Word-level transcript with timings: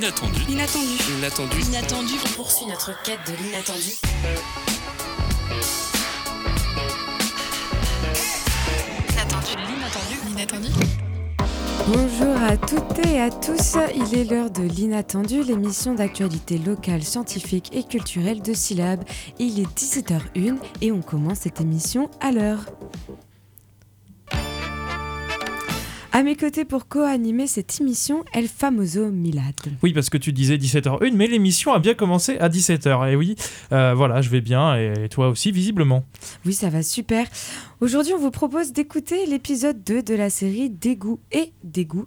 L'inattendu. 0.00 0.40
L'inattendu. 0.48 0.86
L'inattendu. 1.14 1.58
L'inattendu. 1.58 2.14
On 2.24 2.28
poursuit 2.30 2.64
notre 2.64 3.02
quête 3.02 3.18
de 3.26 3.32
l'inattendu. 3.44 3.90
L'inattendu. 9.10 10.16
L'inattendu. 10.26 10.68
Bonjour 11.86 12.34
à 12.42 12.56
toutes 12.56 13.06
et 13.06 13.20
à 13.20 13.30
tous, 13.30 13.76
il 13.94 14.18
est 14.18 14.24
l'heure 14.24 14.50
de 14.50 14.62
l'inattendu, 14.62 15.42
l'émission 15.42 15.94
d'actualité 15.94 16.56
locale, 16.56 17.02
scientifique 17.02 17.68
et 17.74 17.82
culturelle 17.82 18.40
de 18.40 18.54
Syllab. 18.54 19.04
Il 19.38 19.60
est 19.60 19.78
17h01 19.78 20.56
et 20.80 20.92
on 20.92 21.02
commence 21.02 21.40
cette 21.40 21.60
émission 21.60 22.08
à 22.20 22.32
l'heure. 22.32 22.64
À 26.12 26.24
mes 26.24 26.34
côtés 26.34 26.64
pour 26.64 26.88
co-animer 26.88 27.46
cette 27.46 27.80
émission, 27.80 28.24
El 28.32 28.48
Famoso 28.48 29.10
Milad. 29.10 29.54
Oui, 29.84 29.92
parce 29.92 30.10
que 30.10 30.18
tu 30.18 30.32
disais 30.32 30.56
17h01, 30.56 31.12
mais 31.14 31.28
l'émission 31.28 31.72
a 31.72 31.78
bien 31.78 31.94
commencé 31.94 32.36
à 32.38 32.48
17h. 32.48 33.12
Et 33.12 33.14
oui, 33.14 33.36
euh, 33.70 33.94
voilà, 33.94 34.20
je 34.20 34.28
vais 34.28 34.40
bien, 34.40 34.74
et 34.76 35.08
toi 35.08 35.28
aussi, 35.28 35.52
visiblement. 35.52 36.04
Oui, 36.44 36.52
ça 36.52 36.68
va 36.68 36.82
super. 36.82 37.28
Aujourd'hui, 37.82 38.12
on 38.12 38.18
vous 38.18 38.30
propose 38.30 38.74
d'écouter 38.74 39.24
l'épisode 39.24 39.82
2 39.82 40.02
de 40.02 40.14
la 40.14 40.28
série 40.28 40.68
Dégoût 40.68 41.18
et 41.32 41.54
Dégoût, 41.64 42.04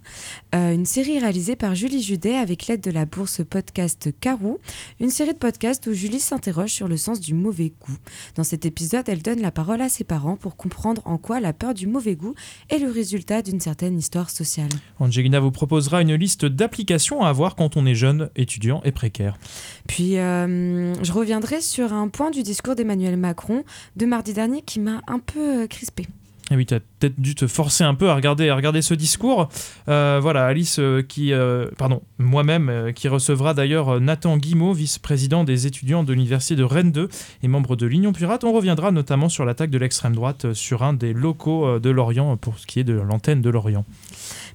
euh, 0.53 0.71
une 0.71 0.85
série 0.85 1.17
réalisée 1.17 1.55
par 1.55 1.73
Julie 1.73 2.03
Judet 2.03 2.35
avec 2.35 2.67
l'aide 2.67 2.81
de 2.81 2.91
la 2.91 3.05
bourse 3.05 3.41
podcast 3.43 4.09
Carou, 4.19 4.59
une 4.99 5.09
série 5.09 5.33
de 5.33 5.39
podcasts 5.39 5.87
où 5.87 5.93
Julie 5.93 6.19
s'interroge 6.19 6.69
sur 6.69 6.87
le 6.87 6.95
sens 6.95 7.19
du 7.19 7.33
mauvais 7.33 7.73
goût. 7.81 7.97
Dans 8.35 8.43
cet 8.43 8.67
épisode, 8.67 9.09
elle 9.09 9.23
donne 9.23 9.41
la 9.41 9.49
parole 9.49 9.81
à 9.81 9.89
ses 9.89 10.03
parents 10.03 10.35
pour 10.35 10.57
comprendre 10.57 11.01
en 11.05 11.17
quoi 11.17 11.39
la 11.39 11.53
peur 11.53 11.73
du 11.73 11.87
mauvais 11.87 12.15
goût 12.15 12.35
est 12.69 12.77
le 12.77 12.91
résultat 12.91 13.41
d'une 13.41 13.59
certaine 13.59 13.97
histoire 13.97 14.29
sociale. 14.29 14.69
Angelina 14.99 15.39
vous 15.39 15.49
proposera 15.49 16.03
une 16.03 16.13
liste 16.13 16.45
d'applications 16.45 17.23
à 17.23 17.29
avoir 17.29 17.55
quand 17.55 17.77
on 17.77 17.87
est 17.87 17.95
jeune, 17.95 18.29
étudiant 18.35 18.81
et 18.83 18.91
précaire. 18.91 19.39
Puis, 19.87 20.19
euh, 20.19 20.93
je 21.03 21.11
reviendrai 21.11 21.61
sur 21.61 21.93
un 21.93 22.09
point 22.09 22.29
du 22.29 22.43
discours 22.43 22.75
d'Emmanuel 22.75 23.17
Macron 23.17 23.63
de 23.95 24.05
mardi 24.05 24.33
dernier 24.33 24.61
qui 24.61 24.79
m'a 24.79 25.01
un 25.07 25.17
peu 25.17 25.62
crispé. 25.67 26.07
Et 26.51 26.55
oui, 26.55 26.65
tu 26.65 26.73
as 26.73 26.81
peut-être 26.81 27.19
dû 27.19 27.35
te 27.35 27.47
forcer 27.47 27.85
un 27.85 27.95
peu 27.95 28.09
à 28.09 28.15
regarder, 28.15 28.49
à 28.49 28.55
regarder 28.55 28.81
ce 28.81 28.93
discours. 28.93 29.47
Euh, 29.87 30.19
voilà, 30.21 30.45
Alice 30.45 30.77
euh, 30.77 31.01
qui, 31.01 31.31
euh, 31.31 31.67
pardon, 31.77 32.01
moi-même, 32.17 32.69
euh, 32.69 32.91
qui 32.91 33.07
recevra 33.07 33.53
d'ailleurs 33.53 33.95
euh, 33.95 33.99
Nathan 34.01 34.37
Guimau, 34.37 34.73
vice-président 34.73 35.45
des 35.45 35.67
étudiants 35.67 36.03
de 36.03 36.11
l'université 36.11 36.57
de 36.57 36.63
Rennes 36.63 36.91
2 36.91 37.07
et 37.43 37.47
membre 37.47 37.77
de 37.77 37.85
l'Union 37.85 38.11
Pirate. 38.11 38.43
On 38.43 38.51
reviendra 38.51 38.91
notamment 38.91 39.29
sur 39.29 39.45
l'attaque 39.45 39.69
de 39.69 39.77
l'extrême 39.77 40.13
droite 40.13 40.45
euh, 40.45 40.53
sur 40.53 40.83
un 40.83 40.93
des 40.93 41.13
locaux 41.13 41.65
euh, 41.65 41.79
de 41.79 41.89
Lorient 41.89 42.35
pour 42.35 42.59
ce 42.59 42.67
qui 42.67 42.81
est 42.81 42.83
de 42.83 42.93
l'antenne 42.93 43.41
de 43.41 43.49
Lorient. 43.49 43.85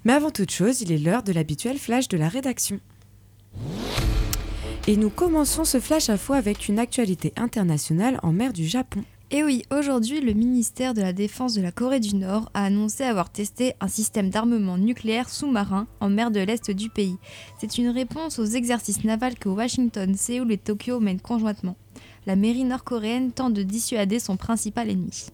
Mais 0.05 0.13
avant 0.13 0.29
toute 0.29 0.51
chose, 0.51 0.81
il 0.81 0.91
est 0.91 0.99
l'heure 0.99 1.23
de 1.23 1.33
l'habituel 1.33 1.79
flash 1.79 2.07
de 2.07 2.17
la 2.17 2.29
rédaction. 2.29 2.79
Et 4.87 4.95
nous 4.95 5.09
commençons 5.09 5.65
ce 5.65 5.79
flash 5.79 6.09
à 6.09 6.17
fois 6.17 6.37
avec 6.37 6.69
une 6.69 6.77
actualité 6.77 7.33
internationale 7.35 8.19
en 8.21 8.31
mer 8.31 8.53
du 8.53 8.67
Japon. 8.67 9.03
Et 9.31 9.43
oui, 9.43 9.61
aujourd'hui, 9.69 10.21
le 10.21 10.33
ministère 10.33 10.95
de 10.95 11.01
la 11.01 11.13
Défense 11.13 11.53
de 11.53 11.61
la 11.61 11.71
Corée 11.71 11.99
du 11.99 12.15
Nord 12.15 12.49
a 12.55 12.63
annoncé 12.63 13.03
avoir 13.03 13.29
testé 13.29 13.75
un 13.79 13.87
système 13.87 14.31
d'armement 14.31 14.79
nucléaire 14.79 15.29
sous-marin 15.29 15.85
en 15.99 16.09
mer 16.09 16.31
de 16.31 16.39
l'Est 16.39 16.71
du 16.71 16.89
pays. 16.89 17.17
C'est 17.59 17.77
une 17.77 17.89
réponse 17.89 18.39
aux 18.39 18.45
exercices 18.45 19.03
navals 19.03 19.37
que 19.37 19.47
Washington, 19.47 20.15
Séoul 20.15 20.51
et 20.51 20.57
Tokyo 20.57 20.99
mènent 20.99 21.21
conjointement. 21.21 21.75
La 22.25 22.35
mairie 22.35 22.63
nord-coréenne 22.63 23.31
tente 23.31 23.53
de 23.53 23.61
dissuader 23.61 24.17
son 24.17 24.35
principal 24.35 24.89
ennemi. 24.89 25.27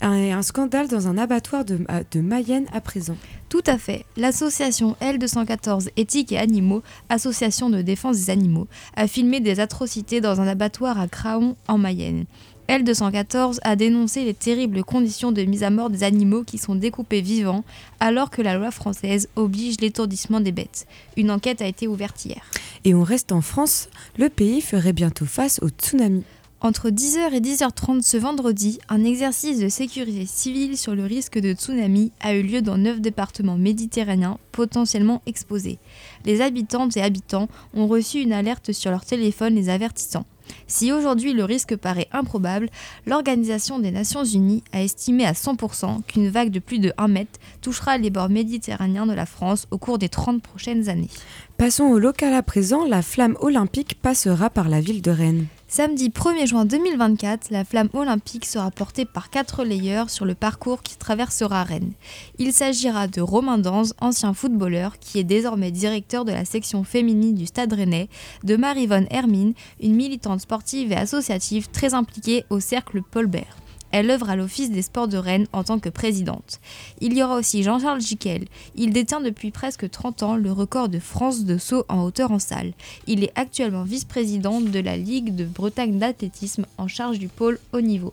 Un, 0.00 0.36
un 0.36 0.42
scandale 0.42 0.88
dans 0.88 1.06
un 1.06 1.16
abattoir 1.16 1.64
de, 1.64 1.78
euh, 1.90 2.02
de 2.10 2.20
Mayenne 2.20 2.66
à 2.72 2.80
présent. 2.80 3.16
Tout 3.48 3.62
à 3.66 3.78
fait. 3.78 4.04
L'association 4.16 4.96
L214 5.00 5.90
Éthique 5.96 6.32
et 6.32 6.38
Animaux, 6.38 6.82
association 7.08 7.70
de 7.70 7.82
défense 7.82 8.16
des 8.16 8.30
animaux, 8.30 8.66
a 8.96 9.06
filmé 9.06 9.40
des 9.40 9.60
atrocités 9.60 10.20
dans 10.20 10.40
un 10.40 10.48
abattoir 10.48 10.98
à 10.98 11.08
Craon 11.08 11.56
en 11.68 11.78
Mayenne. 11.78 12.26
L214 12.70 13.58
a 13.64 13.74
dénoncé 13.74 14.24
les 14.24 14.32
terribles 14.32 14.84
conditions 14.84 15.32
de 15.32 15.42
mise 15.42 15.64
à 15.64 15.70
mort 15.70 15.90
des 15.90 16.04
animaux 16.04 16.44
qui 16.44 16.56
sont 16.56 16.76
découpés 16.76 17.20
vivants 17.20 17.64
alors 17.98 18.30
que 18.30 18.42
la 18.42 18.56
loi 18.56 18.70
française 18.70 19.28
oblige 19.34 19.80
l'étourdissement 19.80 20.38
des 20.38 20.52
bêtes. 20.52 20.86
Une 21.16 21.32
enquête 21.32 21.62
a 21.62 21.66
été 21.66 21.88
ouverte 21.88 22.24
hier. 22.24 22.48
Et 22.84 22.94
on 22.94 23.02
reste 23.02 23.32
en 23.32 23.40
France, 23.40 23.88
le 24.18 24.28
pays 24.28 24.60
ferait 24.60 24.92
bientôt 24.92 25.26
face 25.26 25.58
au 25.62 25.68
tsunami. 25.68 26.22
Entre 26.60 26.90
10h 26.90 27.32
et 27.32 27.40
10h30 27.40 28.02
ce 28.02 28.16
vendredi, 28.16 28.78
un 28.88 29.02
exercice 29.02 29.58
de 29.58 29.68
sécurité 29.68 30.24
civile 30.24 30.78
sur 30.78 30.94
le 30.94 31.04
risque 31.04 31.40
de 31.40 31.54
tsunami 31.54 32.12
a 32.20 32.34
eu 32.34 32.42
lieu 32.42 32.62
dans 32.62 32.78
neuf 32.78 33.00
départements 33.00 33.58
méditerranéens 33.58 34.38
potentiellement 34.52 35.22
exposés. 35.26 35.80
Les 36.24 36.40
habitantes 36.40 36.96
et 36.96 37.02
habitants 37.02 37.48
ont 37.74 37.88
reçu 37.88 38.20
une 38.20 38.32
alerte 38.32 38.70
sur 38.70 38.92
leur 38.92 39.04
téléphone 39.04 39.56
les 39.56 39.70
avertissant. 39.70 40.24
Si 40.70 40.92
aujourd'hui 40.92 41.32
le 41.32 41.44
risque 41.44 41.74
paraît 41.74 42.06
improbable, 42.12 42.70
l'Organisation 43.04 43.80
des 43.80 43.90
Nations 43.90 44.22
Unies 44.22 44.62
a 44.72 44.84
estimé 44.84 45.26
à 45.26 45.32
100% 45.32 46.04
qu'une 46.04 46.28
vague 46.28 46.52
de 46.52 46.60
plus 46.60 46.78
de 46.78 46.92
1 46.96 47.08
mètre 47.08 47.40
touchera 47.60 47.98
les 47.98 48.08
bords 48.08 48.28
méditerranéens 48.28 49.06
de 49.06 49.12
la 49.12 49.26
France 49.26 49.66
au 49.72 49.78
cours 49.78 49.98
des 49.98 50.08
30 50.08 50.40
prochaines 50.40 50.88
années. 50.88 51.10
Passons 51.56 51.86
au 51.86 51.98
local 51.98 52.32
à 52.34 52.42
présent, 52.44 52.86
la 52.86 53.02
flamme 53.02 53.36
olympique 53.40 54.00
passera 54.00 54.48
par 54.48 54.68
la 54.68 54.80
ville 54.80 55.02
de 55.02 55.10
Rennes. 55.10 55.46
Samedi 55.72 56.08
1er 56.08 56.48
juin 56.48 56.64
2024, 56.64 57.50
la 57.50 57.64
flamme 57.64 57.90
olympique 57.92 58.44
sera 58.44 58.72
portée 58.72 59.04
par 59.04 59.30
quatre 59.30 59.62
layeurs 59.62 60.10
sur 60.10 60.24
le 60.24 60.34
parcours 60.34 60.82
qui 60.82 60.96
traversera 60.96 61.62
Rennes. 61.62 61.92
Il 62.38 62.52
s'agira 62.52 63.06
de 63.06 63.20
Romain 63.20 63.56
Danz, 63.56 63.94
ancien 64.00 64.34
footballeur, 64.34 64.98
qui 64.98 65.20
est 65.20 65.24
désormais 65.24 65.70
directeur 65.70 66.24
de 66.24 66.32
la 66.32 66.44
section 66.44 66.82
féminine 66.82 67.36
du 67.36 67.46
Stade 67.46 67.72
Rennais, 67.72 68.08
de 68.42 68.56
Marie-Vonne 68.56 69.06
Hermine, 69.10 69.52
une 69.80 69.94
militante 69.94 70.40
sportive 70.40 70.59
et 70.74 70.94
associative 70.94 71.68
très 71.70 71.94
impliquée 71.94 72.44
au 72.50 72.60
cercle 72.60 73.02
Paul 73.02 73.26
Bert. 73.26 73.56
Elle 73.92 74.10
œuvre 74.10 74.30
à 74.30 74.36
l'Office 74.36 74.70
des 74.70 74.82
sports 74.82 75.08
de 75.08 75.16
Rennes 75.16 75.48
en 75.52 75.64
tant 75.64 75.80
que 75.80 75.88
présidente. 75.88 76.60
Il 77.00 77.12
y 77.14 77.22
aura 77.24 77.36
aussi 77.36 77.64
Jean-Charles 77.64 78.00
Jiquel. 78.00 78.46
Il 78.76 78.92
détient 78.92 79.20
depuis 79.20 79.50
presque 79.50 79.90
30 79.90 80.22
ans 80.22 80.36
le 80.36 80.52
record 80.52 80.88
de 80.88 81.00
France 81.00 81.44
de 81.44 81.58
saut 81.58 81.84
en 81.88 82.04
hauteur 82.04 82.30
en 82.30 82.38
salle. 82.38 82.72
Il 83.08 83.24
est 83.24 83.32
actuellement 83.34 83.82
vice-président 83.82 84.60
de 84.60 84.78
la 84.78 84.96
Ligue 84.96 85.34
de 85.34 85.44
Bretagne 85.44 85.98
d'athlétisme 85.98 86.66
en 86.78 86.86
charge 86.86 87.18
du 87.18 87.26
pôle 87.26 87.58
haut 87.72 87.80
niveau. 87.80 88.12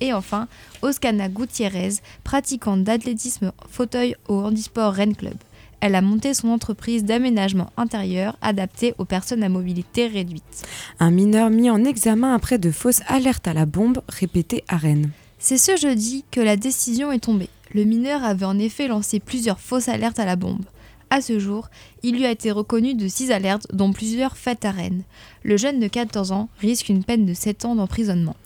Et 0.00 0.14
enfin, 0.14 0.48
Oscana 0.80 1.28
Gutiérrez, 1.28 1.96
pratiquante 2.24 2.84
d'athlétisme 2.84 3.52
fauteuil 3.68 4.14
au 4.28 4.36
Handisport 4.36 4.94
Rennes 4.94 5.16
Club. 5.16 5.36
Elle 5.80 5.94
a 5.94 6.02
monté 6.02 6.34
son 6.34 6.48
entreprise 6.48 7.04
d'aménagement 7.04 7.70
intérieur 7.76 8.36
adaptée 8.42 8.94
aux 8.98 9.04
personnes 9.04 9.42
à 9.42 9.48
mobilité 9.48 10.06
réduite. 10.06 10.66
Un 10.98 11.10
mineur 11.10 11.50
mis 11.50 11.70
en 11.70 11.84
examen 11.84 12.34
après 12.34 12.58
de 12.58 12.70
fausses 12.70 13.02
alertes 13.06 13.46
à 13.46 13.54
la 13.54 13.66
bombe 13.66 14.02
répétées 14.08 14.64
à 14.68 14.76
Rennes. 14.76 15.10
C'est 15.38 15.58
ce 15.58 15.76
jeudi 15.76 16.24
que 16.30 16.40
la 16.40 16.56
décision 16.56 17.12
est 17.12 17.20
tombée. 17.20 17.48
Le 17.74 17.84
mineur 17.84 18.24
avait 18.24 18.46
en 18.46 18.58
effet 18.58 18.88
lancé 18.88 19.20
plusieurs 19.20 19.60
fausses 19.60 19.88
alertes 19.88 20.18
à 20.18 20.24
la 20.24 20.36
bombe. 20.36 20.64
À 21.10 21.22
ce 21.22 21.38
jour, 21.38 21.70
il 22.02 22.16
lui 22.16 22.26
a 22.26 22.30
été 22.30 22.50
reconnu 22.50 22.94
de 22.94 23.08
6 23.08 23.30
alertes, 23.30 23.66
dont 23.72 23.92
plusieurs 23.92 24.36
faites 24.36 24.64
à 24.64 24.70
Rennes. 24.70 25.04
Le 25.42 25.56
jeune 25.56 25.80
de 25.80 25.88
14 25.88 26.32
ans 26.32 26.48
risque 26.60 26.90
une 26.90 27.02
peine 27.02 27.24
de 27.24 27.32
7 27.32 27.64
ans 27.64 27.74
d'emprisonnement. 27.74 28.36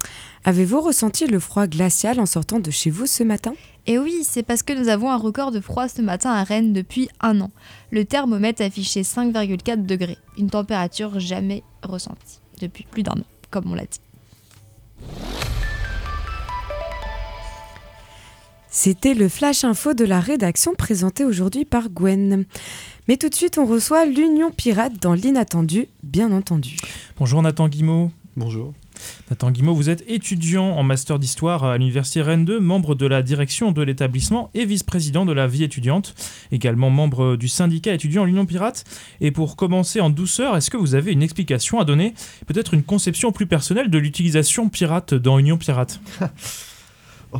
Avez-vous 0.44 0.80
ressenti 0.80 1.26
le 1.26 1.40
froid 1.40 1.66
glacial 1.66 2.20
en 2.20 2.26
sortant 2.26 2.60
de 2.60 2.70
chez 2.70 2.90
vous 2.90 3.06
ce 3.06 3.24
matin? 3.24 3.54
Et 3.86 3.98
oui, 3.98 4.20
c'est 4.22 4.44
parce 4.44 4.62
que 4.62 4.72
nous 4.72 4.88
avons 4.88 5.10
un 5.10 5.16
record 5.16 5.50
de 5.50 5.60
froid 5.60 5.88
ce 5.88 6.02
matin 6.02 6.30
à 6.30 6.44
Rennes 6.44 6.72
depuis 6.72 7.08
un 7.20 7.40
an. 7.40 7.50
Le 7.90 8.04
thermomètre 8.04 8.62
affichait 8.62 9.02
5,4 9.02 9.84
degrés, 9.84 10.18
une 10.38 10.50
température 10.50 11.18
jamais 11.18 11.64
ressentie 11.82 12.40
depuis 12.60 12.86
plus 12.88 13.02
d'un 13.02 13.12
an, 13.12 13.26
comme 13.50 13.72
on 13.72 13.74
l'a 13.74 13.86
dit. 13.86 14.00
C'était 18.74 19.12
le 19.12 19.28
flash 19.28 19.64
info 19.64 19.92
de 19.92 20.06
la 20.06 20.18
rédaction 20.18 20.72
présenté 20.74 21.26
aujourd'hui 21.26 21.66
par 21.66 21.90
Gwen. 21.90 22.46
Mais 23.06 23.18
tout 23.18 23.28
de 23.28 23.34
suite, 23.34 23.58
on 23.58 23.66
reçoit 23.66 24.06
l'Union 24.06 24.50
Pirate 24.50 24.94
dans 24.98 25.12
l'inattendu, 25.12 25.88
bien 26.02 26.32
entendu. 26.32 26.76
Bonjour 27.18 27.42
Nathan 27.42 27.68
Guimau. 27.68 28.10
Bonjour. 28.34 28.72
Nathan 29.28 29.50
Guimau, 29.50 29.74
vous 29.74 29.90
êtes 29.90 30.02
étudiant 30.08 30.70
en 30.70 30.82
master 30.84 31.18
d'histoire 31.18 31.64
à 31.64 31.76
l'université 31.76 32.22
Rennes 32.22 32.46
2, 32.46 32.60
membre 32.60 32.94
de 32.94 33.04
la 33.04 33.22
direction 33.22 33.72
de 33.72 33.82
l'établissement 33.82 34.48
et 34.54 34.64
vice-président 34.64 35.26
de 35.26 35.32
la 35.32 35.46
vie 35.46 35.64
étudiante, 35.64 36.14
également 36.50 36.88
membre 36.88 37.36
du 37.36 37.48
syndicat 37.48 37.92
étudiant 37.92 38.24
l'Union 38.24 38.46
Pirate. 38.46 38.84
Et 39.20 39.32
pour 39.32 39.56
commencer 39.56 40.00
en 40.00 40.08
douceur, 40.08 40.56
est-ce 40.56 40.70
que 40.70 40.78
vous 40.78 40.94
avez 40.94 41.12
une 41.12 41.22
explication 41.22 41.78
à 41.78 41.84
donner, 41.84 42.14
peut-être 42.46 42.72
une 42.72 42.84
conception 42.84 43.32
plus 43.32 43.46
personnelle 43.46 43.90
de 43.90 43.98
l'utilisation 43.98 44.70
pirate 44.70 45.12
dans 45.12 45.38
Union 45.38 45.58
Pirate? 45.58 46.00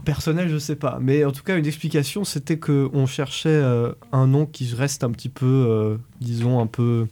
Personnel, 0.00 0.48
je 0.48 0.58
sais 0.58 0.76
pas. 0.76 0.98
Mais 1.00 1.24
en 1.24 1.32
tout 1.32 1.42
cas, 1.42 1.56
une 1.56 1.66
explication, 1.66 2.24
c'était 2.24 2.58
qu'on 2.58 3.06
cherchait 3.06 3.48
euh, 3.50 3.92
un 4.12 4.26
nom 4.26 4.46
qui 4.46 4.74
reste 4.74 5.04
un 5.04 5.10
petit 5.10 5.28
peu, 5.28 5.46
euh, 5.46 5.96
disons, 6.20 6.60
un 6.60 6.66
peu, 6.66 7.06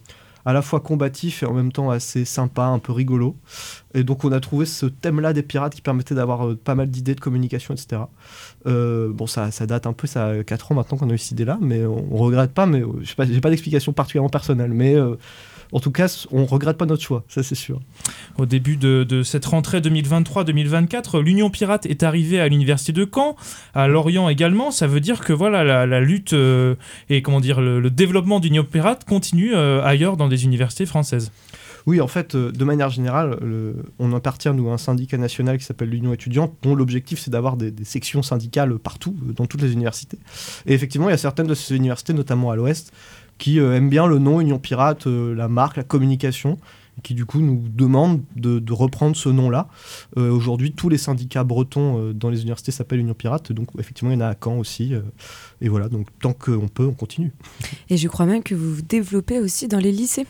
à 0.45 0.53
la 0.53 0.63
fois 0.63 0.79
combatif 0.79 1.43
et 1.43 1.45
en 1.45 1.53
même 1.53 1.71
temps 1.71 1.91
assez 1.91 2.25
sympa, 2.25 2.63
un 2.63 2.79
peu 2.79 2.91
rigolo. 2.91 3.35
Et 3.93 4.03
donc 4.03 4.23
on 4.23 4.31
a 4.31 4.39
trouvé 4.39 4.65
ce 4.65 4.87
thème-là 4.87 5.33
des 5.33 5.43
pirates 5.43 5.75
qui 5.75 5.81
permettait 5.81 6.15
d'avoir 6.15 6.47
euh, 6.47 6.55
pas 6.55 6.73
mal 6.73 6.89
d'idées 6.89 7.13
de 7.13 7.19
communication, 7.19 7.75
etc. 7.75 8.01
Bon, 8.65 9.27
ça, 9.27 9.51
ça 9.51 9.67
date 9.67 9.85
un 9.85 9.93
peu, 9.93 10.07
ça 10.07 10.27
a 10.27 10.43
4 10.43 10.71
ans 10.71 10.75
maintenant 10.75 10.97
qu'on 10.97 11.09
a 11.11 11.13
eu 11.13 11.17
cette 11.19 11.31
idée-là, 11.31 11.59
mais 11.61 11.85
on, 11.85 12.07
on 12.11 12.17
regrette 12.17 12.53
pas, 12.53 12.65
mais 12.65 12.81
je 13.01 13.09
sais 13.09 13.15
pas, 13.15 13.25
j'ai 13.25 13.41
pas 13.41 13.51
d'explication 13.51 13.93
particulièrement 13.93 14.29
personnelle, 14.29 14.71
mais 14.73 14.95
en 15.71 15.79
tout 15.79 15.91
cas, 15.91 16.25
on 16.31 16.45
regrette 16.45 16.77
pas 16.77 16.85
notre 16.85 17.03
choix, 17.03 17.23
ça 17.27 17.43
c'est 17.43 17.55
sûr. 17.55 17.79
Au 18.37 18.45
début 18.45 18.77
de, 18.77 19.03
de 19.07 19.23
cette 19.23 19.45
rentrée 19.45 19.79
2023-2024, 19.81 21.19
l'Union 21.21 21.49
Pirate 21.49 21.85
est 21.85 22.03
arrivée 22.03 22.39
à 22.39 22.47
l'université 22.47 22.91
de 22.93 23.07
Caen, 23.11 23.35
à 23.73 23.87
Lorient 23.87 24.29
également. 24.29 24.71
Ça 24.71 24.87
veut 24.87 24.99
dire 24.99 25.19
que 25.21 25.33
voilà, 25.33 25.63
la, 25.63 25.85
la 25.85 25.99
lutte 26.01 26.33
euh, 26.33 26.75
et 27.09 27.21
comment 27.21 27.39
dire, 27.41 27.61
le, 27.61 27.79
le 27.79 27.89
développement 27.89 28.39
d'Union 28.39 28.63
Pirate 28.63 29.05
continue 29.05 29.53
euh, 29.53 29.83
ailleurs 29.83 30.17
dans 30.17 30.27
des 30.27 30.45
universités 30.45 30.85
françaises. 30.85 31.31
Oui, 31.87 31.99
en 31.99 32.07
fait, 32.07 32.35
euh, 32.35 32.51
de 32.51 32.63
manière 32.63 32.91
générale, 32.91 33.37
le- 33.41 33.75
on 33.97 34.13
appartient, 34.13 34.49
nous, 34.53 34.69
à 34.69 34.73
un 34.73 34.77
syndicat 34.77 35.17
national 35.17 35.57
qui 35.57 35.63
s'appelle 35.65 35.89
l'Union 35.89 36.13
étudiante, 36.13 36.53
dont 36.61 36.75
l'objectif, 36.75 37.17
c'est 37.19 37.31
d'avoir 37.31 37.57
des, 37.57 37.71
des 37.71 37.85
sections 37.85 38.21
syndicales 38.21 38.77
partout, 38.77 39.15
dans 39.35 39.47
toutes 39.47 39.63
les 39.63 39.73
universités. 39.73 40.19
Et 40.67 40.73
effectivement, 40.75 41.09
il 41.09 41.11
y 41.11 41.15
a 41.15 41.17
certaines 41.17 41.47
de 41.47 41.55
ces 41.55 41.75
universités, 41.75 42.13
notamment 42.13 42.51
à 42.51 42.55
l'Ouest, 42.55 42.93
qui 43.41 43.59
euh, 43.59 43.75
aiment 43.75 43.89
bien 43.89 44.05
le 44.05 44.19
nom 44.19 44.39
Union 44.39 44.59
Pirate, 44.59 45.07
euh, 45.07 45.33
la 45.33 45.47
marque, 45.47 45.75
la 45.75 45.83
communication, 45.83 46.59
qui, 47.01 47.15
du 47.15 47.25
coup, 47.25 47.39
nous 47.39 47.63
demandent 47.67 48.21
de, 48.35 48.59
de 48.59 48.73
reprendre 48.73 49.15
ce 49.15 49.29
nom-là. 49.29 49.67
Euh, 50.17 50.29
Aujourd'hui, 50.29 50.73
tous 50.73 50.89
les 50.89 50.99
syndicats 50.99 51.43
bretons 51.43 52.13
dans 52.13 52.29
les 52.29 52.41
universités 52.41 52.71
s'appellent 52.71 52.99
Union 52.99 53.15
Pirate, 53.15 53.51
donc 53.51 53.69
effectivement, 53.79 54.11
il 54.11 54.13
y 54.13 54.17
en 54.17 54.21
a 54.21 54.27
à 54.27 54.35
Caen 54.41 54.59
aussi. 54.59 54.93
et 55.59 55.69
voilà, 55.69 55.89
donc 55.89 56.07
tant 56.21 56.33
qu'on 56.33 56.67
peut, 56.67 56.85
on 56.85 56.93
continue. 56.93 57.31
Et 57.89 57.97
je 57.97 58.07
crois 58.07 58.27
même 58.27 58.43
que 58.43 58.53
vous 58.53 58.75
vous 58.75 58.81
développez 58.83 59.39
aussi 59.39 59.67
dans 59.67 59.79
les 59.79 59.91
lycées. 59.91 60.27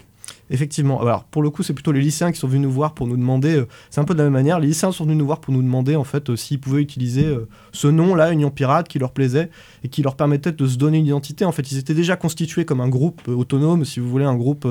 Effectivement. 0.54 1.02
Alors 1.02 1.24
pour 1.24 1.42
le 1.42 1.50
coup, 1.50 1.64
c'est 1.64 1.74
plutôt 1.74 1.94
les 1.94 2.02
lycéens 2.02 2.32
qui 2.34 2.38
sont 2.38 2.48
venus 2.48 2.64
nous 2.64 2.72
voir 2.72 2.94
pour 2.94 3.08
nous 3.08 3.16
demander. 3.16 3.56
euh, 3.56 3.68
c'est 3.90 4.02
un 4.02 4.04
peu 4.04 4.14
de 4.14 4.20
la 4.20 4.26
même 4.26 4.34
manière. 4.34 4.60
Les 4.60 4.68
lycéens 4.68 4.92
sont 4.92 5.06
venus 5.06 5.18
nous 5.18 5.26
voir 5.26 5.40
pour 5.40 5.54
nous 5.54 5.62
demander 5.62 5.96
en 5.96 6.04
fait 6.04 6.30
euh, 6.30 6.36
s'ils 6.36 6.60
pouvaient 6.60 6.82
utiliser 6.82 7.26
euh, 7.26 7.48
ce 7.72 7.88
nom-là, 7.88 8.34
Union 8.34 8.52
Pirate, 8.52 8.90
qui 8.90 9.00
leur 9.00 9.14
plaisait 9.14 9.50
et 9.86 9.88
qui 9.88 10.04
leur 10.04 10.18
permettait 10.18 10.52
de 10.52 10.68
se 10.68 10.78
donner 10.78 10.98
une 10.98 11.06
identité. 11.06 11.46
En 11.46 11.54
fait, 11.54 11.72
ils 11.72 11.78
étaient 11.78 11.94
déjà 11.94 12.18
constitués 12.18 12.66
comme 12.66 12.82
un 12.82 12.90
groupe 12.90 13.30
autonome, 13.30 13.86
si 13.86 14.02
vous 14.02 14.10
voulez, 14.10 14.26
un 14.26 14.36
groupe 14.36 14.68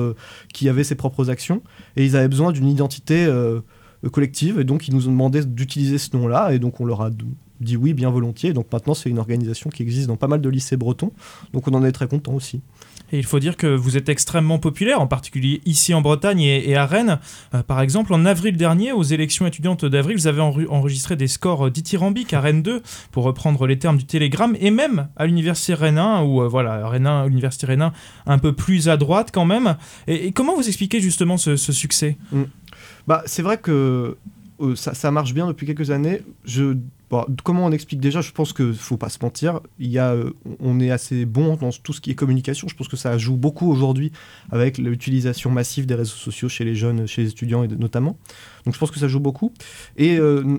qui 0.53 0.69
avait 0.69 0.83
ses 0.83 0.95
propres 0.95 1.31
actions 1.31 1.63
et 1.97 2.05
ils 2.05 2.15
avaient 2.15 2.27
besoin 2.27 2.51
d'une 2.51 2.67
identité 2.67 3.27
collective 4.11 4.59
et 4.59 4.63
donc 4.63 4.87
ils 4.87 4.93
nous 4.93 5.07
ont 5.07 5.11
demandé 5.11 5.43
d'utiliser 5.43 5.97
ce 5.97 6.15
nom-là 6.15 6.53
et 6.53 6.59
donc 6.59 6.79
on 6.79 6.85
leur 6.85 7.01
a 7.01 7.09
dit 7.59 7.77
oui 7.77 7.93
bien 7.93 8.09
volontiers. 8.09 8.53
Donc 8.53 8.71
maintenant, 8.71 8.93
c'est 8.93 9.09
une 9.09 9.19
organisation 9.19 9.69
qui 9.69 9.81
existe 9.83 10.07
dans 10.07 10.17
pas 10.17 10.27
mal 10.27 10.41
de 10.41 10.49
lycées 10.49 10.77
bretons. 10.77 11.11
Donc 11.53 11.67
on 11.67 11.73
en 11.73 11.83
est 11.83 11.91
très 11.91 12.07
content 12.07 12.33
aussi. 12.33 12.61
Et 13.11 13.17
il 13.17 13.25
faut 13.25 13.39
dire 13.39 13.57
que 13.57 13.67
vous 13.67 13.97
êtes 13.97 14.09
extrêmement 14.09 14.59
populaire, 14.59 15.01
en 15.01 15.07
particulier 15.07 15.61
ici 15.65 15.93
en 15.93 16.01
Bretagne 16.01 16.41
et, 16.41 16.75
à 16.75 16.85
Rennes. 16.85 17.19
Euh, 17.53 17.63
par 17.63 17.81
exemple, 17.81 18.13
en 18.13 18.25
avril 18.25 18.57
dernier, 18.57 18.91
aux 18.91 19.03
élections 19.03 19.45
étudiantes 19.45 19.85
d'avril, 19.85 20.17
vous 20.17 20.27
avez 20.27 20.41
enregistré 20.41 21.15
des 21.15 21.27
scores 21.27 21.71
dithyrambiques 21.71 22.33
à 22.33 22.41
Rennes 22.41 22.63
2, 22.63 22.81
pour 23.11 23.23
reprendre 23.23 23.67
les 23.67 23.77
termes 23.77 23.97
du 23.97 24.05
Télégramme, 24.05 24.55
et 24.59 24.71
même 24.71 25.09
à 25.15 25.25
l'université 25.25 25.73
Rennes 25.73 25.97
1, 25.97 26.23
où 26.23 26.41
euh, 26.41 26.47
voilà, 26.47 26.87
Rennes 26.87 27.07
1, 27.07 27.27
l'université 27.27 27.67
Rennes 27.67 27.81
1, 27.81 27.93
un 28.27 28.37
peu 28.37 28.53
plus 28.53 28.89
à 28.89 28.97
droite 28.97 29.29
quand 29.33 29.45
même. 29.45 29.75
Et, 30.07 30.31
comment 30.31 30.55
vous 30.55 30.67
expliquez 30.67 31.01
justement 31.01 31.37
ce, 31.37 31.55
succès? 31.55 32.17
Bah, 33.07 33.23
c'est 33.25 33.41
vrai 33.41 33.57
que 33.57 34.17
euh, 34.61 34.75
ça, 34.75 34.93
ça 34.93 35.11
marche 35.11 35.33
bien 35.33 35.47
depuis 35.47 35.65
quelques 35.65 35.91
années. 35.91 36.21
Je, 36.45 36.75
comment 37.43 37.65
on 37.65 37.71
explique 37.71 37.99
déjà 37.99 38.21
Je 38.21 38.31
pense 38.31 38.53
qu'il 38.53 38.73
faut 38.73 38.97
pas 38.97 39.09
se 39.09 39.19
mentir. 39.21 39.59
Il 39.79 39.89
y 39.89 39.99
a, 39.99 40.11
euh, 40.11 40.31
on 40.59 40.79
est 40.79 40.91
assez 40.91 41.25
bon 41.25 41.55
dans 41.55 41.71
tout 41.71 41.93
ce 41.93 42.01
qui 42.01 42.11
est 42.11 42.15
communication. 42.15 42.67
Je 42.67 42.75
pense 42.75 42.87
que 42.87 42.97
ça 42.97 43.17
joue 43.17 43.35
beaucoup 43.35 43.69
aujourd'hui 43.69 44.11
avec 44.51 44.77
l'utilisation 44.77 45.51
massive 45.51 45.85
des 45.85 45.95
réseaux 45.95 46.15
sociaux 46.15 46.49
chez 46.49 46.63
les 46.63 46.75
jeunes, 46.75 47.07
chez 47.07 47.23
les 47.23 47.29
étudiants 47.29 47.63
et 47.63 47.67
notamment. 47.67 48.17
Donc 48.65 48.73
je 48.73 48.79
pense 48.79 48.91
que 48.91 48.99
ça 48.99 49.07
joue 49.07 49.19
beaucoup. 49.19 49.51
Et 49.97 50.17
euh, 50.17 50.57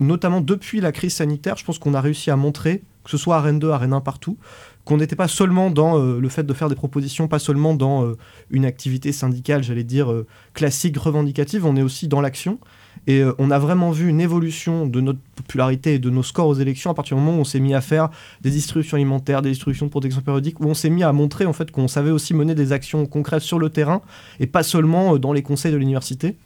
notamment 0.00 0.40
depuis 0.40 0.80
la 0.80 0.92
crise 0.92 1.14
sanitaire, 1.14 1.56
je 1.56 1.64
pense 1.64 1.78
qu'on 1.78 1.94
a 1.94 2.00
réussi 2.00 2.30
à 2.30 2.36
montrer, 2.36 2.82
que 3.04 3.10
ce 3.10 3.16
soit 3.16 3.36
à 3.36 3.40
Rennes 3.40 3.60
2, 3.60 3.70
à 3.70 3.78
Rennes 3.78 3.92
1, 3.92 4.00
partout, 4.00 4.36
qu'on 4.84 4.96
n'était 4.96 5.16
pas 5.16 5.28
seulement 5.28 5.70
dans 5.70 5.98
euh, 5.98 6.18
le 6.18 6.28
fait 6.28 6.44
de 6.44 6.54
faire 6.54 6.68
des 6.68 6.74
propositions, 6.74 7.28
pas 7.28 7.38
seulement 7.38 7.74
dans 7.74 8.14
une 8.50 8.64
activité 8.64 9.12
syndicale, 9.12 9.62
j'allais 9.62 9.84
dire, 9.84 10.12
classique, 10.54 10.96
revendicative, 10.96 11.64
on 11.64 11.76
est 11.76 11.82
aussi 11.82 12.08
dans 12.08 12.20
l'action. 12.20 12.58
Et 13.06 13.20
euh, 13.20 13.32
on 13.38 13.50
a 13.50 13.58
vraiment 13.58 13.90
vu 13.90 14.08
une 14.08 14.20
évolution 14.20 14.86
de 14.86 15.00
notre 15.00 15.18
popularité 15.36 15.94
et 15.94 15.98
de 15.98 16.10
nos 16.10 16.22
scores 16.22 16.48
aux 16.48 16.54
élections 16.54 16.90
à 16.90 16.94
partir 16.94 17.16
du 17.16 17.22
moment 17.22 17.36
où 17.36 17.40
on 17.40 17.44
s'est 17.44 17.60
mis 17.60 17.74
à 17.74 17.80
faire 17.80 18.08
des 18.40 18.50
distributions 18.50 18.96
alimentaires, 18.96 19.42
des 19.42 19.50
distributions 19.50 19.86
de 19.86 19.90
protection 19.90 20.22
périodique, 20.22 20.60
où 20.60 20.64
on 20.64 20.74
s'est 20.74 20.90
mis 20.90 21.02
à 21.02 21.12
montrer 21.12 21.44
en 21.46 21.52
fait 21.52 21.70
qu'on 21.70 21.88
savait 21.88 22.10
aussi 22.10 22.34
mener 22.34 22.54
des 22.54 22.72
actions 22.72 23.04
concrètes 23.06 23.42
sur 23.42 23.58
le 23.58 23.68
terrain 23.68 24.00
et 24.40 24.46
pas 24.46 24.62
seulement 24.62 25.14
euh, 25.14 25.18
dans 25.18 25.32
les 25.32 25.42
conseils 25.42 25.72
de 25.72 25.76
l'université. 25.76 26.36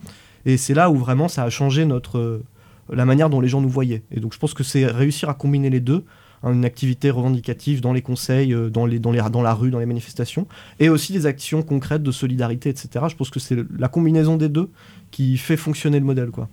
Et 0.47 0.57
c'est 0.57 0.75
là 0.75 0.91
où 0.91 0.97
vraiment 0.97 1.29
ça 1.29 1.45
a 1.45 1.51
changé 1.51 1.85
notre 1.85 2.19
euh, 2.19 2.45
la 2.93 3.05
manière 3.05 3.31
dont 3.31 3.41
les 3.41 3.49
gens 3.49 3.61
nous 3.61 3.69
voyaient. 3.69 4.03
Et 4.11 4.21
donc 4.21 4.33
je 4.33 4.39
pense 4.39 4.55
que 4.55 4.65
c'est 4.65 4.87
réussir 4.87 5.29
à 5.29 5.35
combiner 5.35 5.71
les 5.71 5.81
deux, 5.81 6.05
une 6.45 6.65
activité 6.65 7.11
revendicative 7.11 7.81
dans 7.81 7.93
les 7.93 8.03
conseils, 8.03 8.53
euh, 8.55 8.71
dans, 8.71 8.87
les, 8.87 8.99
dans, 8.99 9.11
les, 9.13 9.21
dans 9.31 9.43
la 9.43 9.55
rue, 9.55 9.71
dans 9.71 9.79
les 9.81 9.87
manifestations, 9.87 10.47
et 10.79 10.89
aussi 10.89 11.13
des 11.13 11.27
actions 11.27 11.63
concrètes 11.63 12.03
de 12.03 12.13
solidarité, 12.13 12.69
etc. 12.69 13.07
Je 13.09 13.17
pense 13.17 13.31
que 13.31 13.41
c'est 13.41 13.57
la 13.79 13.89
combinaison 13.89 14.37
des 14.37 14.49
deux 14.49 14.71
qui 15.11 15.37
fait 15.39 15.57
fonctionner 15.57 15.99
le 15.99 16.05
modèle. 16.05 16.29
Quoi. 16.31 16.49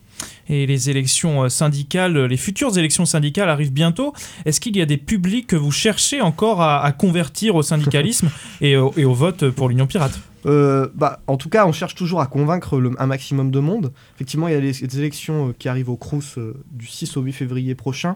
Et 0.47 0.65
les 0.65 0.89
élections 0.89 1.43
euh, 1.43 1.49
syndicales, 1.49 2.17
les 2.25 2.37
futures 2.37 2.77
élections 2.77 3.05
syndicales 3.05 3.49
arrivent 3.49 3.73
bientôt. 3.73 4.13
Est-ce 4.45 4.59
qu'il 4.61 4.75
y 4.77 4.81
a 4.81 4.85
des 4.85 4.97
publics 4.97 5.45
que 5.47 5.55
vous 5.57 5.71
cherchez 5.71 6.21
encore 6.21 6.61
à, 6.61 6.83
à 6.83 6.91
convertir 6.93 7.55
au 7.55 7.63
syndicalisme 7.63 8.29
et, 8.61 8.77
au- 8.77 8.93
et 8.95 9.03
au 9.05 9.13
vote 9.13 9.49
pour 9.49 9.67
l'Union 9.69 9.87
Pirate? 9.87 10.17
Euh, 10.45 10.87
bah, 10.95 11.21
en 11.27 11.37
tout 11.37 11.49
cas, 11.49 11.65
on 11.65 11.71
cherche 11.73 11.95
toujours 11.95 12.21
à 12.21 12.27
convaincre 12.27 12.79
le- 12.79 12.91
un 12.97 13.07
maximum 13.07 13.51
de 13.51 13.59
monde. 13.59 13.91
Effectivement, 14.15 14.47
il 14.47 14.53
y 14.53 14.57
a 14.57 14.59
les, 14.61 14.71
les 14.71 14.99
élections 14.99 15.53
qui 15.57 15.67
arrivent 15.67 15.89
au 15.89 15.97
Crous 15.97 16.37
euh, 16.37 16.53
du 16.71 16.87
6 16.87 17.17
au 17.17 17.21
8 17.21 17.33
février 17.33 17.75
prochain. 17.75 18.15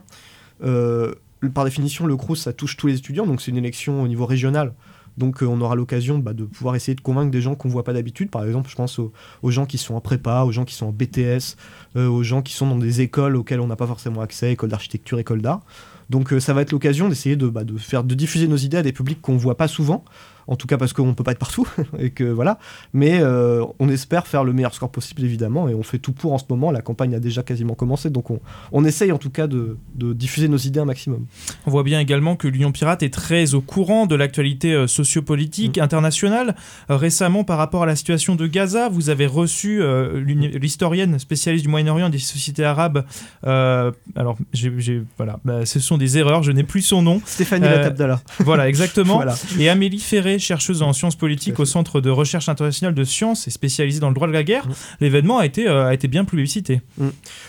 Euh, 0.63 1.13
par 1.47 1.63
définition, 1.63 2.05
le 2.05 2.17
Crous, 2.17 2.35
ça 2.35 2.53
touche 2.53 2.75
tous 2.75 2.87
les 2.87 2.97
étudiants, 2.97 3.25
donc 3.25 3.41
c'est 3.41 3.51
une 3.51 3.57
élection 3.57 4.01
au 4.01 4.07
niveau 4.07 4.25
régional. 4.25 4.73
Donc 5.17 5.43
euh, 5.43 5.45
on 5.45 5.59
aura 5.61 5.75
l'occasion 5.75 6.17
bah, 6.17 6.33
de 6.33 6.45
pouvoir 6.45 6.75
essayer 6.75 6.95
de 6.95 7.01
convaincre 7.01 7.31
des 7.31 7.41
gens 7.41 7.55
qu'on 7.55 7.69
voit 7.69 7.83
pas 7.83 7.93
d'habitude. 7.93 8.31
Par 8.31 8.45
exemple, 8.45 8.69
je 8.69 8.75
pense 8.75 8.99
aux, 8.99 9.11
gens 9.43 9.65
qui 9.65 9.77
sont 9.77 9.95
en 9.95 10.01
prépa, 10.01 10.43
aux 10.43 10.51
gens 10.51 10.65
qui 10.65 10.73
sont 10.73 10.87
en 10.87 10.91
BTS, 10.91 11.57
euh, 11.97 12.07
aux 12.07 12.23
gens 12.23 12.41
qui 12.41 12.53
sont 12.53 12.67
dans 12.67 12.77
des 12.77 13.01
écoles 13.01 13.35
auxquelles 13.35 13.59
on 13.59 13.67
n'a 13.67 13.75
pas 13.75 13.87
forcément 13.87 14.21
accès, 14.21 14.53
écoles 14.53 14.69
d'architecture, 14.69 15.19
écoles 15.19 15.41
d'art. 15.41 15.61
Donc 16.09 16.33
euh, 16.33 16.39
ça 16.39 16.53
va 16.53 16.61
être 16.61 16.71
l'occasion 16.71 17.09
d'essayer 17.09 17.35
de, 17.35 17.47
bah, 17.47 17.63
de 17.63 17.77
faire 17.77 18.03
de 18.03 18.15
diffuser 18.15 18.47
nos 18.47 18.57
idées 18.57 18.77
à 18.77 18.81
des 18.81 18.93
publics 18.93 19.21
qu'on 19.21 19.37
voit 19.37 19.57
pas 19.57 19.67
souvent, 19.67 20.05
en 20.49 20.55
tout 20.55 20.67
cas 20.67 20.77
parce 20.77 20.93
qu'on 20.93 21.13
peut 21.13 21.23
pas 21.23 21.31
être 21.31 21.39
partout 21.39 21.67
et 21.99 22.09
que 22.09 22.23
voilà. 22.23 22.59
Mais 22.93 23.19
euh, 23.21 23.63
on 23.79 23.87
espère 23.89 24.27
faire 24.27 24.43
le 24.43 24.51
meilleur 24.51 24.73
score 24.73 24.91
possible 24.91 25.23
évidemment 25.23 25.69
et 25.69 25.73
on 25.73 25.83
fait 25.83 25.99
tout 25.99 26.11
pour 26.11 26.33
en 26.33 26.37
ce 26.37 26.45
moment. 26.49 26.71
La 26.71 26.81
campagne 26.81 27.15
a 27.15 27.19
déjà 27.19 27.43
quasiment 27.43 27.75
commencé, 27.75 28.09
donc 28.09 28.31
on, 28.31 28.39
on 28.71 28.83
essaye 28.83 29.11
en 29.11 29.17
tout 29.17 29.29
cas 29.29 29.47
de, 29.47 29.77
de 29.95 30.13
diffuser 30.13 30.47
nos 30.47 30.57
idées 30.57 30.79
un 30.79 30.85
maximum. 30.85 31.25
On 31.65 31.71
voit 31.71 31.83
bien 31.83 31.99
également 31.99 32.35
que 32.35 32.47
l'Union 32.47 32.71
Pirate 32.71 33.03
est 33.03 33.13
très 33.13 33.53
au 33.53 33.61
courant 33.61 34.07
de 34.07 34.15
l'actualité 34.15 34.73
euh, 34.73 34.87
sociopolitique 34.87 35.77
internationale. 35.77 36.55
Euh, 36.89 36.97
récemment, 36.97 37.43
par 37.43 37.57
rapport 37.57 37.83
à 37.83 37.85
la 37.85 37.95
situation 37.95 38.35
de 38.35 38.47
Gaza, 38.47 38.89
vous 38.89 39.09
avez 39.09 39.27
reçu 39.27 39.81
euh, 39.81 40.19
l'historienne 40.25 41.19
spécialiste 41.19 41.63
du 41.63 41.69
Moyen-Orient 41.69 42.07
et 42.07 42.11
des 42.11 42.17
sociétés 42.17 42.63
arabes. 42.63 43.05
euh, 43.45 43.91
alors, 44.15 44.37
j'ai, 44.53 45.03
voilà, 45.17 45.39
bah, 45.45 45.65
ce 45.65 45.79
sont 45.79 45.97
des 45.97 46.17
erreurs, 46.17 46.43
je 46.43 46.51
n'ai 46.51 46.63
plus 46.63 46.81
son 46.81 47.01
nom. 47.01 47.21
Stéphanie 47.25 47.65
Latabdala. 47.65 48.21
Voilà, 48.39 48.67
exactement. 48.67 49.17
Voilà. 49.19 49.35
Et 49.59 49.67
Amélie 49.67 49.99
Ferré, 49.99 50.38
chercheuse 50.39 50.81
en 50.81 50.93
sciences 50.93 51.15
politiques 51.15 51.59
au. 51.59 51.65
Centre 51.69 52.01
de 52.01 52.09
recherche 52.09 52.49
internationale 52.49 52.95
de 52.95 53.03
sciences 53.03 53.47
et 53.47 53.51
spécialisée 53.51 53.99
dans 53.99 54.09
le 54.09 54.15
droit 54.15 54.27
de 54.27 54.33
la 54.33 54.43
guerre. 54.43 54.67
Mm. 54.67 54.71
L'événement 55.01 55.37
a 55.37 55.45
été, 55.45 55.67
euh, 55.67 55.85
a 55.85 55.93
été 55.93 56.07
bien 56.07 56.25
publicité. 56.25 56.81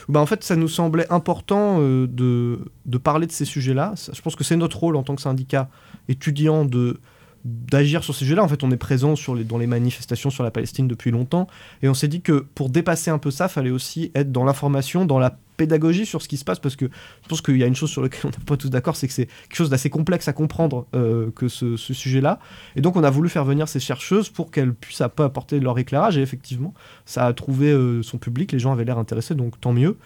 Bah, 0.08 0.20
en 0.20 0.26
fait, 0.26 0.44
ça 0.44 0.56
nous 0.56 0.68
semblait 0.68 1.10
important 1.10 1.78
euh, 1.80 2.06
de, 2.06 2.60
de 2.84 2.98
parler 2.98 3.26
de 3.26 3.32
ces 3.32 3.46
sujets-là. 3.46 3.94
Je 4.12 4.20
pense 4.20 4.36
que 4.36 4.44
c'est 4.44 4.56
notre 4.56 4.78
rôle 4.78 4.96
en 4.96 5.02
tant 5.02 5.16
que 5.16 5.22
syndicat 5.22 5.68
étudiant 6.08 6.64
de 6.64 7.00
d'agir 7.44 8.04
sur 8.04 8.14
ces 8.14 8.20
sujets-là. 8.20 8.42
En 8.42 8.48
fait, 8.48 8.62
on 8.64 8.70
est 8.70 8.76
présent 8.76 9.14
dans 9.48 9.58
les 9.58 9.66
manifestations 9.66 10.30
sur 10.30 10.42
la 10.44 10.50
Palestine 10.50 10.88
depuis 10.88 11.10
longtemps. 11.10 11.46
Et 11.82 11.88
on 11.88 11.94
s'est 11.94 12.08
dit 12.08 12.20
que 12.20 12.44
pour 12.54 12.68
dépasser 12.68 13.10
un 13.10 13.18
peu 13.18 13.30
ça, 13.30 13.48
fallait 13.48 13.70
aussi 13.70 14.10
être 14.14 14.30
dans 14.30 14.44
l'information, 14.44 15.04
dans 15.04 15.18
la 15.18 15.38
pédagogie 15.56 16.06
sur 16.06 16.22
ce 16.22 16.28
qui 16.28 16.36
se 16.36 16.44
passe. 16.44 16.58
Parce 16.58 16.76
que 16.76 16.86
je 17.22 17.28
pense 17.28 17.40
qu'il 17.40 17.56
y 17.56 17.64
a 17.64 17.66
une 17.66 17.74
chose 17.74 17.90
sur 17.90 18.02
laquelle 18.02 18.22
on 18.24 18.28
n'est 18.28 18.44
pas 18.44 18.56
tous 18.56 18.68
d'accord, 18.68 18.96
c'est 18.96 19.08
que 19.08 19.12
c'est 19.12 19.26
quelque 19.26 19.56
chose 19.56 19.70
d'assez 19.70 19.90
complexe 19.90 20.28
à 20.28 20.32
comprendre 20.32 20.86
euh, 20.94 21.30
que 21.30 21.48
ce, 21.48 21.76
sujet-là. 21.76 22.38
Et 22.76 22.80
donc, 22.80 22.96
on 22.96 23.04
a 23.04 23.10
voulu 23.10 23.28
faire 23.28 23.44
venir 23.44 23.68
ces 23.68 23.80
chercheuses 23.80 24.28
pour 24.28 24.50
qu'elles 24.50 24.74
puissent 24.74 25.00
un 25.00 25.08
peu 25.08 25.22
apporter 25.22 25.60
leur 25.60 25.78
éclairage. 25.78 26.18
Et 26.18 26.22
effectivement, 26.22 26.74
ça 27.06 27.26
a 27.26 27.32
trouvé 27.32 27.70
euh, 27.72 28.02
son 28.02 28.18
public. 28.18 28.52
Les 28.52 28.58
gens 28.58 28.72
avaient 28.72 28.84
l'air 28.84 28.98
intéressés, 28.98 29.34
donc 29.34 29.60
tant 29.60 29.72
mieux. 29.72 29.96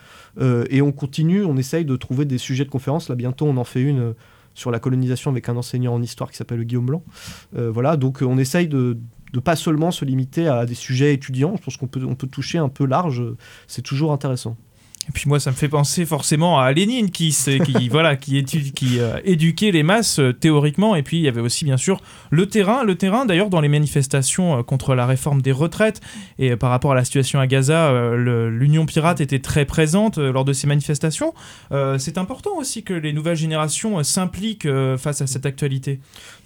Euh, 0.40 0.64
et 0.70 0.82
on 0.82 0.92
continue, 0.92 1.44
on 1.44 1.56
essaye 1.56 1.84
de 1.84 1.96
trouver 1.96 2.24
des 2.24 2.38
sujets 2.38 2.64
de 2.64 2.70
conférence. 2.70 3.08
Là, 3.08 3.16
bientôt, 3.16 3.46
on 3.46 3.56
en 3.56 3.64
fait 3.64 3.82
une 3.82 4.14
sur 4.54 4.70
la 4.70 4.78
colonisation 4.78 5.30
avec 5.30 5.48
un 5.48 5.56
enseignant 5.56 5.94
en 5.94 6.02
histoire 6.02 6.30
qui 6.30 6.36
s'appelle 6.36 6.64
Guillaume 6.64 6.86
Blanc. 6.86 7.02
Euh, 7.56 7.70
voilà, 7.70 7.96
donc 7.96 8.22
euh, 8.22 8.26
on 8.26 8.38
essaye 8.38 8.68
de 8.68 8.98
de 9.32 9.40
pas 9.40 9.56
seulement 9.56 9.90
se 9.90 10.04
limiter 10.04 10.46
à 10.46 10.64
des 10.64 10.74
sujets 10.76 11.12
étudiants. 11.12 11.56
Je 11.56 11.62
pense 11.62 11.76
qu'on 11.76 11.88
peut, 11.88 12.04
on 12.06 12.14
peut 12.14 12.28
toucher 12.28 12.58
un 12.58 12.68
peu 12.68 12.86
large. 12.86 13.20
C'est 13.66 13.82
toujours 13.82 14.12
intéressant. 14.12 14.56
Et 15.08 15.12
puis 15.12 15.28
moi, 15.28 15.38
ça 15.38 15.50
me 15.50 15.56
fait 15.56 15.68
penser 15.68 16.06
forcément 16.06 16.58
à 16.58 16.72
Lénine 16.72 17.10
qui, 17.10 17.36
voilà, 17.90 18.16
qui 18.16 18.44
euh, 18.98 19.20
éduquait 19.24 19.70
les 19.70 19.82
masses 19.82 20.18
euh, 20.18 20.32
théoriquement. 20.32 20.96
Et 20.96 21.02
puis 21.02 21.18
il 21.18 21.22
y 21.22 21.28
avait 21.28 21.40
aussi 21.40 21.64
bien 21.64 21.76
sûr 21.76 22.00
le 22.30 22.46
terrain. 22.46 22.84
Le 22.84 22.94
terrain, 22.94 23.26
d'ailleurs, 23.26 23.50
dans 23.50 23.60
les 23.60 23.68
manifestations 23.68 24.58
euh, 24.58 24.62
contre 24.62 24.94
la 24.94 25.06
réforme 25.06 25.42
des 25.42 25.52
retraites 25.52 26.00
et 26.38 26.56
par 26.56 26.70
rapport 26.70 26.92
à 26.92 26.94
la 26.94 27.04
situation 27.04 27.38
à 27.38 27.46
Gaza, 27.46 27.92
l'Union 28.16 28.86
pirate 28.86 29.20
était 29.20 29.38
très 29.38 29.64
présente 29.64 30.18
lors 30.18 30.44
de 30.44 30.52
ces 30.52 30.66
manifestations. 30.66 31.34
C'est 31.98 32.18
important 32.18 32.56
aussi 32.56 32.82
que 32.82 32.94
les 32.94 33.12
nouvelles 33.12 33.36
générations 33.36 34.02
s'impliquent 34.02 34.68
face 34.96 35.20
à 35.20 35.26
cette 35.26 35.46
actualité. 35.46 36.00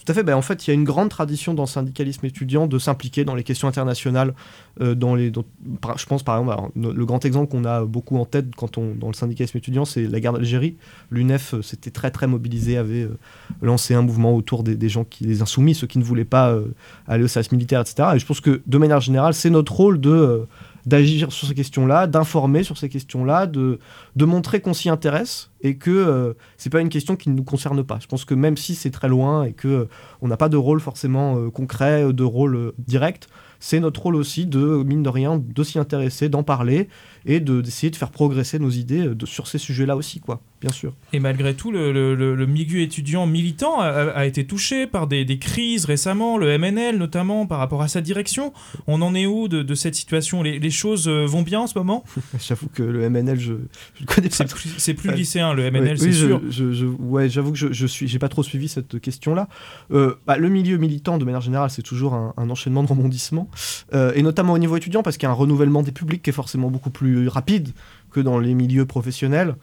Tout 0.08 0.12
à 0.12 0.14
fait. 0.14 0.22
Ben, 0.22 0.36
en 0.36 0.40
fait, 0.42 0.66
il 0.66 0.70
y 0.70 0.72
a 0.72 0.74
une 0.74 0.84
grande 0.84 1.10
tradition 1.10 1.52
dans 1.52 1.64
le 1.64 1.68
syndicalisme 1.68 2.24
étudiant 2.24 2.66
de 2.66 2.78
s'impliquer 2.78 3.26
dans 3.26 3.34
les 3.34 3.42
questions 3.42 3.68
internationales. 3.68 4.32
Euh, 4.80 4.94
dans 4.94 5.14
les, 5.14 5.30
je 5.30 6.06
pense 6.06 6.22
par 6.22 6.38
exemple, 6.38 6.70
le 6.76 7.04
grand 7.04 7.22
exemple 7.26 7.50
qu'on 7.50 7.66
a 7.66 7.84
beaucoup 7.84 8.16
en 8.16 8.24
tête 8.24 8.46
quand 8.56 8.78
on, 8.78 8.94
dans 8.94 9.08
le 9.08 9.12
syndicalisme 9.12 9.58
étudiant, 9.58 9.84
c'est 9.84 10.04
la 10.04 10.18
guerre 10.20 10.32
d'Algérie. 10.32 10.76
L'UNEF 11.10 11.52
euh, 11.52 11.60
s'était 11.60 11.90
très 11.90 12.10
très 12.10 12.26
mobilisé, 12.26 12.78
avait 12.78 13.02
euh, 13.02 13.18
lancé 13.60 13.92
un 13.92 14.00
mouvement 14.00 14.34
autour 14.34 14.62
des, 14.62 14.88
gens 14.88 15.04
qui, 15.04 15.24
les 15.24 15.42
insoumis, 15.42 15.74
ceux 15.74 15.86
qui 15.86 15.98
ne 15.98 16.04
voulaient 16.04 16.24
pas 16.24 16.58
aller 17.06 17.24
au 17.24 17.28
service 17.28 17.52
militaire, 17.52 17.82
etc. 17.82 18.08
Et 18.14 18.18
je 18.18 18.24
pense 18.24 18.40
que 18.40 18.62
de 18.66 18.78
manière 18.78 19.02
générale, 19.02 19.34
c'est 19.34 19.50
notre 19.50 19.74
rôle 19.74 20.00
de 20.00 20.46
d'agir 20.88 21.30
sur 21.32 21.46
ces 21.46 21.54
questions-là, 21.54 22.06
d'informer 22.06 22.62
sur 22.62 22.78
ces 22.78 22.88
questions-là, 22.88 23.46
de, 23.46 23.78
de 24.16 24.24
montrer 24.24 24.60
qu'on 24.60 24.72
s'y 24.72 24.88
intéresse 24.88 25.50
et 25.60 25.76
que 25.76 25.90
euh, 25.90 26.32
c'est 26.56 26.70
pas 26.70 26.80
une 26.80 26.88
question 26.88 27.14
qui 27.14 27.28
ne 27.28 27.34
nous 27.34 27.44
concerne 27.44 27.84
pas. 27.84 27.98
Je 28.00 28.06
pense 28.06 28.24
que 28.24 28.34
même 28.34 28.56
si 28.56 28.74
c'est 28.74 28.90
très 28.90 29.08
loin 29.08 29.44
et 29.44 29.52
que 29.52 29.68
euh, 29.68 29.88
on 30.22 30.28
n'a 30.28 30.38
pas 30.38 30.48
de 30.48 30.56
rôle 30.56 30.80
forcément 30.80 31.36
euh, 31.36 31.50
concret, 31.50 32.12
de 32.12 32.24
rôle 32.24 32.72
direct, 32.78 33.28
c'est 33.60 33.80
notre 33.80 34.02
rôle 34.02 34.16
aussi 34.16 34.46
de, 34.46 34.82
mine 34.82 35.02
de 35.02 35.10
rien, 35.10 35.42
de 35.44 35.62
s'y 35.62 35.78
intéresser, 35.78 36.28
d'en 36.28 36.42
parler 36.42 36.88
et 37.26 37.40
d'essayer 37.40 37.90
de, 37.90 37.96
faire 37.96 38.10
progresser 38.10 38.58
nos 38.58 38.70
idées 38.70 39.12
sur 39.24 39.46
ces 39.46 39.58
sujets-là 39.58 39.96
aussi, 39.96 40.20
quoi 40.20 40.40
bien 40.60 40.70
sûr. 40.70 40.92
Et 41.12 41.20
malgré 41.20 41.54
tout, 41.54 41.70
le, 41.70 42.46
milieu 42.46 42.80
étudiant 42.80 43.26
militant 43.26 43.80
a, 43.80 44.26
été 44.26 44.46
touché 44.46 44.86
par 44.86 45.06
des, 45.06 45.38
crises 45.38 45.84
récemment, 45.84 46.38
le 46.38 46.56
MNL 46.58 46.98
notamment, 46.98 47.46
par 47.46 47.58
rapport 47.58 47.82
à 47.82 47.88
sa 47.88 48.00
direction. 48.00 48.52
On 48.86 49.02
en 49.02 49.14
est 49.14 49.26
où 49.26 49.48
de, 49.48 49.74
cette 49.74 49.94
situation? 49.94 50.42
Les, 50.42 50.70
choses 50.70 51.08
euh, 51.08 51.24
vont 51.24 51.42
bien 51.42 51.60
en 51.60 51.66
ce 51.66 51.78
moment? 51.78 52.04
J'avoue 52.38 52.68
que 52.68 52.82
le 52.82 53.08
MNL, 53.08 53.38
je 53.38 53.52
ne 53.52 54.06
connais 54.06 54.28
pas. 54.28 54.44
C'est 54.76 54.94
plus, 54.94 55.12
lycéen, 55.12 55.54
le 55.54 55.70
MNL, 55.70 55.98
c'est 55.98 56.12
sûr. 56.12 56.40
Je, 56.50 56.84
ouais, 56.84 57.28
j'avoue 57.28 57.52
que 57.52 57.72
je 57.72 57.86
suis, 57.86 58.08
j'ai 58.08 58.18
pas 58.18 58.28
trop 58.28 58.42
suivi 58.42 58.68
cette 58.68 59.00
question-là. 59.00 59.48
Euh, 59.92 60.14
bah, 60.26 60.36
le 60.36 60.48
milieu 60.48 60.76
militant, 60.76 61.18
de 61.18 61.24
manière 61.24 61.40
générale, 61.40 61.70
c'est 61.70 61.82
toujours 61.82 62.14
un, 62.14 62.32
enchaînement 62.50 62.82
de 62.82 62.88
rebondissements, 62.88 63.50
euh, 63.92 64.12
et 64.14 64.22
notamment 64.22 64.54
au 64.54 64.58
niveau 64.58 64.76
étudiant, 64.76 65.02
parce 65.02 65.16
qu'il 65.16 65.26
y 65.26 65.28
a 65.28 65.30
un 65.30 65.34
renouvellement 65.34 65.82
des 65.82 65.92
publics 65.92 66.22
qui 66.22 66.30
est 66.30 66.32
forcément 66.32 66.70
beaucoup 66.70 66.90
plus 66.90 67.28
rapide 67.28 67.70
que 68.10 68.20
dans 68.20 68.38
les 68.38 68.54
milieux 68.54 68.86
professionnels. 68.86 69.54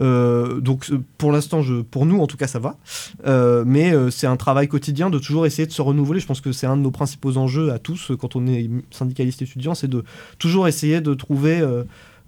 Euh, 0.00 0.60
donc 0.60 0.90
euh, 0.90 1.02
pour 1.18 1.32
l'instant, 1.32 1.62
pour 1.90 2.06
nous 2.06 2.20
en 2.20 2.26
tout 2.26 2.36
cas, 2.36 2.46
ça 2.46 2.58
va. 2.58 2.76
Euh, 3.26 3.64
mais 3.66 3.92
c'est 4.10 4.26
un 4.26 4.36
travail 4.36 4.68
quotidien 4.68 5.10
de 5.10 5.18
toujours 5.18 5.46
essayer 5.46 5.66
de 5.66 5.72
se 5.72 5.82
renouveler. 5.82 6.20
Je 6.20 6.26
pense 6.26 6.40
que 6.40 6.52
c'est 6.52 6.66
un 6.66 6.76
de 6.76 6.82
nos 6.82 6.90
principaux 6.90 7.36
enjeux 7.36 7.72
à 7.72 7.78
tous 7.78 8.12
quand 8.18 8.36
on 8.36 8.46
est 8.46 8.70
syndicaliste 8.90 9.42
étudiant, 9.42 9.74
c'est 9.74 9.88
de 9.88 10.04
toujours 10.38 10.68
essayer 10.68 11.00
de 11.00 11.14
trouver 11.14 11.62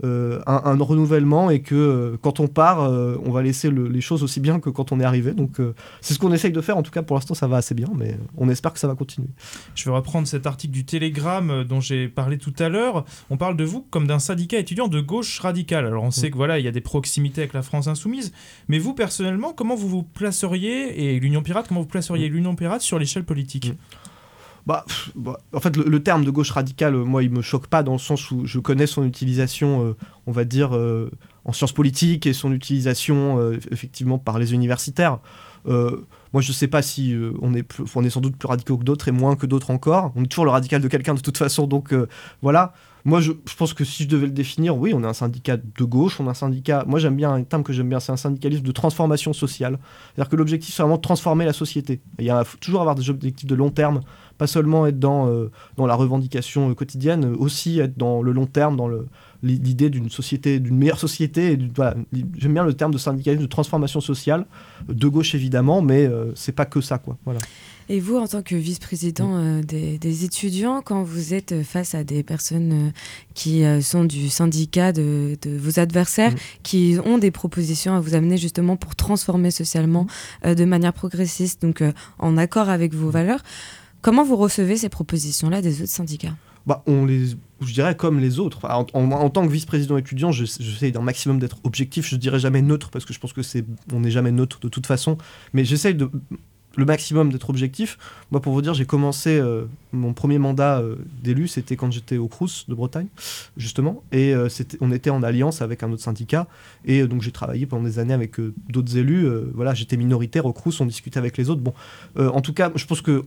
euh, 0.02 0.40
un, 0.46 0.76
renouvellement 0.80 1.50
et 1.50 1.60
que 1.60 1.74
euh, 1.74 2.16
quand 2.22 2.40
on 2.40 2.48
part, 2.48 2.82
euh, 2.82 3.16
on 3.24 3.32
va 3.32 3.42
laisser 3.42 3.70
les 3.70 4.00
choses 4.00 4.22
aussi 4.22 4.40
bien 4.40 4.58
que 4.58 4.70
quand 4.70 4.92
on 4.92 5.00
est 5.00 5.04
arrivé. 5.04 5.32
Donc 5.32 5.58
c'est 6.00 6.14
ce 6.14 6.18
qu'on 6.18 6.32
essaye 6.32 6.52
de 6.52 6.60
faire. 6.60 6.76
En 6.76 6.82
tout 6.82 6.90
cas, 6.90 7.02
pour 7.02 7.16
l'instant, 7.16 7.34
ça 7.34 7.46
va 7.46 7.58
assez 7.58 7.74
bien, 7.74 7.88
mais 7.94 8.16
on 8.36 8.48
espère 8.48 8.72
que 8.72 8.78
ça 8.78 8.88
va 8.88 8.94
continuer. 8.94 9.28
Je 9.74 9.84
vais 9.84 9.94
reprendre 9.94 10.26
cet 10.26 10.46
article 10.46 10.72
du 10.72 10.84
Télégramme 10.84 11.64
dont 11.64 11.80
j'ai 11.80 12.08
parlé 12.08 12.38
tout 12.38 12.54
à 12.58 12.68
l'heure. 12.68 13.04
On 13.28 13.36
parle 13.36 13.56
de 13.56 13.64
vous 13.64 13.86
comme 13.90 14.06
d'un 14.06 14.18
syndicat 14.18 14.58
étudiant 14.58 14.88
de 14.88 15.00
gauche 15.00 15.38
radicale. 15.40 15.86
Alors 15.86 16.04
on 16.04 16.10
sait 16.10 16.28
mm. 16.28 16.30
que 16.30 16.36
voilà, 16.36 16.58
il 16.58 16.64
y 16.64 16.68
a 16.68 16.72
des 16.72 16.80
proximités 16.80 17.42
avec 17.42 17.52
la 17.52 17.62
France 17.62 17.86
insoumise, 17.86 18.32
mais 18.68 18.78
vous 18.78 18.94
personnellement, 18.94 19.52
comment 19.52 19.74
vous 19.74 19.88
vous 19.88 20.02
placeriez 20.02 21.14
et 21.14 21.20
l'Union 21.20 21.42
pirate, 21.42 21.66
comment 21.68 21.80
vous 21.80 21.86
placeriez 21.86 22.30
mm. 22.30 22.32
l'Union 22.32 22.54
pirate 22.54 22.80
sur 22.80 22.98
l'échelle 22.98 23.24
politique? 23.24 23.68
Mm. 23.68 23.76
Bah, 24.66 24.84
bah, 25.14 25.40
en 25.52 25.60
fait, 25.60 25.76
le, 25.76 26.02
terme 26.02 26.24
de 26.24 26.30
gauche 26.30 26.50
radicale, 26.50 26.94
euh, 26.94 27.04
moi, 27.04 27.22
il 27.22 27.30
me 27.30 27.42
choque 27.42 27.66
pas 27.66 27.82
dans 27.82 27.92
le 27.92 27.98
sens 27.98 28.30
où 28.30 28.46
je 28.46 28.58
connais 28.58 28.86
son 28.86 29.04
utilisation, 29.04 29.84
euh, 29.84 29.96
on 30.26 30.32
va 30.32 30.44
dire, 30.44 30.76
euh, 30.76 31.10
en 31.44 31.52
sciences 31.52 31.72
politiques 31.72 32.26
et 32.26 32.32
son 32.32 32.52
utilisation, 32.52 33.52
effectivement, 33.70 34.18
par 34.18 34.38
les 34.38 34.52
universitaires. 34.52 35.18
moi, 35.64 36.40
je 36.40 36.52
sais 36.52 36.68
pas 36.68 36.82
si 36.82 37.16
on, 37.40 37.54
est 37.54 37.66
on 37.94 38.04
est 38.04 38.10
sans 38.10 38.20
doute 38.20 38.36
plus 38.36 38.46
radicaux 38.46 38.76
que 38.76 38.84
d'autres 38.84 39.08
et 39.08 39.12
moins 39.12 39.36
que 39.36 39.46
d'autres 39.46 39.70
encore. 39.70 40.12
On 40.16 40.22
est 40.22 40.26
toujours 40.26 40.44
le 40.44 40.50
radical 40.50 40.82
de 40.82 40.88
quelqu'un 40.88 41.14
de 41.14 41.20
toute 41.20 41.38
façon, 41.38 41.66
donc 41.66 41.94
voilà. 42.42 42.74
Moi, 43.04 43.20
je, 43.20 43.32
pense 43.56 43.74
que 43.74 43.84
si 43.84 44.04
je 44.04 44.08
devais 44.08 44.26
le 44.26 44.32
définir, 44.32 44.76
oui, 44.76 44.92
on 44.94 45.02
est 45.02 45.06
un 45.06 45.12
syndicat 45.12 45.56
de 45.56 45.84
gauche, 45.84 46.20
on 46.20 46.26
a 46.26 46.30
un 46.30 46.34
syndicat. 46.34 46.84
Moi, 46.86 46.98
j'aime 46.98 47.16
bien 47.16 47.32
un 47.32 47.42
terme 47.42 47.62
que 47.62 47.72
j'aime 47.72 47.88
bien, 47.88 48.00
c'est 48.00 48.12
un 48.12 48.16
syndicalisme 48.16 48.62
de 48.62 48.72
transformation 48.72 49.32
sociale. 49.32 49.78
C'est-à-dire 50.14 50.30
que 50.30 50.36
l'objectif, 50.36 50.74
c'est 50.74 50.82
vraiment 50.82 50.96
de 50.96 51.02
transformer 51.02 51.44
la 51.44 51.52
société. 51.52 52.00
Il 52.18 52.24
y 52.26 52.30
a 52.30 52.44
faut 52.44 52.58
toujours 52.58 52.80
avoir 52.80 52.94
des 52.94 53.08
objectifs 53.10 53.46
de 53.46 53.54
long 53.54 53.70
terme, 53.70 54.00
pas 54.38 54.46
seulement 54.46 54.86
être 54.86 54.98
dans, 54.98 55.28
euh, 55.28 55.50
dans 55.76 55.86
la 55.86 55.94
revendication 55.94 56.70
euh, 56.70 56.74
quotidienne, 56.74 57.24
aussi 57.38 57.80
être 57.80 57.96
dans 57.96 58.22
le 58.22 58.32
long 58.32 58.46
terme, 58.46 58.76
dans 58.76 58.88
l'idée 59.42 59.90
d'une 59.90 60.10
société, 60.10 60.60
d'une 60.60 60.76
meilleure 60.76 60.98
société. 60.98 61.58
J'aime 62.36 62.54
bien 62.54 62.64
le 62.64 62.74
terme 62.74 62.92
de 62.92 62.98
syndicalisme 62.98 63.42
de 63.42 63.48
transformation 63.48 64.00
sociale, 64.00 64.46
de 64.88 65.08
gauche 65.08 65.34
évidemment, 65.34 65.82
mais 65.82 66.06
euh, 66.06 66.32
c'est 66.34 66.52
pas 66.52 66.66
que 66.66 66.80
ça, 66.80 66.98
quoi. 66.98 67.16
Voilà. 67.24 67.40
Et 67.88 67.98
vous, 67.98 68.16
en 68.16 68.28
tant 68.28 68.42
que 68.42 68.54
vice-président 68.54 69.60
des, 69.62 70.24
étudiants, 70.24 70.80
quand 70.80 71.02
vous 71.02 71.34
êtes 71.34 71.64
face 71.64 71.96
à 71.96 72.04
des 72.04 72.22
personnes 72.22 72.92
qui 73.34 73.64
sont 73.82 74.04
du 74.04 74.28
syndicat 74.28 74.92
de, 74.92 75.36
vos 75.58 75.80
adversaires, 75.80 76.32
qui 76.62 76.98
ont 77.04 77.18
des 77.18 77.32
propositions 77.32 77.96
à 77.96 77.98
vous 77.98 78.14
amener 78.14 78.36
justement 78.36 78.76
pour 78.76 78.94
transformer 78.94 79.50
socialement 79.50 80.06
de 80.44 80.64
manière 80.64 80.92
progressiste, 80.92 81.62
donc 81.62 81.82
en 82.20 82.36
accord 82.36 82.68
avec 82.68 82.94
vos 82.94 83.10
valeurs, 83.10 83.42
Comment 84.02 84.24
vous 84.24 84.36
recevez 84.36 84.78
ces 84.78 84.88
propositions-là 84.88 85.60
des 85.60 85.82
autres 85.82 85.92
syndicats? 85.92 86.34
Bah, 86.70 86.84
je 86.86 87.72
dirais 87.72 87.96
comme 87.96 88.20
les 88.20 88.38
autres. 88.38 88.60
En, 88.64 88.84
tant 89.30 89.44
que 89.44 89.52
vice-président 89.52 89.96
étudiant, 89.96 90.30
j'essaie 90.30 90.92
d'un 90.92 91.02
maximum 91.02 91.40
d'être 91.40 91.58
objectif. 91.64 92.06
Je 92.08 92.14
dirais 92.14 92.38
jamais 92.38 92.62
neutre 92.62 92.90
parce 92.90 93.04
que 93.04 93.12
je 93.12 93.18
pense 93.18 93.32
que 93.32 93.40
on 93.92 93.98
n'est 93.98 94.12
jamais 94.12 94.30
neutre 94.30 94.60
de 94.60 94.68
toute 94.68 94.86
façon. 94.86 95.18
Mais 95.52 95.64
j'essaie 95.64 95.94
de 95.94 96.08
le 96.76 96.84
maximum 96.84 97.32
d'être 97.32 97.50
objectif. 97.50 97.98
Moi, 98.30 98.40
pour 98.40 98.52
vous 98.52 98.62
dire, 98.62 98.74
j'ai 98.74 98.84
commencé 98.84 99.36
euh, 99.36 99.64
mon 99.90 100.12
premier 100.12 100.38
mandat 100.38 100.78
euh, 100.78 100.94
d'élu, 101.20 101.48
c'était 101.48 101.74
quand 101.74 101.90
j'étais 101.90 102.16
au 102.16 102.28
Crous 102.28 102.66
de 102.68 102.74
Bretagne, 102.74 103.08
justement, 103.56 104.04
et 104.12 104.32
euh, 104.32 104.48
on 104.80 104.92
était 104.92 105.10
en 105.10 105.24
alliance 105.24 105.62
avec 105.62 105.82
un 105.82 105.90
autre 105.90 106.02
syndicat, 106.04 106.46
et 106.84 107.04
donc 107.08 107.22
j'ai 107.22 107.32
travaillé 107.32 107.66
pendant 107.66 107.82
des 107.82 107.98
années 107.98 108.14
avec 108.14 108.36
d'autres 108.68 108.96
élus. 108.96 109.28
voilà, 109.52 109.74
j'étais 109.74 109.96
minoritaire 109.96 110.46
au 110.46 110.52
Crous, 110.52 110.80
on 110.80 110.86
discutait 110.86 111.18
avec 111.18 111.36
les 111.36 111.50
autres. 111.50 111.62
En 112.16 112.40
tout 112.40 112.52
cas, 112.52 112.70
je 112.76 112.86
pense 112.86 113.00
que 113.00 113.24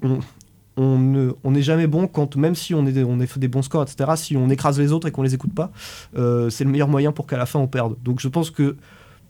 on, 0.77 1.51
n'est 1.51 1.61
jamais 1.61 1.87
bon 1.87 2.07
quand, 2.07 2.35
même 2.35 2.55
si 2.55 2.73
on, 2.73 2.85
est, 2.85 3.27
fait 3.27 3.39
des 3.39 3.47
bons 3.47 3.61
scores, 3.61 3.83
etc., 3.83 4.11
si 4.15 4.37
on 4.37 4.49
écrase 4.49 4.79
les 4.79 4.91
autres 4.91 5.07
et 5.07 5.11
qu'on 5.11 5.23
les 5.23 5.33
écoute 5.33 5.53
pas, 5.53 5.71
euh, 6.17 6.49
c'est 6.49 6.63
le 6.63 6.71
meilleur 6.71 6.87
moyen 6.87 7.11
pour 7.11 7.27
qu'à 7.27 7.37
la 7.37 7.45
fin 7.45 7.59
on 7.59 7.67
perde. 7.67 7.95
Donc 8.03 8.19
je 8.19 8.27
pense 8.27 8.49
que 8.49 8.75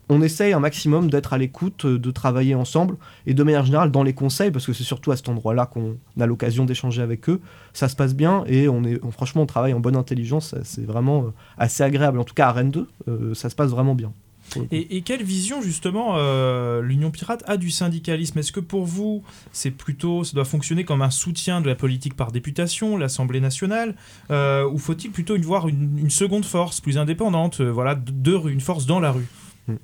on 0.10 0.22
essaye 0.22 0.54
un 0.54 0.60
maximum 0.60 1.10
d'être 1.10 1.34
à 1.34 1.38
l'écoute, 1.38 1.86
de 1.86 2.12
travailler 2.12 2.56
ensemble, 2.56 2.98
et 3.26 3.34
de 3.34 3.42
manière 3.44 3.66
générale 3.66 3.90
dans 3.90 4.04
les 4.04 4.14
conseils, 4.14 4.52
parce 4.52 4.66
que 4.66 4.74
c'est 4.74 4.84
surtout 4.84 5.12
à 5.12 5.16
cet 5.16 5.30
endroit-là 5.30 5.66
qu'on 5.66 5.96
a 6.20 6.26
l'occasion 6.26 6.66
d'échanger 6.66 7.02
avec 7.02 7.30
eux, 7.30 7.40
ça 7.74 7.88
se 7.88 7.96
passe 7.96 8.14
bien, 8.14 8.44
et 8.46 8.68
on 8.68 8.84
est, 8.84 9.00
franchement 9.12 9.44
on 9.44 9.46
travaille 9.46 9.74
en 9.74 9.80
bonne 9.80 9.96
intelligence, 9.96 10.56
c'est 10.64 10.86
vraiment 10.86 11.24
euh, 11.24 11.34
assez 11.58 11.84
agréable. 11.84 12.20
En 12.20 12.26
tout 12.26 12.34
cas 12.34 12.48
à 12.48 12.52
Rennes 12.52 12.72
2, 12.72 12.88
euh, 13.08 13.34
ça 13.34 13.50
se 13.50 13.56
passe 13.56 13.72
vraiment 13.72 13.96
bien. 13.96 14.12
Et, 14.72 15.02
quelle 15.02 15.24
vision 15.24 15.62
justement 15.62 16.16
euh, 16.18 16.82
l'Union 16.82 17.12
pirate 17.12 17.44
a 17.48 17.58
du 17.58 17.70
syndicalisme? 17.70 18.40
Est-ce 18.40 18.52
que 18.52 18.60
pour 18.60 18.86
vous, 18.86 19.24
c'est 19.52 19.72
plutôt, 19.72 20.24
ça 20.24 20.34
doit 20.34 20.46
fonctionner 20.46 20.84
comme 20.84 21.02
un 21.02 21.10
soutien 21.10 21.62
de 21.62 21.68
la 21.68 21.76
politique 21.76 22.16
par 22.16 22.32
députation, 22.32 22.98
l'Assemblée 22.98 23.40
nationale, 23.40 23.96
euh, 24.32 24.70
ou 24.70 24.78
faut-il 24.78 25.12
plutôt 25.12 25.38
voir 25.42 25.68
une, 25.68 26.10
seconde 26.10 26.46
force 26.46 26.82
plus 26.82 26.98
indépendante, 26.98 27.62
euh, 27.62 27.72
voilà, 27.72 27.96
de, 27.96 28.50
une 28.50 28.62
force 28.62 28.86
dans 28.86 29.00
la 29.00 29.12
rue? 29.12 29.28
Hmm. 29.68 29.76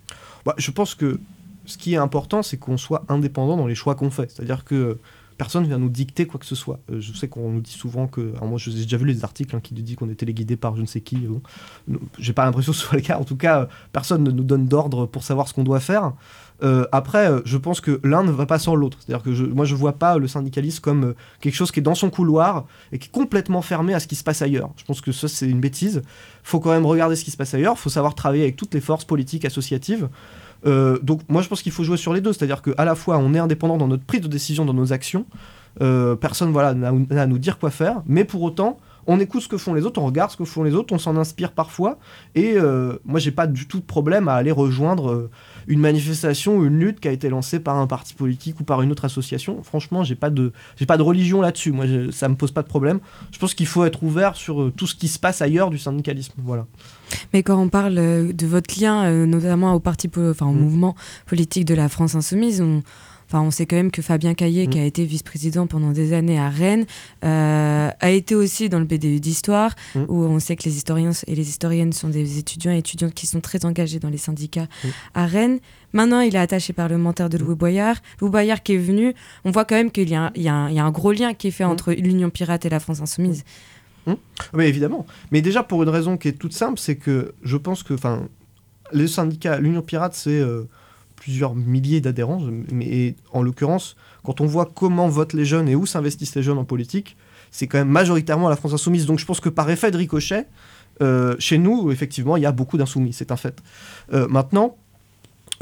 bah, 0.45 0.55
Je 0.57 0.71
pense 0.71 0.95
que 0.95 1.19
ce 1.65 1.77
qui 1.77 1.93
est 1.93 1.97
important, 1.97 2.43
c'est 2.43 2.57
qu'on 2.57 2.77
soit 2.77 3.03
indépendant 3.09 3.57
dans 3.57 3.67
les 3.67 3.75
choix 3.75 3.95
qu'on 3.95 4.09
fait. 4.09 4.31
C'est-à-dire 4.31 4.63
que 4.63 4.97
personne 5.39 5.65
vient 5.65 5.79
nous 5.79 5.89
dicter 5.89 6.27
quoi 6.27 6.39
que 6.39 6.46
ce 6.46 6.53
soit. 6.53 6.79
Euh, 6.91 7.00
je 7.00 7.13
sais 7.13 7.29
qu'on 7.29 7.50
nous 7.50 7.62
dit 7.62 7.72
souvent 7.72 8.08
que. 8.08 8.36
Alors 8.36 8.48
moi, 8.48 8.60
j'ai 8.60 8.72
déjà 8.72 8.98
vu 8.98 9.05
les 9.05 9.24
articles 9.24 9.55
hein, 9.55 9.62
qui 9.63 9.74
nous 9.74 9.81
disent 9.81 9.96
qu'on 9.96 10.10
est 10.10 10.15
téléguidé 10.15 10.58
par 10.58 10.75
je 10.75 10.81
ne 10.81 10.86
sais 10.86 11.00
qui. 11.00 11.15
Bon. 11.15 11.41
J'ai 12.19 12.34
pas 12.34 12.43
l'impression 12.43 12.74
que 12.74 12.77
ce 12.77 12.86
soit 12.86 12.98
le 12.98 13.01
cas. 13.01 13.17
En 13.17 13.24
tout 13.24 13.38
cas, 13.38 13.69
personne 13.93 14.24
ne 14.24 14.31
nous 14.31 14.43
donne 14.43 14.67
d'ordre 14.67 15.05
pour 15.05 15.24
savoir 15.24 15.48
ce 15.48 15.53
qu'on 15.53 15.63
doit 15.63 15.79
faire. 15.79 16.12
Euh, 16.62 16.86
après, 16.91 17.31
euh, 17.31 17.39
je 17.46 17.58
pense 17.58 17.79
que 17.79 18.01
l'un 18.03 18.22
ne 18.24 18.31
va 18.31 18.46
pas 18.46 18.60
sans 18.60 18.75
l'autre. 18.75 18.98
C'est-à-dire 19.00 19.24
que 19.24 19.34
je, 19.34 19.46
moi, 19.46 19.63
je 19.63 19.75
vois 19.75 19.93
pas 19.93 20.17
le 20.17 20.27
syndicalisme 20.27 20.81
comme 20.81 21.13
quelque 21.39 21.55
chose 21.55 21.72
qui 21.72 21.79
est 21.79 21.84
dans 21.84 21.96
son 21.96 22.10
couloir 22.10 22.65
et 22.91 23.00
qui 23.00 23.08
est 23.08 23.12
complètement 23.12 23.62
fermé 23.62 23.93
à 23.93 24.01
ce 24.01 24.08
qui 24.08 24.15
se 24.15 24.25
passe 24.25 24.41
ailleurs. 24.41 24.72
Je 24.75 24.84
pense 24.84 25.00
que 25.00 25.13
ça, 25.13 25.29
c'est 25.29 25.50
une 25.50 25.62
bêtise. 25.62 26.01
faut 26.43 26.60
quand 26.60 26.72
même 26.72 26.86
regarder 26.86 27.15
ce 27.15 27.24
qui 27.24 27.31
se 27.31 27.38
passe 27.38 27.53
ailleurs. 27.53 27.79
faut 27.79 27.89
savoir 27.89 28.13
travailler 28.13 28.43
avec 28.43 28.58
toutes 28.58 28.74
les 28.74 28.81
forces 28.81 29.05
politiques 29.05 29.46
associatives. 29.46 30.10
Euh, 30.65 30.99
donc 31.01 31.21
moi 31.29 31.41
je 31.41 31.47
pense 31.47 31.61
qu'il 31.61 31.71
faut 31.71 31.83
jouer 31.83 31.97
sur 31.97 32.13
les 32.13 32.21
deux, 32.21 32.33
c'est-à-dire 32.33 32.61
qu'à 32.61 32.85
la 32.85 32.95
fois 32.95 33.17
on 33.17 33.33
est 33.33 33.39
indépendant 33.39 33.77
dans 33.77 33.87
notre 33.87 34.03
prise 34.03 34.21
de 34.21 34.27
décision, 34.27 34.65
dans 34.65 34.73
nos 34.73 34.93
actions, 34.93 35.25
euh, 35.81 36.15
personne 36.15 36.51
voilà 36.51 36.73
n'a 36.73 37.21
à 37.21 37.27
nous 37.27 37.39
dire 37.39 37.59
quoi 37.59 37.69
faire, 37.69 38.01
mais 38.05 38.25
pour 38.25 38.41
autant 38.41 38.77
on 39.07 39.19
écoute 39.19 39.41
ce 39.41 39.47
que 39.47 39.57
font 39.57 39.73
les 39.73 39.85
autres, 39.85 39.99
on 39.99 40.05
regarde 40.05 40.29
ce 40.29 40.37
que 40.37 40.45
font 40.45 40.61
les 40.61 40.75
autres, 40.75 40.93
on 40.93 40.99
s'en 40.99 41.17
inspire 41.17 41.51
parfois. 41.51 41.97
Et 42.35 42.53
euh, 42.57 42.97
moi, 43.05 43.19
j'ai 43.19 43.31
pas 43.31 43.47
du 43.47 43.67
tout 43.67 43.79
de 43.79 43.83
problème 43.85 44.27
à 44.27 44.35
aller 44.35 44.51
rejoindre 44.51 45.31
une 45.67 45.79
manifestation 45.79 46.57
ou 46.57 46.65
une 46.65 46.79
lutte 46.79 46.99
qui 46.99 47.07
a 47.07 47.11
été 47.11 47.29
lancée 47.29 47.59
par 47.59 47.77
un 47.77 47.87
parti 47.87 48.13
politique 48.13 48.59
ou 48.59 48.63
par 48.63 48.81
une 48.81 48.91
autre 48.91 49.05
association. 49.05 49.61
Franchement, 49.63 50.03
j'ai 50.03 50.15
pas 50.15 50.29
de, 50.29 50.51
j'ai 50.77 50.85
pas 50.85 50.97
de 50.97 51.03
religion 51.03 51.41
là-dessus. 51.41 51.71
Moi, 51.71 51.85
je- 51.87 52.11
ça 52.11 52.27
me 52.29 52.35
pose 52.35 52.51
pas 52.51 52.61
de 52.63 52.67
problème. 52.67 52.99
Je 53.31 53.39
pense 53.39 53.53
qu'il 53.53 53.67
faut 53.67 53.83
être 53.85 54.03
ouvert 54.03 54.35
sur 54.35 54.61
euh, 54.61 54.73
tout 54.75 54.87
ce 54.87 54.95
qui 54.95 55.07
se 55.07 55.19
passe 55.19 55.41
ailleurs 55.41 55.69
du 55.69 55.77
syndicalisme. 55.77 56.33
Voilà. 56.37 56.65
Mais 57.33 57.43
quand 57.43 57.59
on 57.59 57.69
parle 57.69 57.97
euh, 57.97 58.31
de 58.33 58.45
votre 58.47 58.79
lien, 58.79 59.05
euh, 59.05 59.25
notamment 59.25 59.73
au 59.73 59.79
parti, 59.79 60.09
enfin 60.15 60.45
au 60.47 60.53
Mm. 60.53 60.59
mouvement 60.59 60.95
politique 61.25 61.65
de 61.65 61.73
la 61.75 61.89
France 61.89 62.15
insoumise, 62.15 62.61
on, 62.61 62.81
enfin 63.31 63.41
on 63.41 63.51
sait 63.51 63.65
quand 63.67 63.75
même 63.75 63.91
que 63.91 64.01
Fabien 64.01 64.33
Caillé, 64.33 64.65
Mm. 64.65 64.69
qui 64.71 64.79
a 64.79 64.83
été 64.86 65.05
vice-président 65.05 65.67
pendant 65.67 65.91
des 65.91 66.13
années 66.13 66.39
à 66.39 66.50
Rennes, 66.50 66.86
euh, 67.24 67.89
a 68.00 68.09
été 68.09 68.33
aussi 68.36 68.69
dans 68.69 68.79
le 68.79 68.86
BDU 68.86 69.19
d'histoire, 69.19 69.75
Mm. 69.95 70.00
où 70.07 70.24
on 70.24 70.39
sait 70.39 70.55
que 70.55 70.63
les 70.63 70.75
historiens 70.77 71.12
et 71.27 71.36
les 71.36 71.48
historiennes 71.50 71.93
sont 71.93 72.09
des 72.09 72.39
étudiants 72.39 72.71
et 72.71 72.79
étudiantes 72.79 73.13
qui 73.13 73.27
sont 73.27 73.39
très 73.41 73.65
engagés 73.65 74.00
dans 74.00 74.09
les 74.09 74.17
syndicats 74.17 74.67
Mm. 74.83 74.88
à 75.13 75.25
Rennes. 75.27 75.59
Maintenant, 75.93 76.21
il 76.21 76.36
est 76.36 76.39
attaché 76.39 76.74
parlementaire 76.74 77.29
de 77.29 77.38
Louis 77.38 77.55
Boyard. 77.55 77.98
Louis 78.21 78.29
Boyard 78.31 78.62
qui 78.63 78.74
est 78.74 78.77
venu, 78.77 79.13
on 79.45 79.51
voit 79.51 79.65
quand 79.65 79.75
même 79.75 79.91
qu'il 79.91 80.09
y, 80.09 80.15
a 80.15 80.24
un- 80.24 80.31
y 80.36 80.43
y 80.75 80.79
a 80.79 80.91
gros 80.91 81.12
lien 81.12 81.33
qui 81.33 81.48
est 81.48 81.51
fait 81.51 81.65
Mm. 81.65 81.69
entre 81.69 81.93
l'Union 81.93 82.29
pirate 82.31 82.65
et 82.65 82.69
la 82.69 82.79
France 82.79 83.00
insoumise. 83.01 83.43
Oui, 84.53 84.63
évidemment. 84.65 85.05
Mais 85.31 85.41
déjà 85.41 85.62
pour 85.62 85.83
une 85.83 85.89
raison 85.89 86.17
qui 86.17 86.29
est 86.29 86.33
toute 86.33 86.53
simple, 86.53 86.79
c'est 86.79 86.95
que 86.95 87.33
je 87.43 87.57
pense 87.57 87.83
que, 87.83 87.93
enfin, 87.93 88.27
les 88.91 89.07
syndicats, 89.07 89.59
l'Union 89.59 89.83
Pirate, 89.83 90.15
c'est 90.15 90.39
euh, 90.39 90.63
plusieurs 91.19 91.55
milliers 91.55 92.01
d'adhérents. 92.01 92.41
Mais 92.71 93.15
en 93.33 93.41
l'occurrence, 93.41 93.95
quand 94.23 94.41
on 94.41 94.45
voit 94.45 94.69
comment 94.73 95.07
votent 95.07 95.33
les 95.33 95.45
jeunes 95.45 95.69
et 95.69 95.75
où 95.75 95.85
s'investissent 95.85 96.35
les 96.35 96.43
jeunes 96.43 96.57
en 96.57 96.65
politique, 96.65 97.17
c'est 97.51 97.67
quand 97.67 97.77
même 97.77 97.89
majoritairement 97.89 98.49
la 98.49 98.55
France 98.55 98.73
insoumise. 98.73 99.05
Donc 99.05 99.19
je 99.19 99.25
pense 99.25 99.39
que 99.39 99.49
par 99.49 99.69
effet 99.69 99.91
de 99.91 99.97
ricochet, 99.97 100.47
euh, 101.01 101.35
chez 101.39 101.57
nous, 101.57 101.91
effectivement, 101.91 102.38
il 102.38 102.43
y 102.43 102.45
a 102.45 102.51
beaucoup 102.51 102.77
d'insoumis, 102.77 103.13
c'est 103.13 103.31
un 103.31 103.38
fait. 103.38 103.61
Euh, 104.13 104.27
maintenant, 104.27 104.77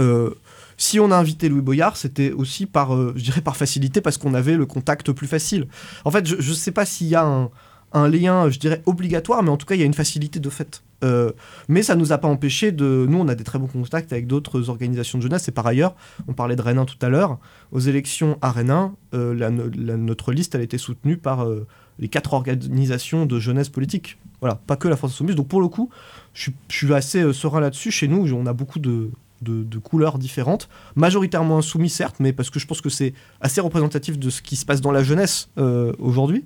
euh, 0.02 0.32
si 0.78 1.00
on 1.00 1.12
a 1.12 1.16
invité 1.16 1.50
Louis 1.50 1.62
Boyard, 1.62 1.98
c'était 1.98 2.32
aussi 2.32 2.66
par, 2.66 2.96
je 3.16 3.24
dirais 3.24 3.42
par 3.42 3.58
facilité, 3.58 4.02
parce 4.02 4.18
qu'on 4.18 4.34
avait 4.34 4.56
le 4.56 4.66
contact 4.66 5.12
plus 5.12 5.28
facile. 5.28 5.68
En 6.06 6.12
fait, 6.12 6.26
je 6.28 6.36
ne 6.36 6.56
sais 6.56 6.72
pas 6.72 6.86
s'il 6.86 7.08
y 7.08 7.16
a 7.16 7.24
un, 7.24 7.50
un 7.94 8.08
lien, 8.10 8.50
je 8.50 8.60
dirais, 8.60 8.82
obligatoire, 8.86 9.42
mais 9.44 9.50
en 9.50 9.58
tout 9.58 9.66
cas, 9.66 9.76
il 9.76 9.80
y 9.80 9.84
a 9.84 9.86
une 9.86 9.94
facilité 9.94 10.40
de 10.40 10.50
fait. 10.50 10.84
Euh, 11.04 11.32
mais 11.68 11.84
ça 11.84 11.96
nous 11.96 12.12
a 12.12 12.18
pas 12.18 12.28
empêché 12.28 12.72
de. 12.72 13.06
Nous, 13.08 13.18
on 13.20 13.28
a 13.28 13.36
des 13.36 13.44
très 13.44 13.60
bons 13.60 13.68
contacts 13.68 14.12
avec 14.12 14.26
d'autres 14.28 14.70
organisations 14.70 15.18
de 15.20 15.24
jeunesse. 15.24 15.48
Et 15.48 15.52
par 15.52 15.66
ailleurs, 15.68 15.96
on 16.28 16.34
parlait 16.34 16.56
de 16.56 16.62
Rennes 16.62 16.80
1 16.80 16.86
tout 16.86 16.98
à 17.02 17.10
l'heure. 17.10 17.38
Aux 17.72 17.80
élections 17.80 18.38
à 18.42 18.52
Rennes 18.52 18.72
1, 18.72 18.96
euh, 19.14 19.34
la- 19.36 19.52
notre 19.98 20.32
liste, 20.32 20.56
elle 20.56 20.62
été 20.62 20.78
soutenue 20.80 21.18
par 21.18 21.44
euh, 21.46 21.68
les 22.00 22.08
quatre 22.08 22.34
organisations 22.34 23.26
de 23.26 23.40
jeunesse 23.40 23.70
politique. 23.70 24.18
Voilà, 24.42 24.56
pas 24.68 24.76
que 24.76 24.88
la 24.88 24.96
France 24.98 25.12
Insoumise. 25.12 25.36
Donc 25.36 25.48
pour 25.48 25.62
le 25.62 25.68
coup, 25.68 25.90
je 26.34 26.50
suis- 26.70 26.94
assez 26.94 27.32
serein 27.34 27.60
là-dessus. 27.60 27.92
Chez 27.92 28.08
nous, 28.08 28.32
on 28.34 28.46
a 28.48 28.54
beaucoup 28.54 28.80
de, 28.80 29.12
de- 29.42 29.78
couleurs 29.78 30.18
différentes. 30.18 30.70
Majoritairement 30.96 31.60
insoumis, 31.60 31.90
certes, 31.90 32.18
mais 32.20 32.34
parce 32.34 32.50
que 32.50 32.60
je 32.60 32.66
pense 32.68 32.82
que 32.82 32.90
c'est 32.90 33.14
assez 33.42 33.62
représentatif 33.62 34.18
de 34.18 34.30
ce 34.30 34.42
qui 34.42 34.56
se 34.56 34.66
passe 34.66 34.82
dans 34.82 34.92
la 34.92 35.04
jeunesse 35.04 35.50
euh, 35.58 35.94
aujourd'hui. 36.00 36.46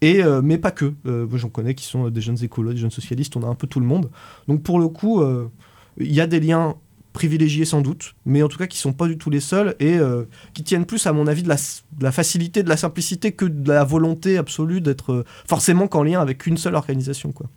Et, 0.00 0.22
euh, 0.22 0.40
mais 0.42 0.58
pas 0.58 0.70
que. 0.70 0.94
Euh, 1.06 1.26
j'en 1.34 1.48
connais 1.48 1.74
qui 1.74 1.84
sont 1.84 2.08
des 2.08 2.20
jeunes 2.20 2.42
écolos, 2.42 2.72
des 2.72 2.78
jeunes 2.78 2.90
socialistes, 2.90 3.36
on 3.36 3.42
a 3.42 3.46
un 3.46 3.54
peu 3.54 3.66
tout 3.66 3.80
le 3.80 3.86
monde. 3.86 4.10
Donc 4.46 4.62
pour 4.62 4.78
le 4.78 4.88
coup, 4.88 5.22
il 5.98 6.12
y 6.12 6.20
a 6.20 6.26
des 6.26 6.40
liens 6.40 6.76
privilégiés 7.12 7.64
sans 7.64 7.80
doute, 7.80 8.14
mais 8.26 8.42
en 8.42 8.48
tout 8.48 8.58
cas 8.58 8.66
qui 8.68 8.78
sont 8.78 8.92
pas 8.92 9.08
du 9.08 9.18
tout 9.18 9.30
les 9.30 9.40
seuls 9.40 9.74
et 9.80 9.98
qui 10.54 10.62
tiennent 10.62 10.86
plus 10.86 11.06
à 11.06 11.12
mon 11.12 11.26
avis 11.26 11.42
de 11.42 11.48
la, 11.48 11.56
de 11.56 12.04
la 12.04 12.12
facilité, 12.12 12.62
de 12.62 12.68
la 12.68 12.76
simplicité 12.76 13.32
que 13.32 13.44
de 13.44 13.68
la 13.72 13.82
volonté 13.84 14.38
absolue 14.38 14.80
d'être 14.80 15.24
forcément 15.46 15.88
qu'en 15.88 16.04
lien 16.04 16.20
avec 16.20 16.46
une 16.46 16.56
seule 16.56 16.76
organisation. 16.76 17.32
Quoi. 17.32 17.48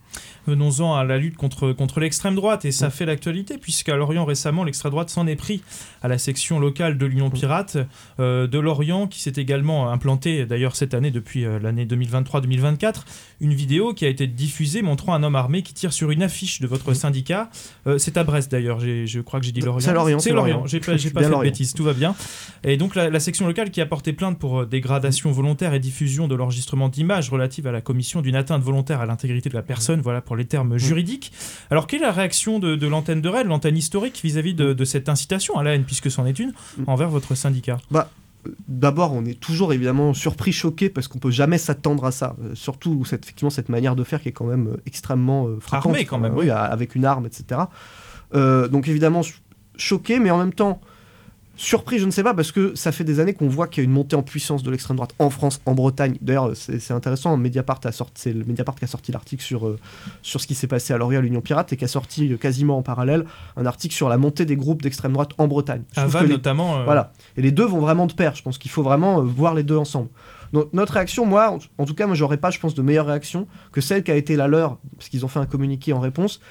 Venons-en 0.47 0.95
à 0.95 1.03
la 1.03 1.17
lutte 1.17 1.37
contre, 1.37 1.71
contre 1.71 1.99
l'extrême 1.99 2.35
droite, 2.35 2.65
et 2.65 2.71
ça 2.71 2.89
fait 2.89 3.05
l'actualité, 3.05 3.57
puisqu'à 3.57 3.95
Lorient 3.95 4.25
récemment, 4.25 4.63
l'extrême 4.63 4.91
droite 4.91 5.09
s'en 5.09 5.27
est 5.27 5.35
pris 5.35 5.61
à 6.01 6.07
la 6.07 6.17
section 6.17 6.59
locale 6.59 6.97
de 6.97 7.05
l'Union. 7.05 7.29
Pirate 7.29 7.77
euh, 8.19 8.47
de 8.47 8.59
Lorient, 8.59 9.07
qui 9.07 9.21
s'est 9.21 9.33
également 9.37 9.91
implanté 9.91 10.45
d'ailleurs 10.45 10.75
cette 10.75 10.93
année, 10.93 11.11
depuis 11.11 11.45
euh, 11.45 11.59
l'année 11.59 11.85
2023-2024, 11.85 13.03
une 13.39 13.53
vidéo 13.53 13.93
qui 13.93 14.05
a 14.05 14.09
été 14.09 14.27
diffusée 14.27 14.81
montrant 14.81 15.13
un 15.13 15.23
homme 15.23 15.35
armé 15.35 15.61
qui 15.61 15.73
tire 15.73 15.93
sur 15.93 16.11
une 16.11 16.23
affiche 16.23 16.61
de 16.61 16.67
votre 16.67 16.93
syndicat. 16.93 17.49
Euh, 17.87 17.97
c'est 17.97 18.17
à 18.17 18.23
Brest 18.23 18.51
d'ailleurs, 18.51 18.79
je 18.79 19.19
crois 19.19 19.39
que 19.39 19.45
j'ai 19.45 19.51
dit 19.51 19.61
Lorient. 19.61 19.79
C'est 19.79 19.93
Lorient, 19.93 20.19
C'est 20.19 20.31
Lorient, 20.31 20.57
Lorient. 20.57 20.67
j'ai 20.67 20.79
pas, 20.79 20.97
fait 20.97 21.29
de 21.29 21.41
bêtises, 21.41 21.73
tout 21.73 21.83
va 21.83 21.93
bien. 21.93 22.15
Et 22.63 22.77
donc 22.77 22.95
la, 22.95 23.09
la 23.09 23.19
section 23.19 23.47
locale 23.47 23.71
qui 23.71 23.81
a 23.81 23.85
porté 23.85 24.13
plainte 24.13 24.39
pour 24.39 24.65
dégradation 24.65 25.31
volontaire 25.31 25.73
et 25.73 25.79
diffusion 25.79 26.27
de 26.27 26.35
l'enregistrement 26.35 26.89
d'images 26.89 27.29
relative 27.29 27.67
à 27.67 27.71
la 27.71 27.81
commission 27.81 28.21
d'une 28.21 28.35
atteinte 28.35 28.61
volontaire 28.61 29.01
à 29.01 29.05
l'intégrité 29.05 29.49
de 29.49 29.55
la 29.55 29.63
personne, 29.63 30.00
voilà 30.01 30.21
pour 30.21 30.35
les 30.35 30.45
termes 30.45 30.77
juridiques. 30.77 31.31
Alors 31.69 31.87
quelle 31.87 32.01
est 32.01 32.05
la 32.05 32.11
réaction 32.11 32.59
de, 32.59 32.75
de 32.75 32.87
l'antenne 32.87 33.21
de 33.21 33.29
Rennes, 33.29 33.47
l'antenne 33.47 33.77
historique, 33.77 34.19
vis-à-vis 34.23 34.53
de, 34.53 34.73
de 34.73 34.85
cette 34.85 35.09
incitation 35.09 35.57
à 35.57 35.63
la 35.63 35.75
haine, 35.75 35.83
puisque 35.83 36.09
c'en 36.11 36.25
est 36.25 36.37
une, 36.39 36.53
envers 36.87 37.09
votre 37.09 37.35
syndicat? 37.35 37.77
D'abord, 38.67 39.13
on 39.13 39.23
est 39.25 39.39
toujours 39.39 39.71
évidemment 39.71 40.15
surpris, 40.15 40.51
choqué, 40.51 40.89
parce 40.89 41.07
qu'on 41.07 41.19
peut 41.19 41.29
jamais 41.29 41.59
s'attendre 41.59 42.05
à 42.05 42.11
ça. 42.11 42.35
Euh, 42.43 42.55
surtout 42.55 43.05
cette, 43.05 43.23
effectivement 43.23 43.51
cette 43.51 43.69
manière 43.69 43.95
de 43.95 44.03
faire 44.03 44.19
qui 44.19 44.29
est 44.29 44.31
quand 44.31 44.45
même 44.47 44.67
euh, 44.67 44.77
extrêmement 44.87 45.45
euh, 45.47 45.59
frappante. 45.59 45.91
Armée, 45.93 46.05
quand 46.05 46.17
même, 46.17 46.33
Euh, 46.33 46.39
oui. 46.39 46.49
avec 46.49 46.95
une 46.95 47.05
arme, 47.05 47.27
etc. 47.27 47.61
Donc 48.33 48.87
évidemment 48.87 49.21
ch- 49.21 49.41
choqué, 49.77 50.17
mais 50.19 50.31
en 50.31 50.37
même 50.39 50.53
temps 50.53 50.81
surpris, 51.61 51.99
je 51.99 52.05
ne 52.05 52.11
sais 52.11 52.23
pas, 52.23 52.33
parce 52.33 52.51
que 52.51 52.73
ça 52.75 52.91
fait 52.91 53.03
des 53.03 53.19
années 53.19 53.33
qu'on 53.33 53.47
voit 53.47 53.67
qu'il 53.67 53.83
y 53.83 53.85
a 53.85 53.85
une 53.85 53.93
montée 53.93 54.15
en 54.15 54.23
puissance 54.23 54.63
de 54.63 54.71
l'extrême 54.71 54.97
droite 54.97 55.13
en 55.19 55.29
France, 55.29 55.61
en 55.65 55.73
Bretagne. 55.73 56.17
D'ailleurs, 56.21 56.51
c'est 56.55 56.91
intéressant, 56.91 57.37
Mediapart 57.37 57.79
a 57.83 57.91
sorti, 57.91 58.13
c'est 58.21 58.33
le 58.33 58.43
Mediapart 58.45 58.75
qui 58.75 58.85
a 58.85 58.87
sorti 58.87 59.11
l'article 59.11 59.43
sur, 59.43 59.67
euh, 59.67 59.77
sur 60.21 60.41
ce 60.41 60.47
qui 60.47 60.55
s'est 60.55 60.67
passé 60.67 60.93
à 60.93 60.97
Lorient 60.97 61.19
à 61.19 61.21
l'Union 61.21 61.41
Pirate 61.41 61.71
et 61.73 61.77
qui 61.77 61.85
a 61.85 61.87
sorti 61.87 62.33
euh, 62.33 62.37
quasiment 62.37 62.77
en 62.77 62.81
parallèle 62.81 63.25
un 63.57 63.65
article 63.65 63.93
sur 63.93 64.09
la 64.09 64.17
montée 64.17 64.45
des 64.45 64.55
groupes 64.55 64.81
d'extrême 64.81 65.13
droite 65.13 65.31
en 65.37 65.47
Bretagne. 65.47 65.83
Je 65.93 65.99
À 65.99 66.03
trouve 66.03 66.13
Vannes 66.13 66.23
que 66.23 66.27
les- 66.29 66.33
notamment. 66.35 66.77
euh, 66.79 66.83
voilà. 66.83 67.13
Et 67.37 67.41
les 67.41 67.51
deux 67.51 67.65
vont 67.65 67.79
vraiment 67.79 68.07
de 68.07 68.13
pair. 68.13 68.33
Je 68.35 68.41
pense 68.41 68.57
qu'il 68.57 68.71
faut 68.71 68.83
vraiment 68.83 69.21
voir 69.23 69.53
les 69.53 69.63
deux 69.63 69.77
ensemble. 69.77 70.09
Donc, 70.53 70.67
notre 70.73 70.93
réaction, 70.93 71.25
moi, 71.25 71.57
en, 71.77 71.85
tout 71.85 71.93
cas, 71.95 72.07
moi, 72.07 72.15
j'aurais 72.15 72.35
pas, 72.35 72.49
je 72.51 72.59
pense, 72.59 72.73
de 72.73 72.81
meilleure 72.81 73.05
réaction 73.05 73.47
que 73.71 73.79
celle 73.79 74.03
qui 74.03 74.11
a 74.11 74.15
été 74.15 74.35
la 74.35 74.47
leur, 74.49 74.79
parce 74.97 75.07
qu'ils 75.07 75.23
ont 75.23 75.29
fait 75.29 75.39
un 75.39 75.45
communiqué 75.45 75.93
en 75.93 76.01
réponse, 76.01 76.41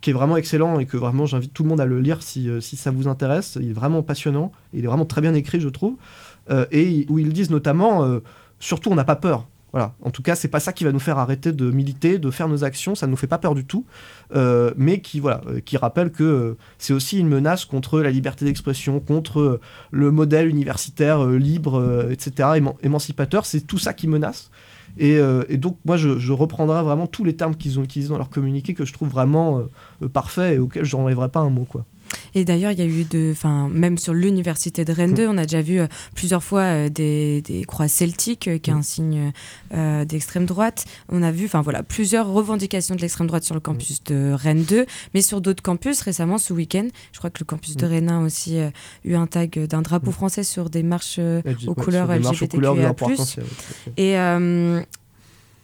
qui 0.00 0.10
est 0.10 0.12
vraiment 0.12 0.36
excellent 0.36 0.78
et 0.78 0.86
que 0.86 0.96
vraiment 0.96 1.26
j'invite 1.26 1.52
tout 1.52 1.62
le 1.62 1.68
monde 1.68 1.80
à 1.80 1.86
le 1.86 2.00
lire 2.00 2.22
si, 2.22 2.48
euh, 2.48 2.60
si 2.60 2.76
ça 2.76 2.90
vous 2.90 3.08
intéresse. 3.08 3.58
Il 3.60 3.70
est 3.70 3.72
vraiment 3.72 4.02
passionnant. 4.02 4.52
Il 4.72 4.84
est 4.84 4.88
vraiment 4.88 5.04
très 5.04 5.20
bien 5.20 5.34
écrit, 5.34 5.60
je 5.60 5.68
trouve. 5.68 5.96
Euh, 6.50 6.66
et 6.70 7.06
où 7.08 7.18
ils 7.18 7.32
disent 7.32 7.50
notamment, 7.50 8.04
euh, 8.04 8.20
surtout, 8.60 8.90
on 8.90 8.94
n'a 8.94 9.04
pas 9.04 9.16
peur. 9.16 9.46
Voilà. 9.72 9.94
En 10.02 10.10
tout 10.10 10.22
cas, 10.22 10.36
c'est 10.36 10.48
pas 10.48 10.60
ça 10.60 10.72
qui 10.72 10.84
va 10.84 10.92
nous 10.92 11.00
faire 11.00 11.18
arrêter 11.18 11.52
de 11.52 11.70
militer, 11.70 12.18
de 12.18 12.30
faire 12.30 12.48
nos 12.48 12.64
actions. 12.64 12.94
Ça 12.94 13.06
ne 13.06 13.10
nous 13.10 13.16
fait 13.16 13.26
pas 13.26 13.36
peur 13.36 13.54
du 13.54 13.66
tout. 13.66 13.84
Mais 14.76 15.00
qui, 15.00 15.20
voilà, 15.20 15.42
qui 15.66 15.76
rappelle 15.76 16.12
que 16.12 16.56
c'est 16.78 16.94
aussi 16.94 17.18
une 17.18 17.28
menace 17.28 17.66
contre 17.66 18.00
la 18.00 18.10
liberté 18.10 18.46
d'expression, 18.46 19.00
contre 19.00 19.60
le 19.90 20.10
modèle 20.10 20.48
universitaire 20.48 21.26
libre, 21.26 22.06
etc., 22.10 22.30
éman- 22.54 22.76
émancipateur. 22.82 23.44
C'est 23.44 23.66
tout 23.66 23.76
ça 23.76 23.92
qui 23.92 24.08
menace. 24.08 24.50
Et, 24.98 25.18
euh, 25.18 25.44
et 25.48 25.56
donc, 25.56 25.78
moi, 25.84 25.96
je, 25.96 26.32
reprendrai 26.32 26.82
vraiment 26.82 27.06
tous 27.06 27.24
les 27.24 27.36
termes 27.36 27.54
qu'ils 27.54 27.78
ont 27.78 27.82
utilisés 27.82 28.10
dans 28.10 28.18
leur 28.18 28.30
communiqué 28.30 28.74
que 28.74 28.84
je 28.84 28.92
trouve 28.92 29.08
vraiment 29.08 29.58
euh, 29.58 29.62
euh, 30.02 30.08
parfaits 30.08 30.56
et 30.56 30.58
auxquels 30.58 30.84
je 30.84 30.96
n'enlèverai 30.96 31.28
pas 31.28 31.40
un 31.40 31.50
mot. 31.50 31.64
Quoi. 31.64 31.84
Et 32.34 32.44
d'ailleurs, 32.44 32.72
il 32.72 32.78
y 32.78 32.82
a 32.82 32.86
eu 32.86 33.04
de, 33.04 33.30
enfin, 33.32 33.68
même 33.70 33.98
sur 33.98 34.14
l'université 34.14 34.84
de 34.84 34.92
Rennes 34.92 35.14
2, 35.14 35.28
on 35.28 35.38
a 35.38 35.42
déjà 35.42 35.62
vu 35.62 35.80
euh, 35.80 35.86
plusieurs 36.14 36.42
fois 36.42 36.62
euh, 36.62 36.88
des, 36.88 37.42
des 37.42 37.64
croix 37.64 37.88
celtiques, 37.88 38.48
euh, 38.48 38.58
qui 38.58 38.70
est 38.70 38.74
un 38.74 38.82
signe 38.82 39.32
d'extrême 40.06 40.46
droite. 40.46 40.84
On 41.08 41.22
a 41.22 41.30
vu, 41.30 41.46
enfin 41.46 41.60
voilà, 41.62 41.82
plusieurs 41.82 42.28
revendications 42.28 42.94
de 42.94 43.00
l'extrême 43.00 43.26
droite 43.26 43.44
sur 43.44 43.54
le 43.54 43.60
campus 43.60 44.02
de 44.04 44.32
Rennes 44.32 44.64
2, 44.64 44.86
mais 45.14 45.22
sur 45.22 45.40
d'autres 45.40 45.62
campus 45.62 46.00
récemment 46.00 46.38
ce 46.38 46.52
week-end. 46.52 46.88
Je 47.12 47.18
crois 47.18 47.30
que 47.30 47.38
le 47.40 47.44
campus 47.44 47.76
de 47.76 47.86
Rennes 47.86 48.10
1 48.10 48.20
a 48.20 48.24
aussi 48.24 48.58
eu 49.04 49.14
un 49.14 49.26
tag 49.26 49.58
d'un 49.66 49.82
drapeau 49.82 50.10
français 50.10 50.44
sur 50.44 50.70
des 50.70 50.82
marches 50.82 51.20
aux 51.66 51.74
couleurs 51.74 52.08
LGBTQIA+. 52.08 52.94
Et, 53.96 54.16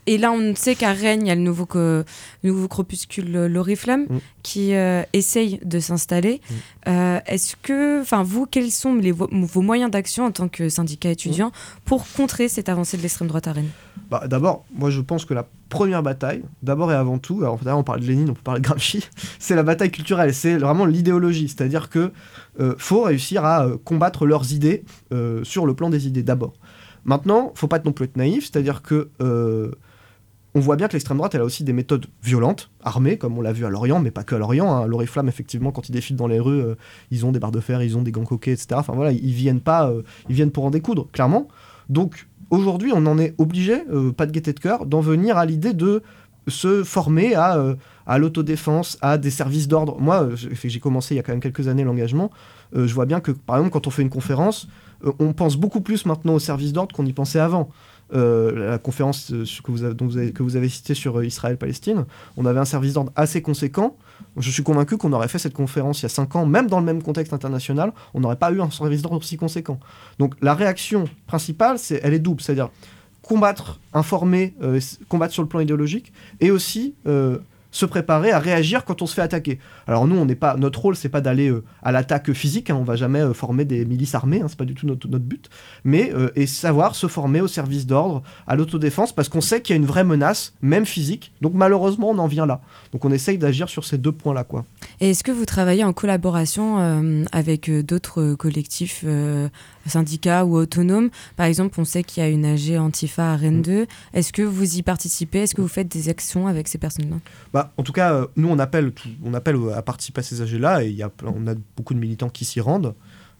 et 0.07 0.19
là, 0.19 0.33
on 0.33 0.55
sait 0.55 0.75
qu'à 0.75 0.93
Rennes, 0.93 1.21
il 1.23 1.29
y 1.29 1.31
a 1.31 1.35
le 1.35 1.41
nouveau, 1.41 1.67
co- 1.67 2.03
nouveau 2.43 2.69
crépuscule 2.69 3.37
euh, 3.37 3.49
L'Oriflamme 3.49 4.07
Mm. 4.09 4.19
qui 4.43 4.75
euh, 4.75 5.03
essaye 5.13 5.61
de 5.65 5.79
s'installer. 5.81 6.41
Mm. 6.51 6.55
Euh, 6.89 7.21
Est-ce 7.27 7.57
que, 7.63 8.01
enfin, 8.01 8.23
vous, 8.23 8.47
quels 8.47 8.71
sont 8.73 8.95
les, 8.95 9.13
vos 9.13 9.61
moyens 9.63 9.91
d'action 9.91 10.25
en 10.25 10.31
tant 10.33 10.49
que 10.49 10.69
syndicat 10.69 11.11
étudiant 11.11 11.49
Mm. 11.49 11.81
pour 11.85 12.05
contrer 12.17 12.49
cette 12.49 12.69
avancée 12.69 12.97
de 12.97 13.03
l'extrême 13.03 13.29
droite 13.29 13.47
à 13.47 13.53
Rennes 13.53 13.71
Bah, 14.11 14.25
d'abord, 14.27 14.65
moi 14.75 14.91
je 14.91 15.01
pense 15.01 15.25
que 15.25 15.35
la 15.35 15.47
première 15.69 16.03
bataille, 16.03 16.43
d'abord 16.63 16.91
et 16.93 16.95
avant 16.95 17.19
tout, 17.19 17.39
alors 17.41 17.59
on 17.65 17.83
parle 17.85 18.01
de 18.01 18.07
Lénine, 18.07 18.29
on 18.31 18.35
peut 18.35 18.43
parler 18.43 18.61
de 18.61 18.67
Gramsci, 18.67 19.09
c'est 19.39 19.55
la 19.55 19.63
bataille 19.63 19.91
culturelle, 19.91 20.35
c'est 20.35 20.57
vraiment 20.59 20.85
l'idéologie, 20.85 21.49
c'est-à-dire 21.49 21.89
que 21.89 22.13
euh, 22.61 22.75
faut 22.77 23.03
réussir 23.03 23.45
à 23.45 23.69
combattre 23.85 24.27
leurs 24.27 24.53
idées 24.53 24.85
sur 25.45 25.65
le 25.65 25.75
plan 25.75 25.89
des 25.91 26.07
idées 26.07 26.23
d'abord. 26.23 26.53
Maintenant, 27.05 27.53
faut 27.55 27.69
pas 27.69 27.81
non 27.85 27.93
plus 27.93 28.05
être 28.05 28.17
naïf, 28.17 28.51
c'est-à-dire 28.53 28.83
que 28.83 29.09
on 30.55 30.61
voit 30.61 30.77
bien 30.77 30.87
que 30.87 30.93
l'extrême 30.93 31.17
droite, 31.17 31.35
elle 31.35 31.41
a 31.41 31.45
aussi 31.45 31.65
des 31.65 31.73
méthodes 31.73 32.07
violentes, 32.23 32.71
armées, 32.83 33.17
comme 33.17 33.39
on 33.39 33.41
l'a 33.41 33.53
vu 33.53 33.65
à 33.65 33.71
Lorient, 33.71 34.01
mais 34.01 34.11
pas 34.11 34.23
que 34.23 34.35
à 34.35 34.39
Lorient. 34.39 34.71
Hein. 34.71 34.87
L'Oriflamme, 34.87 35.29
effectivement, 35.29 35.73
quand 35.73 35.89
ils 35.89 35.93
défilent 35.93 36.17
dans 36.17 36.27
les 36.27 36.41
rues, 36.41 36.61
euh, 36.61 36.75
ils 37.11 37.25
ont 37.25 37.33
des 37.33 37.39
barres 37.39 37.53
de 37.53 37.61
fer, 37.61 37.83
ils 37.83 37.97
ont 37.97 38.03
des 38.03 38.13
gants 38.13 38.25
coquets, 38.25 38.53
etc. 38.53 38.69
Enfin 38.75 38.93
voilà, 38.93 39.13
ils 39.13 39.33
viennent 39.33 39.61
pas, 39.61 39.89
euh, 39.89 40.03
ils 40.29 40.35
viennent 40.35 40.51
pour 40.51 40.65
en 40.65 40.71
découdre, 40.71 41.09
clairement. 41.11 41.49
Donc, 41.89 42.27
aujourd'hui, 42.51 42.93
on 42.95 43.07
en 43.07 43.19
est 43.19 43.35
obligé, 43.39 43.83
euh, 43.91 44.13
pas 44.13 44.27
de 44.27 44.33
gaieté 44.33 44.53
de 44.53 44.61
cœur, 44.61 44.85
d'en 44.85 45.01
venir 45.01 45.39
à 45.39 45.47
l'idée 45.47 45.73
de 45.73 46.03
se 46.49 46.83
former 46.83 47.35
à, 47.35 47.57
à 48.05 48.19
l'autodéfense, 48.19 48.99
à 49.01 49.17
des 49.17 49.31
services 49.31 49.69
d'ordre. 49.69 50.01
Moi, 50.01 50.31
j'ai 50.35 50.81
commencé 50.81 51.15
il 51.15 51.17
y 51.17 51.21
a 51.21 51.23
quand 51.23 51.31
même 51.31 51.41
quelques 51.41 51.69
années 51.69 51.85
l'engagement. 51.85 52.33
je 52.75 52.93
vois 52.93 53.07
bien 53.07 53.21
que, 53.21 53.31
par 53.31 53.59
exemple, 53.59 53.73
quand 53.73 53.87
on 53.87 53.91
fait 53.91 54.03
une 54.03 54.11
conférence, 54.11 54.67
on 55.21 55.33
pense 55.33 55.57
beaucoup 55.57 55.81
plus 55.81 56.05
maintenant 56.05 56.35
aux 56.35 56.41
services 56.41 56.73
d'ordre 56.73 56.93
qu'on 56.97 57.07
y 57.07 57.13
pensait 57.13 57.39
avant. 57.39 57.69
Euh, 58.15 58.71
la 58.71 58.79
conférence 58.79 59.33
euh, 59.33 59.45
que, 59.63 60.43
vous 60.43 60.57
avez, 60.57 60.69
citée 60.69 60.95
sur 60.95 61.19
euh, 61.19 61.25
Israël-Palestine, 61.25 62.05
on 62.37 62.45
avait 62.45 62.61
un 62.61 62.67
service 62.67 62.93
d'ordre 62.93 63.13
assez 63.17 63.41
conséquent. 63.41 63.97
Je 64.37 64.51
suis 64.51 64.63
convaincu 64.63 64.99
qu'on 64.99 65.13
aurait 65.13 65.29
fait 65.29 65.39
cette 65.39 65.55
conférence 65.55 66.01
il 66.01 66.03
y 66.03 66.07
a 66.07 66.11
5 66.11 66.37
ans, 66.37 66.47
même 66.47 66.67
dans 66.67 66.79
le 66.79 66.85
même 66.85 67.03
contexte 67.03 67.33
international, 67.33 67.93
on 68.13 68.21
n'aurait 68.21 68.37
pas 68.37 68.53
eu 68.53 68.61
un 68.61 68.71
service 68.71 69.01
d'ordre 69.01 69.19
aussi 69.19 69.37
conséquent. 69.37 69.81
Donc 70.19 70.35
la 70.43 70.55
réaction 70.55 71.05
principale, 71.27 71.79
elle 72.03 72.13
est 72.13 72.19
double, 72.19 72.43
c'est-à-dire 72.43 72.71
combattre, 73.23 73.81
informer, 73.95 74.55
combattre 75.09 75.33
sur 75.33 75.43
le 75.43 75.49
plan 75.49 75.61
idéologique, 75.61 76.13
et 76.41 76.51
aussi 76.51 76.95
se 77.73 77.87
préparer 77.87 78.31
à 78.31 78.39
réagir 78.39 78.85
quand 78.85 79.03
on 79.03 79.07
se 79.07 79.15
fait 79.15 79.23
attaquer. 79.23 79.59
Alors 79.87 80.07
nous, 80.07 80.17
on 80.17 80.25
n'est 80.25 80.35
pas, 80.37 80.57
notre 80.57 80.81
rôle, 80.81 80.97
c'est 80.97 81.09
pas 81.09 81.21
d'aller 81.21 81.49
euh, 81.49 81.65
à 81.83 81.93
l'attaque 81.93 82.33
physique, 82.33 82.71
hein, 82.71 82.77
on 82.79 82.85
va 82.85 82.97
jamais 82.97 83.21
euh, 83.21 83.33
former 83.33 83.65
des 83.65 83.85
milices 83.85 84.15
armées, 84.15 84.41
hein, 84.43 84.47
c'est 84.49 84.59
pas 84.59 84.65
du 84.65 84.75
tout 84.75 84.87
notre, 84.87 85.09
notre 85.09 85.25
but, 85.25 85.49
mais 85.85 86.13
euh, 86.15 86.31
et 86.37 86.47
savoir 86.47 86.95
se 86.95 87.07
former 87.07 87.41
au 87.41 87.49
service 87.49 87.87
d'ordre, 87.87 88.23
à 88.47 88.57
l'autodéfense, 88.57 89.13
parce 89.13 89.29
qu'on 89.29 89.41
sait 89.41 89.63
qu'il 89.63 89.75
y 89.75 89.79
a 89.79 89.81
une 89.81 89.87
vraie 89.87 90.05
menace, 90.05 90.55
même 90.61 90.85
physique. 90.85 91.33
Donc 91.41 91.55
malheureusement, 91.55 92.11
on 92.11 92.19
en 92.19 92.27
vient 92.27 92.47
là. 92.47 92.61
Donc 92.93 93.05
on 93.05 93.11
essaye 93.11 93.39
d'agir 93.39 93.69
sur 93.69 93.85
ces 93.85 93.99
deux 93.99 94.13
points-là, 94.13 94.45
quoi. 94.45 94.65
Et 95.01 95.11
est-ce 95.11 95.25
que 95.25 95.33
vous 95.33 95.47
travaillez 95.47 95.85
en 95.85 95.93
collaboration 95.93 97.23
avec 97.33 97.71
d'autres 97.71 98.35
collectifs, 98.35 99.05
syndicats 99.87 100.45
ou 100.45 100.57
autonomes? 100.57 101.11
Par 101.37 101.47
exemple, 101.47 101.81
on 101.81 101.85
sait 101.85 102.03
qu'il 102.03 102.23
y 102.23 102.27
a 102.27 102.29
une 102.29 102.45
AG 102.45 102.77
Antifa 102.77 103.33
à 103.33 103.37
Rennes 103.37 103.53
Mm. 103.59 103.63
2. 103.63 103.87
Est-ce 104.15 104.33
que 104.33 104.43
vous 104.43 104.77
y 104.77 104.83
participez? 104.83 105.41
Est-ce 105.41 105.55
que 105.55 105.61
vous 105.61 105.69
faites 105.69 105.89
des 105.89 106.09
actions 106.09 106.47
avec 106.47 106.69
ces 106.69 106.79
personnes-là? 106.79 107.17
Bah, 107.53 107.62
en 107.77 107.83
tout 107.83 107.93
cas, 107.93 108.13
euh, 108.13 108.27
nous, 108.37 108.49
on 108.49 108.59
appelle, 108.59 108.93
on 109.25 109.35
appelle 109.35 109.57
euh, 109.57 109.77
à 109.77 109.83
participer 109.83 110.21
à 110.21 110.23
ces 110.23 110.41
AG-là, 110.43 110.85
et 110.85 110.91
y 110.91 111.03
a, 111.03 111.11
on 111.25 111.47
a 111.47 111.55
beaucoup 111.77 111.95
de 111.95 111.99
militants 111.99 112.29
qui 112.29 112.45
s'y 112.45 112.61
rendent, 112.61 112.95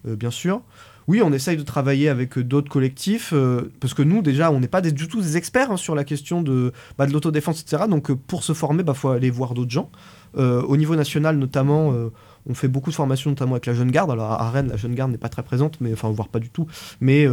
euh, 0.07 0.15
bien 0.15 0.31
sûr. 0.31 0.61
Oui, 1.07 1.21
on 1.21 1.33
essaye 1.33 1.57
de 1.57 1.63
travailler 1.63 2.07
avec 2.07 2.39
d'autres 2.39 2.71
collectifs, 2.71 3.33
parce 3.81 3.93
que 3.93 4.03
nous, 4.03 4.21
déjà, 4.21 4.51
on 4.51 4.61
n'est 4.61 4.69
pas 4.69 4.79
du 4.79 5.07
tout 5.09 5.21
des 5.21 5.35
experts 5.35 5.69
hein, 5.69 5.75
sur 5.75 5.95
la 5.95 6.05
question 6.05 6.41
de, 6.41 6.71
bah, 6.97 7.05
de 7.05 7.11
l'autodéfense, 7.11 7.61
etc. 7.61 7.83
Donc, 7.89 8.13
pour 8.13 8.43
se 8.43 8.53
former, 8.53 8.83
il 8.83 8.85
bah, 8.85 8.93
faut 8.93 9.09
aller 9.09 9.29
voir 9.29 9.53
d'autres 9.53 9.71
gens. 9.71 9.91
Au 10.35 10.77
niveau 10.77 10.95
national, 10.95 11.37
notamment, 11.37 11.93
on 12.47 12.53
fait 12.53 12.69
beaucoup 12.69 12.89
de 12.89 12.95
formations, 12.95 13.31
notamment 13.31 13.55
avec 13.55 13.65
la 13.65 13.73
jeune 13.73 13.91
garde. 13.91 14.11
Alors, 14.11 14.31
à 14.31 14.49
Rennes, 14.49 14.69
la 14.69 14.77
jeune 14.77 14.95
garde 14.95 15.11
n'est 15.11 15.17
pas 15.17 15.27
très 15.27 15.43
présente, 15.43 15.81
mais 15.81 15.91
enfin, 15.91 16.09
voire 16.09 16.29
pas 16.29 16.39
du 16.39 16.49
tout. 16.49 16.67
Mais 17.01 17.27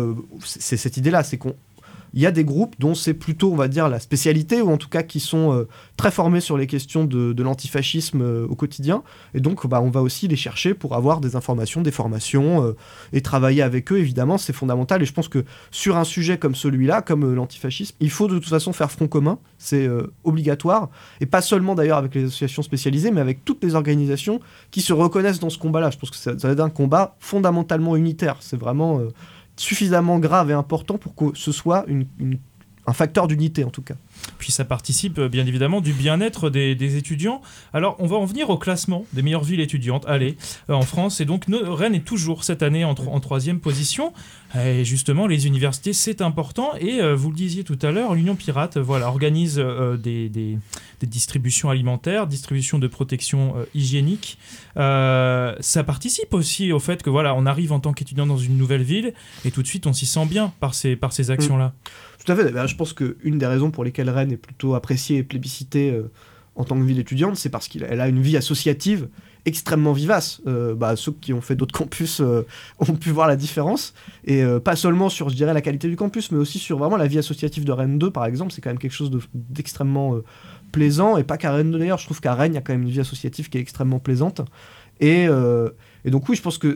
c'est 0.44 0.76
cette 0.76 0.96
idée-là, 0.96 1.22
c'est 1.22 1.38
qu'on 1.38 1.54
il 2.14 2.20
y 2.20 2.26
a 2.26 2.30
des 2.30 2.44
groupes 2.44 2.74
dont 2.78 2.94
c'est 2.94 3.14
plutôt, 3.14 3.52
on 3.52 3.56
va 3.56 3.68
dire, 3.68 3.88
la 3.88 4.00
spécialité, 4.00 4.60
ou 4.62 4.70
en 4.70 4.76
tout 4.76 4.88
cas 4.88 5.02
qui 5.02 5.20
sont 5.20 5.52
euh, 5.52 5.68
très 5.96 6.10
formés 6.10 6.40
sur 6.40 6.56
les 6.56 6.66
questions 6.66 7.04
de, 7.04 7.42
l'antifascisme 7.42 8.20
euh, 8.22 8.46
au 8.48 8.54
quotidien. 8.54 9.02
Et 9.34 9.40
donc, 9.40 9.66
bah, 9.66 9.80
on 9.80 9.90
va 9.90 10.02
aussi 10.02 10.28
les 10.28 10.36
chercher 10.36 10.74
pour 10.74 10.94
avoir 10.94 11.20
des 11.20 11.36
informations, 11.36 11.82
des 11.82 11.90
formations, 11.90 12.64
euh, 12.64 12.76
et 13.12 13.20
travailler 13.20 13.62
avec 13.62 13.92
eux, 13.92 13.98
évidemment, 13.98 14.38
c'est 14.38 14.52
fondamental. 14.52 15.02
Et 15.02 15.04
je 15.04 15.12
pense 15.12 15.28
que 15.28 15.44
sur 15.70 15.96
un 15.96 16.04
sujet 16.04 16.38
comme 16.38 16.54
celui-là, 16.54 17.02
comme 17.02 17.34
l'antifascisme, 17.34 17.96
il 18.00 18.10
faut 18.10 18.28
de 18.28 18.38
toute 18.38 18.48
façon 18.48 18.72
faire 18.72 18.90
front 18.90 19.08
commun, 19.08 19.38
c'est 19.58 19.88
obligatoire. 20.24 20.88
Et 21.20 21.26
pas 21.26 21.42
seulement 21.42 21.74
d'ailleurs 21.74 21.98
avec 21.98 22.14
les 22.14 22.24
associations 22.24 22.62
spécialisées, 22.62 23.10
mais 23.10 23.20
avec 23.20 23.44
toutes 23.44 23.62
les 23.62 23.74
organisations 23.74 24.40
qui 24.70 24.80
se 24.80 24.92
reconnaissent 24.92 25.40
dans 25.40 25.50
ce 25.50 25.58
combat-là. 25.58 25.90
Je 25.90 25.98
pense 25.98 26.10
que 26.10 26.16
ça, 26.16 26.32
va 26.32 26.50
être 26.50 26.60
un 26.60 26.70
combat 26.70 27.16
fondamentalement 27.18 27.96
unitaire. 27.96 28.36
C'est 28.40 28.58
vraiment 28.58 29.00
suffisamment 29.60 30.18
grave 30.18 30.50
et 30.50 30.54
important 30.54 30.96
pour 30.96 31.14
que 31.14 31.26
ce 31.34 31.52
soit 31.52 31.84
une- 31.86 32.06
un 32.90 32.92
facteur 32.92 33.28
d'unité 33.28 33.62
en 33.64 33.70
tout 33.70 33.82
cas. 33.82 33.94
Puis 34.38 34.50
ça 34.52 34.64
participe 34.64 35.18
euh, 35.18 35.28
bien 35.28 35.46
évidemment 35.46 35.80
du 35.80 35.92
bien-être 35.92 36.50
des, 36.50 36.74
des 36.74 36.96
étudiants. 36.96 37.40
Alors 37.72 37.94
on 38.00 38.06
va 38.06 38.16
en 38.16 38.24
venir 38.24 38.50
au 38.50 38.58
classement 38.58 39.04
des 39.12 39.22
meilleures 39.22 39.44
villes 39.44 39.60
étudiantes, 39.60 40.04
allez, 40.08 40.36
euh, 40.68 40.74
en 40.74 40.82
France. 40.82 41.20
Et 41.20 41.24
donc 41.24 41.44
Rennes 41.48 41.94
est 41.94 42.04
toujours 42.04 42.42
cette 42.44 42.62
année 42.62 42.84
en, 42.84 42.94
tro- 42.94 43.12
en 43.12 43.20
troisième 43.20 43.60
position. 43.60 44.12
Et 44.56 44.84
justement, 44.84 45.28
les 45.28 45.46
universités, 45.46 45.92
c'est 45.92 46.20
important. 46.20 46.72
Et 46.80 47.00
euh, 47.00 47.14
vous 47.14 47.30
le 47.30 47.36
disiez 47.36 47.62
tout 47.62 47.78
à 47.82 47.92
l'heure, 47.92 48.14
l'Union 48.14 48.34
Pirate 48.34 48.78
voilà, 48.78 49.06
organise 49.06 49.58
euh, 49.60 49.96
des, 49.96 50.28
des- 50.28 50.58
des 51.00 51.06
distributions 51.06 51.70
alimentaires, 51.70 52.26
distributions 52.26 52.78
de 52.78 52.86
protection 52.88 53.54
hygiénique. 53.74 54.36
Ça 54.76 55.84
participe 55.84 56.34
aussi 56.34 56.72
au 56.72 56.78
fait 56.80 57.02
que 57.02 57.10
voilà, 57.10 57.34
on 57.34 57.46
arrive 57.46 57.72
en 57.72 57.80
tant 57.80 57.92
qu'étudiant 57.92 58.26
dans 58.26 58.36
une 58.38 58.58
nouvelle 58.58 58.82
ville 58.82 59.14
et 59.44 59.50
tout 59.50 59.62
de 59.62 59.66
suite 59.66 59.86
on 59.86 59.92
s'y 59.94 60.06
sent 60.06 60.26
bien 60.26 60.52
par 60.60 60.74
ces, 60.74 60.96
par 60.96 61.12
ces 61.12 61.30
actions-là. 61.30 61.72
Tout 62.24 62.32
à 62.32 62.36
fait. 62.36 62.66
Je 62.68 62.76
pense 62.76 62.92
qu'une 62.92 63.38
des 63.38 63.46
raisons 63.46 63.70
pour 63.70 63.84
lesquelles 63.84 64.10
Rennes 64.10 64.32
est 64.32 64.36
plutôt 64.36 64.74
appréciée 64.74 65.18
et 65.18 65.22
plébiscitée 65.22 65.90
euh, 65.90 66.10
en 66.56 66.64
tant 66.64 66.76
que 66.76 66.82
ville 66.82 66.98
étudiante, 66.98 67.36
c'est 67.36 67.48
parce 67.48 67.68
qu'elle 67.68 68.00
a 68.00 68.08
une 68.08 68.20
vie 68.20 68.36
associative 68.36 69.08
extrêmement 69.46 69.94
vivace. 69.94 70.42
Euh, 70.46 70.74
bah, 70.74 70.96
ceux 70.96 71.12
qui 71.12 71.32
ont 71.32 71.40
fait 71.40 71.56
d'autres 71.56 71.72
campus 71.76 72.20
euh, 72.20 72.46
ont 72.78 72.94
pu 72.94 73.10
voir 73.10 73.26
la 73.26 73.36
différence. 73.36 73.94
Et 74.26 74.44
pas 74.62 74.76
seulement 74.76 75.08
sur, 75.08 75.30
je 75.30 75.34
dirais, 75.34 75.54
la 75.54 75.62
qualité 75.62 75.88
du 75.88 75.96
campus, 75.96 76.30
mais 76.30 76.38
aussi 76.38 76.58
sur 76.58 76.78
vraiment 76.78 76.98
la 76.98 77.06
vie 77.06 77.18
associative 77.18 77.64
de 77.64 77.72
Rennes 77.72 77.98
2, 77.98 78.10
par 78.10 78.26
exemple. 78.26 78.52
C'est 78.52 78.60
quand 78.60 78.70
même 78.70 78.78
quelque 78.78 78.92
chose 78.92 79.10
de- 79.10 79.20
d'extrêmement 79.32 80.16
plaisant. 80.72 81.16
Et 81.16 81.24
pas 81.24 81.38
qu'à 81.38 81.52
Rennes 81.52 81.70
2 81.70 81.78
d'ailleurs. 81.78 81.98
Je 81.98 82.04
trouve 82.04 82.20
qu'à 82.20 82.34
Rennes, 82.34 82.52
il 82.52 82.56
y 82.56 82.58
a 82.58 82.60
quand 82.60 82.74
même 82.74 82.82
une 82.82 82.90
vie 82.90 83.00
associative 83.00 83.48
qui 83.48 83.56
est 83.56 83.62
extrêmement 83.62 83.98
plaisante. 83.98 84.42
Et, 85.00 85.26
et 86.04 86.10
donc 86.10 86.28
oui, 86.28 86.36
je 86.36 86.42
pense 86.42 86.58
que 86.58 86.74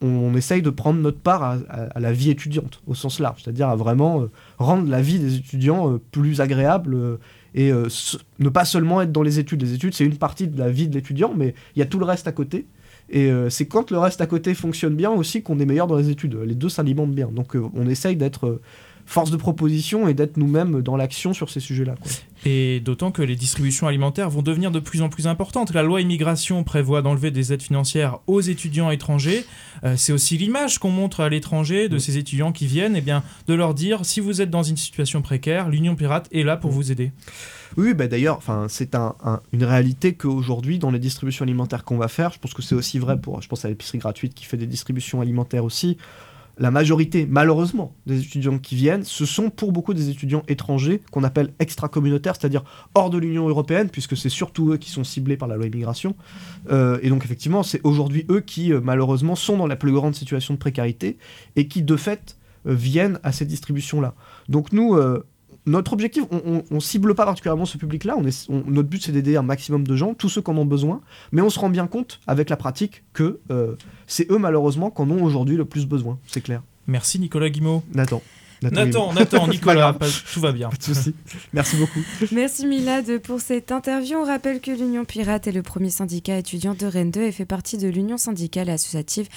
on, 0.00 0.34
essaye 0.34 0.62
de 0.62 0.70
prendre 0.70 1.00
notre 1.00 1.18
part 1.18 1.42
à, 1.42 2.00
la 2.00 2.12
vie 2.12 2.30
étudiante, 2.30 2.82
au 2.86 2.94
sens 2.94 3.20
large. 3.20 3.42
C'est-à-dire 3.42 3.68
à 3.68 3.76
vraiment... 3.76 4.22
euh, 4.22 4.30
rendre 4.58 4.88
la 4.88 5.00
vie 5.00 5.18
des 5.18 5.36
étudiants 5.36 5.92
euh, 5.92 6.00
plus 6.10 6.40
agréable 6.40 6.94
euh, 6.94 7.16
et 7.54 7.72
ne 8.38 8.48
pas 8.50 8.66
seulement 8.66 9.00
être 9.00 9.12
dans 9.12 9.22
les 9.22 9.38
études. 9.38 9.62
Les 9.62 9.72
études, 9.72 9.94
c'est 9.94 10.04
une 10.04 10.18
partie 10.18 10.46
de 10.46 10.58
la 10.58 10.68
vie 10.68 10.88
de 10.88 10.94
l'étudiant, 10.94 11.32
mais 11.34 11.54
il 11.74 11.78
y 11.78 11.82
a 11.82 11.86
tout 11.86 11.98
le 11.98 12.04
reste 12.04 12.28
à 12.28 12.32
côté. 12.32 12.66
Et 13.08 13.30
c'est 13.48 13.66
quand 13.66 13.90
le 13.90 13.98
reste 13.98 14.20
à 14.20 14.26
côté 14.26 14.52
fonctionne 14.52 14.94
bien 14.94 15.10
aussi 15.10 15.42
qu'on 15.42 15.58
est 15.58 15.64
meilleur 15.64 15.86
dans 15.86 15.96
les 15.96 16.10
études. 16.10 16.34
Les 16.34 16.54
deux 16.54 16.68
s'alimentent 16.68 17.14
bien. 17.14 17.28
Donc 17.28 17.56
on 17.74 17.88
essaye 17.88 18.16
d'être 18.16 18.60
force 19.06 19.30
de 19.30 19.36
proposition 19.36 20.08
et 20.08 20.14
d'être 20.14 20.36
nous-mêmes 20.36 20.82
dans 20.82 20.96
l'action 20.96 21.32
sur 21.32 21.48
ces 21.48 21.60
sujets-là. 21.60 21.94
Et 22.44 22.80
d'autant 22.80 23.10
que 23.12 23.22
les 23.22 23.34
distributions 23.36 23.86
alimentaires 23.86 24.28
vont 24.30 24.42
devenir 24.42 24.70
de 24.70 24.78
plus 24.80 25.00
en 25.02 25.08
plus 25.08 25.26
importantes. 25.26 25.72
La 25.72 25.82
loi 25.82 26.00
immigration 26.00 26.64
prévoit 26.64 27.02
d'enlever 27.02 27.30
des 27.30 27.52
aides 27.52 27.62
financières 27.62 28.18
aux 28.26 28.40
étudiants 28.40 28.90
étrangers. 28.90 29.44
Euh, 29.84 29.94
c'est 29.96 30.12
aussi 30.12 30.36
l'image 30.36 30.78
qu'on 30.78 30.90
montre 30.90 31.20
à 31.20 31.28
l'étranger 31.28 31.88
de 31.88 31.94
Oui. 31.94 32.00
ces 32.00 32.18
étudiants 32.18 32.52
qui 32.52 32.66
viennent, 32.66 32.96
et 32.96 33.00
bien, 33.00 33.22
de 33.46 33.54
leur 33.54 33.74
dire 33.74 34.04
si 34.04 34.20
vous 34.20 34.42
êtes 34.42 34.50
dans 34.50 34.62
une 34.62 34.76
situation 34.76 35.22
précaire, 35.22 35.68
l'Union 35.68 35.94
Pirate 35.96 36.28
est 36.32 36.42
là 36.42 36.56
pour 36.56 36.70
vous 36.72 36.92
aider. 36.92 37.12
Oui, 37.76 37.94
bah 37.94 38.06
d'ailleurs, 38.08 38.40
c'est 38.68 38.94
un- 38.94 39.14
un- 39.24 39.40
une 39.52 39.64
réalité 39.64 40.14
qu'aujourd'hui, 40.14 40.78
dans 40.78 40.90
les 40.90 40.98
distributions 40.98 41.44
alimentaires 41.44 41.84
qu'on 41.84 41.96
va 41.98 42.08
faire, 42.08 42.32
je 42.32 42.38
pense 42.38 42.54
que 42.54 42.62
c'est 42.62 42.74
aussi 42.74 42.98
vrai 42.98 43.20
pour, 43.20 43.40
je 43.42 43.48
pense 43.48 43.64
à 43.64 43.68
l'épicerie 43.68 43.98
gratuite 43.98 44.34
qui 44.34 44.44
fait 44.44 44.56
des 44.56 44.66
distributions 44.66 45.20
alimentaires 45.20 45.64
aussi. 45.64 45.96
La 46.58 46.70
majorité, 46.70 47.26
malheureusement, 47.28 47.94
des 48.06 48.20
étudiants 48.20 48.58
qui 48.58 48.76
viennent, 48.76 49.04
ce 49.04 49.26
sont 49.26 49.50
pour 49.50 49.72
beaucoup 49.72 49.92
des 49.92 50.08
étudiants 50.08 50.42
étrangers 50.48 51.02
qu'on 51.10 51.22
appelle 51.22 51.52
extra-communautaires, 51.58 52.34
c'est-à-dire 52.40 52.64
hors 52.94 53.10
de 53.10 53.18
l'Union 53.18 53.46
européenne, 53.46 53.90
puisque 53.90 54.16
c'est 54.16 54.30
surtout 54.30 54.72
eux 54.72 54.78
qui 54.78 54.90
sont 54.90 55.04
ciblés 55.04 55.36
par 55.36 55.48
la 55.48 55.56
loi 55.56 55.66
immigration. 55.66 56.16
Euh, 56.70 56.98
et 57.02 57.10
donc, 57.10 57.24
effectivement, 57.26 57.62
c'est 57.62 57.80
aujourd'hui 57.84 58.24
eux 58.30 58.40
qui, 58.40 58.72
euh, 58.72 58.80
malheureusement, 58.82 59.34
sont 59.34 59.58
dans 59.58 59.66
la 59.66 59.76
plus 59.76 59.92
grande 59.92 60.14
situation 60.14 60.54
de 60.54 60.58
précarité 60.58 61.18
et 61.56 61.68
qui, 61.68 61.82
de 61.82 61.96
fait, 61.96 62.38
euh, 62.66 62.72
viennent 62.74 63.20
à 63.22 63.32
ces 63.32 63.44
distributions-là. 63.44 64.14
Donc, 64.48 64.72
nous, 64.72 64.94
euh, 64.94 65.26
notre 65.66 65.92
objectif, 65.92 66.24
on, 66.30 66.62
on 66.70 66.80
cible 66.80 67.14
pas 67.14 67.24
particulièrement 67.26 67.64
ce 67.64 67.76
public-là. 67.76 68.14
On 68.16 68.24
est, 68.26 68.46
on- 68.48 68.62
notre 68.70 68.88
but, 68.88 69.02
c'est 69.02 69.12
d'aider 69.12 69.36
un 69.36 69.42
maximum 69.42 69.86
de 69.86 69.96
gens, 69.96 70.14
tous 70.14 70.28
ceux 70.28 70.40
qui 70.42 70.50
en 70.50 70.56
ont 70.56 70.64
besoin. 70.66 71.00
Mais 71.32 71.42
on 71.42 71.50
se 71.50 71.58
rend 71.58 71.68
bien 71.70 71.86
compte, 71.86 72.20
avec 72.26 72.50
la 72.50 72.56
pratique, 72.56 73.02
que 73.12 73.40
euh, 73.50 73.74
c'est 74.06 74.30
eux, 74.30 74.38
malheureusement, 74.38 74.90
qui 74.90 75.02
en 75.02 75.10
ont 75.10 75.22
aujourd'hui 75.22 75.56
le 75.56 75.64
plus 75.64 75.86
besoin. 75.86 76.18
C'est 76.26 76.40
clair. 76.40 76.62
Merci 76.86 77.18
Nicolas 77.18 77.50
Guimau. 77.50 77.82
Nathan. 77.92 78.22
Nathan, 78.70 79.10
Guillaume. 79.10 79.14
Nathan, 79.14 79.48
Nicolas, 79.56 79.92
pas- 79.92 80.06
tout 80.32 80.40
va 80.40 80.52
bien. 80.52 80.68
Pas 80.70 80.76
de 80.76 80.82
souci. 80.82 81.14
Merci 81.52 81.76
beaucoup. 81.76 82.00
Merci 82.32 82.66
Milad 82.66 83.18
pour 83.18 83.40
cette 83.40 83.70
interview. 83.72 84.16
On 84.18 84.24
rappelle 84.24 84.60
que 84.60 84.70
l'Union 84.70 85.04
Pirate 85.04 85.46
est 85.46 85.52
le 85.52 85.62
premier 85.62 85.90
syndicat 85.90 86.38
étudiant 86.38 86.74
de 86.74 86.86
Rennes 86.86 87.10
2 87.10 87.22
et 87.22 87.32
fait 87.32 87.44
partie 87.46 87.78
de 87.78 87.88
l'Union 87.88 88.16
syndicale 88.18 88.68
et 88.68 88.72
associative 88.72 89.28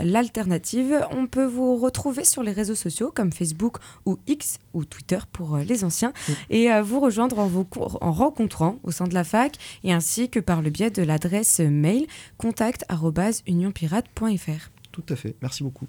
L'Alternative. 0.00 1.04
On 1.10 1.26
peut 1.26 1.44
vous 1.46 1.76
retrouver 1.76 2.24
sur 2.24 2.42
les 2.42 2.52
réseaux 2.52 2.74
sociaux 2.74 3.12
comme 3.14 3.32
Facebook 3.32 3.76
ou 4.06 4.18
X 4.26 4.58
ou 4.74 4.84
Twitter 4.84 5.18
pour 5.32 5.56
euh, 5.56 5.62
les 5.64 5.84
anciens 5.84 6.12
Mm. 6.28 6.32
et 6.50 6.72
euh, 6.72 6.82
vous 6.82 7.00
rejoindre 7.00 7.38
en 7.38 7.46
vous 7.46 7.64
cour- 7.64 7.98
en 8.00 8.12
rencontrant 8.12 8.78
au 8.82 8.90
sein 8.90 9.06
de 9.06 9.14
la 9.14 9.24
fac 9.24 9.54
et 9.84 9.92
ainsi 9.92 10.28
que 10.28 10.40
par 10.40 10.62
le 10.62 10.70
biais 10.70 10.90
de 10.90 11.02
l'adresse 11.02 11.60
mail 11.60 12.06
contact@unionpirate.fr. 12.38 14.70
Tout 14.92 15.04
à 15.08 15.16
fait. 15.16 15.34
Merci 15.42 15.62
beaucoup. 15.62 15.86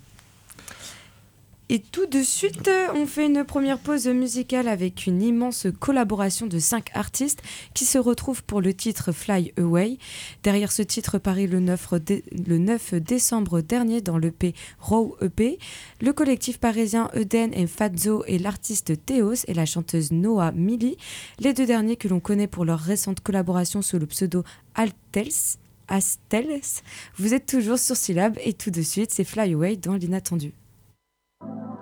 Et 1.76 1.80
tout 1.80 2.06
de 2.06 2.22
suite, 2.22 2.70
on 2.94 3.08
fait 3.08 3.26
une 3.26 3.44
première 3.44 3.80
pause 3.80 4.06
musicale 4.06 4.68
avec 4.68 5.08
une 5.08 5.24
immense 5.24 5.66
collaboration 5.80 6.46
de 6.46 6.60
cinq 6.60 6.92
artistes 6.94 7.42
qui 7.74 7.86
se 7.86 7.98
retrouvent 7.98 8.44
pour 8.44 8.62
le 8.62 8.76
titre 8.76 9.12
Fly 9.12 9.54
Away. 9.58 9.98
Derrière 10.44 10.72
ce 10.72 10.84
titre 10.84 11.18
paru 11.18 11.48
le 11.48 11.60
9, 11.60 11.94
le 12.46 12.58
9 12.60 12.94
décembre 12.94 13.62
dernier 13.62 14.02
dans 14.02 14.20
l'EP 14.20 14.54
Raw 14.78 15.18
EP, 15.24 15.58
le 16.00 16.14
collectif 16.14 16.60
parisien 16.60 17.10
Eden 17.16 17.52
et 17.56 17.66
Fazzo 17.66 18.24
et 18.28 18.38
l'artiste 18.38 19.04
Théos 19.04 19.44
et 19.48 19.56
la 19.56 19.66
chanteuse 19.66 20.12
Noah 20.12 20.52
Millie, 20.52 20.98
les 21.40 21.54
deux 21.56 21.66
derniers 21.66 21.96
que 21.96 22.08
l'on 22.08 22.20
connaît 22.20 22.46
pour 22.46 22.66
leur 22.66 22.82
récente 22.82 23.22
collaboration 23.22 23.82
sous 23.82 23.98
le 23.98 24.06
pseudo 24.06 24.44
Altels. 24.76 25.58
Astels, 25.88 26.62
vous 27.18 27.34
êtes 27.34 27.48
toujours 27.48 27.80
sur 27.80 27.98
Syllab 27.98 28.38
et 28.44 28.54
tout 28.54 28.70
de 28.70 28.84
suite 28.84 29.10
c'est 29.12 29.24
Fly 29.24 29.54
Away 29.54 29.76
dans 29.76 29.96
l'inattendu. 29.96 30.54
Thank 31.46 31.58
you. 31.58 31.73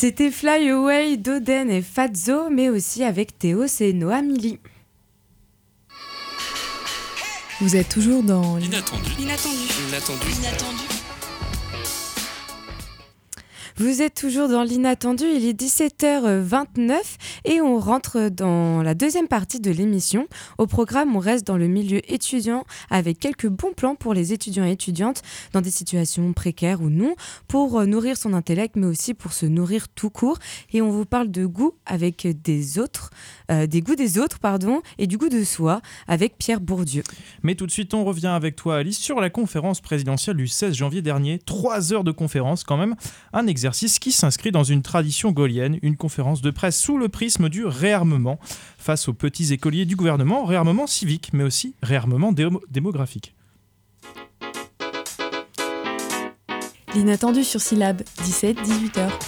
C'était 0.00 0.30
Fly 0.30 0.70
Away 0.70 1.18
d'Oden 1.18 1.70
et 1.70 1.82
Fazzo, 1.82 2.48
mais 2.48 2.70
aussi 2.70 3.04
avec 3.04 3.38
Théos 3.38 3.66
et 3.80 3.92
Noah 3.92 4.22
Mili. 4.22 4.58
Vous 7.60 7.76
êtes 7.76 7.90
toujours 7.90 8.22
dans 8.22 8.56
l'inattendu. 8.56 9.10
L'inattendu. 9.18 9.58
L'inattendu. 9.84 10.26
L'inattendu. 10.40 10.89
Vous 13.80 14.02
êtes 14.02 14.12
toujours 14.12 14.48
dans 14.48 14.62
l'inattendu, 14.62 15.24
il 15.24 15.48
est 15.48 15.58
17h29 15.58 16.98
et 17.46 17.62
on 17.62 17.78
rentre 17.78 18.28
dans 18.28 18.82
la 18.82 18.92
deuxième 18.92 19.26
partie 19.26 19.58
de 19.58 19.70
l'émission. 19.70 20.28
Au 20.58 20.66
programme, 20.66 21.16
on 21.16 21.18
reste 21.18 21.46
dans 21.46 21.56
le 21.56 21.66
milieu 21.66 22.02
étudiant 22.12 22.64
avec 22.90 23.18
quelques 23.18 23.46
bons 23.46 23.72
plans 23.72 23.94
pour 23.94 24.12
les 24.12 24.34
étudiants 24.34 24.66
et 24.66 24.72
étudiantes 24.72 25.22
dans 25.54 25.62
des 25.62 25.70
situations 25.70 26.30
précaires 26.34 26.82
ou 26.82 26.90
non, 26.90 27.14
pour 27.48 27.82
nourrir 27.86 28.18
son 28.18 28.34
intellect 28.34 28.76
mais 28.76 28.86
aussi 28.86 29.14
pour 29.14 29.32
se 29.32 29.46
nourrir 29.46 29.88
tout 29.88 30.10
court. 30.10 30.36
Et 30.74 30.82
on 30.82 30.90
vous 30.90 31.06
parle 31.06 31.30
de 31.30 31.46
goût 31.46 31.72
avec 31.86 32.28
des 32.42 32.78
autres, 32.78 33.08
euh, 33.50 33.66
des 33.66 33.80
goûts 33.80 33.96
des 33.96 34.18
autres, 34.18 34.38
pardon, 34.38 34.82
et 34.98 35.06
du 35.06 35.18
goût 35.18 35.28
de 35.28 35.44
soi 35.44 35.80
avec 36.08 36.38
Pierre 36.38 36.60
Bourdieu. 36.60 37.02
Mais 37.42 37.54
tout 37.54 37.66
de 37.66 37.70
suite, 37.70 37.94
on 37.94 38.04
revient 38.04 38.28
avec 38.28 38.56
toi 38.56 38.76
Alice 38.76 38.98
sur 38.98 39.20
la 39.20 39.30
conférence 39.30 39.80
présidentielle 39.80 40.36
du 40.36 40.48
16 40.48 40.74
janvier 40.74 41.02
dernier. 41.02 41.38
Trois 41.38 41.92
heures 41.92 42.04
de 42.04 42.12
conférence 42.12 42.64
quand 42.64 42.76
même, 42.76 42.94
un 43.32 43.46
exercice 43.46 43.98
qui 43.98 44.12
s'inscrit 44.12 44.52
dans 44.52 44.64
une 44.64 44.82
tradition 44.82 45.32
gaulienne, 45.32 45.78
une 45.82 45.96
conférence 45.96 46.42
de 46.42 46.50
presse 46.50 46.78
sous 46.78 46.98
le 46.98 47.08
prisme 47.08 47.48
du 47.48 47.64
réarmement 47.64 48.38
face 48.78 49.08
aux 49.08 49.14
petits 49.14 49.52
écoliers 49.52 49.84
du 49.84 49.96
gouvernement, 49.96 50.44
réarmement 50.44 50.86
civique, 50.86 51.30
mais 51.32 51.44
aussi 51.44 51.74
réarmement 51.82 52.32
démographique. 52.70 53.34
L'inattendu 56.94 57.44
sur 57.44 57.60
syllabe, 57.60 58.02
17-18 58.22 58.98
heures. 58.98 59.18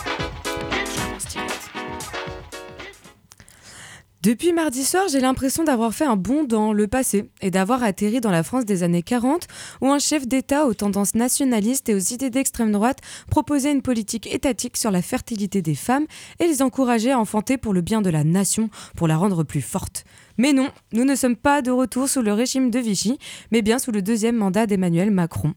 Depuis 4.23 4.53
mardi 4.53 4.85
soir, 4.85 5.09
j'ai 5.11 5.19
l'impression 5.19 5.65
d'avoir 5.65 5.93
fait 5.93 6.05
un 6.05 6.15
bond 6.15 6.45
dans 6.45 6.73
le 6.73 6.87
passé 6.87 7.29
et 7.41 7.51
d'avoir 7.51 7.83
atterri 7.83 8.21
dans 8.21 8.31
la 8.31 8.45
France 8.45 8.65
des 8.65 8.85
années 8.85 9.03
40 9.03 9.49
où 9.81 9.91
un 9.91 9.99
chef 9.99 10.29
d'État 10.29 10.67
aux 10.67 10.75
tendances 10.75 11.17
nationalistes 11.17 11.89
et 11.89 11.95
aux 11.97 11.99
idées 11.99 12.31
d'extrême 12.31 12.71
droite 12.71 13.01
proposait 13.31 13.73
une 13.73 13.83
politique 13.83 14.33
étatique 14.33 14.77
sur 14.77 14.93
la 14.93 15.03
fertilité 15.03 15.61
des 15.61 15.75
femmes 15.75 16.07
et 16.39 16.47
les 16.47 16.63
encourageait 16.63 17.11
à 17.11 17.19
enfanter 17.19 17.57
pour 17.57 17.73
le 17.73 17.81
bien 17.81 18.01
de 18.01 18.11
la 18.11 18.23
nation, 18.23 18.71
pour 18.97 19.09
la 19.09 19.17
rendre 19.17 19.43
plus 19.43 19.61
forte. 19.61 20.05
Mais 20.39 20.53
non, 20.53 20.71
nous 20.93 21.05
ne 21.05 21.17
sommes 21.17 21.37
pas 21.37 21.61
de 21.61 21.73
retour 21.73 22.09
sous 22.09 22.23
le 22.23 22.33
régime 22.33 22.71
de 22.71 22.79
Vichy, 22.79 23.19
mais 23.51 23.61
bien 23.61 23.81
sous 23.81 23.91
le 23.91 24.03
deuxième 24.03 24.37
mandat 24.37 24.67
d'Emmanuel 24.67 25.11
Macron. 25.11 25.55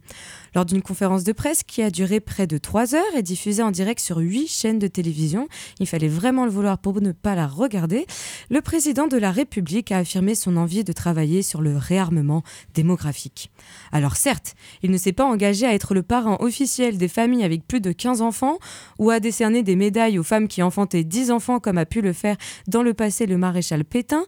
Lors 0.56 0.64
d'une 0.64 0.82
conférence 0.82 1.26
de 1.26 1.34
presse 1.34 1.64
qui 1.64 1.82
a 1.82 1.92
duré 1.92 2.22
près 2.22 2.48
de 2.48 2.58
trois 2.58 2.96
heures 2.96 3.04
et 3.18 3.22
diffusée 3.22 3.62
en 3.62 3.72
direct 3.72 4.00
sur 4.00 4.20
huit 4.20 4.48
chaînes 4.48 4.80
de 4.80 4.88
télévision, 4.88 5.50
il 5.82 5.88
fallait 5.88 6.08
vraiment 6.08 6.46
le 6.46 6.52
vouloir 6.52 6.78
pour 6.78 7.02
ne 7.02 7.12
pas 7.12 7.36
la 7.36 7.46
regarder, 7.46 8.06
le 8.50 8.62
président 8.62 9.08
de 9.08 9.18
la 9.18 9.32
République 9.32 9.92
a 9.92 9.98
affirmé 9.98 10.34
son 10.34 10.56
envie 10.56 10.86
de 10.86 10.94
travailler 10.94 11.42
sur 11.42 11.62
le 11.62 11.76
réarmement 11.76 12.42
démographique. 12.74 13.52
Alors 13.92 14.16
certes, 14.16 14.56
il 14.82 14.92
ne 14.92 14.98
s'est 14.98 15.12
pas 15.12 15.26
engagé 15.26 15.66
à 15.66 15.74
être 15.74 15.94
le 15.94 16.04
parent 16.04 16.38
officiel 16.40 16.98
des 16.98 17.10
familles 17.10 17.44
avec 17.44 17.68
plus 17.68 17.82
de 17.82 17.92
15 17.92 18.22
enfants 18.22 18.58
ou 18.98 19.10
à 19.10 19.20
décerner 19.20 19.62
des 19.62 19.76
médailles 19.76 20.18
aux 20.18 20.24
femmes 20.24 20.48
qui 20.48 20.64
enfantaient 20.64 21.04
10 21.04 21.32
enfants 21.32 21.60
comme 21.60 21.78
a 21.78 21.86
pu 21.86 22.00
le 22.00 22.14
faire 22.14 22.38
dans 22.68 22.82
le 22.82 22.94
passé 22.94 23.26
le 23.26 23.38
maréchal 23.38 23.84
Pétain, 23.84 24.24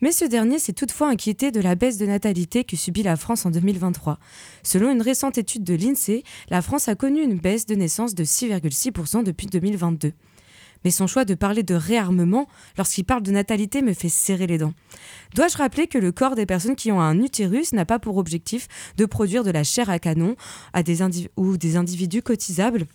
mais 0.00 0.12
ce 0.12 0.24
dernier 0.24 0.58
s'est 0.58 0.72
toutefois 0.72 1.08
inquiété 1.08 1.50
de 1.50 1.60
la 1.60 1.74
baisse 1.74 1.98
de 1.98 2.06
natalité 2.06 2.64
que 2.64 2.76
subit 2.76 3.02
la 3.02 3.16
France 3.16 3.44
en 3.44 3.50
2023. 3.50 4.18
Selon 4.62 4.90
une 4.90 5.02
récente 5.02 5.36
étude 5.38 5.64
de 5.64 5.69
l'INSEE, 5.74 6.22
la 6.48 6.62
France 6.62 6.88
a 6.88 6.94
connu 6.94 7.22
une 7.22 7.38
baisse 7.38 7.66
de 7.66 7.74
naissance 7.74 8.14
de 8.14 8.24
6,6% 8.24 9.24
depuis 9.24 9.46
2022. 9.46 10.12
Mais 10.84 10.90
son 10.90 11.06
choix 11.06 11.24
de 11.24 11.34
parler 11.34 11.62
de 11.62 11.74
réarmement 11.74 12.48
lorsqu'il 12.78 13.04
parle 13.04 13.22
de 13.22 13.30
natalité 13.30 13.82
me 13.82 13.92
fait 13.92 14.08
serrer 14.08 14.46
les 14.46 14.58
dents. 14.58 14.72
Dois-je 15.34 15.58
rappeler 15.58 15.86
que 15.86 15.98
le 15.98 16.12
corps 16.12 16.34
des 16.34 16.46
personnes 16.46 16.76
qui 16.76 16.90
ont 16.90 17.00
un 17.00 17.18
utérus 17.18 17.72
n'a 17.72 17.84
pas 17.84 17.98
pour 17.98 18.16
objectif 18.16 18.66
de 18.96 19.04
produire 19.04 19.44
de 19.44 19.50
la 19.50 19.64
chair 19.64 19.90
à 19.90 19.98
canon 19.98 20.36
ou 21.36 21.56
des 21.56 21.76
individus 21.76 22.22
cotisables? 22.22 22.86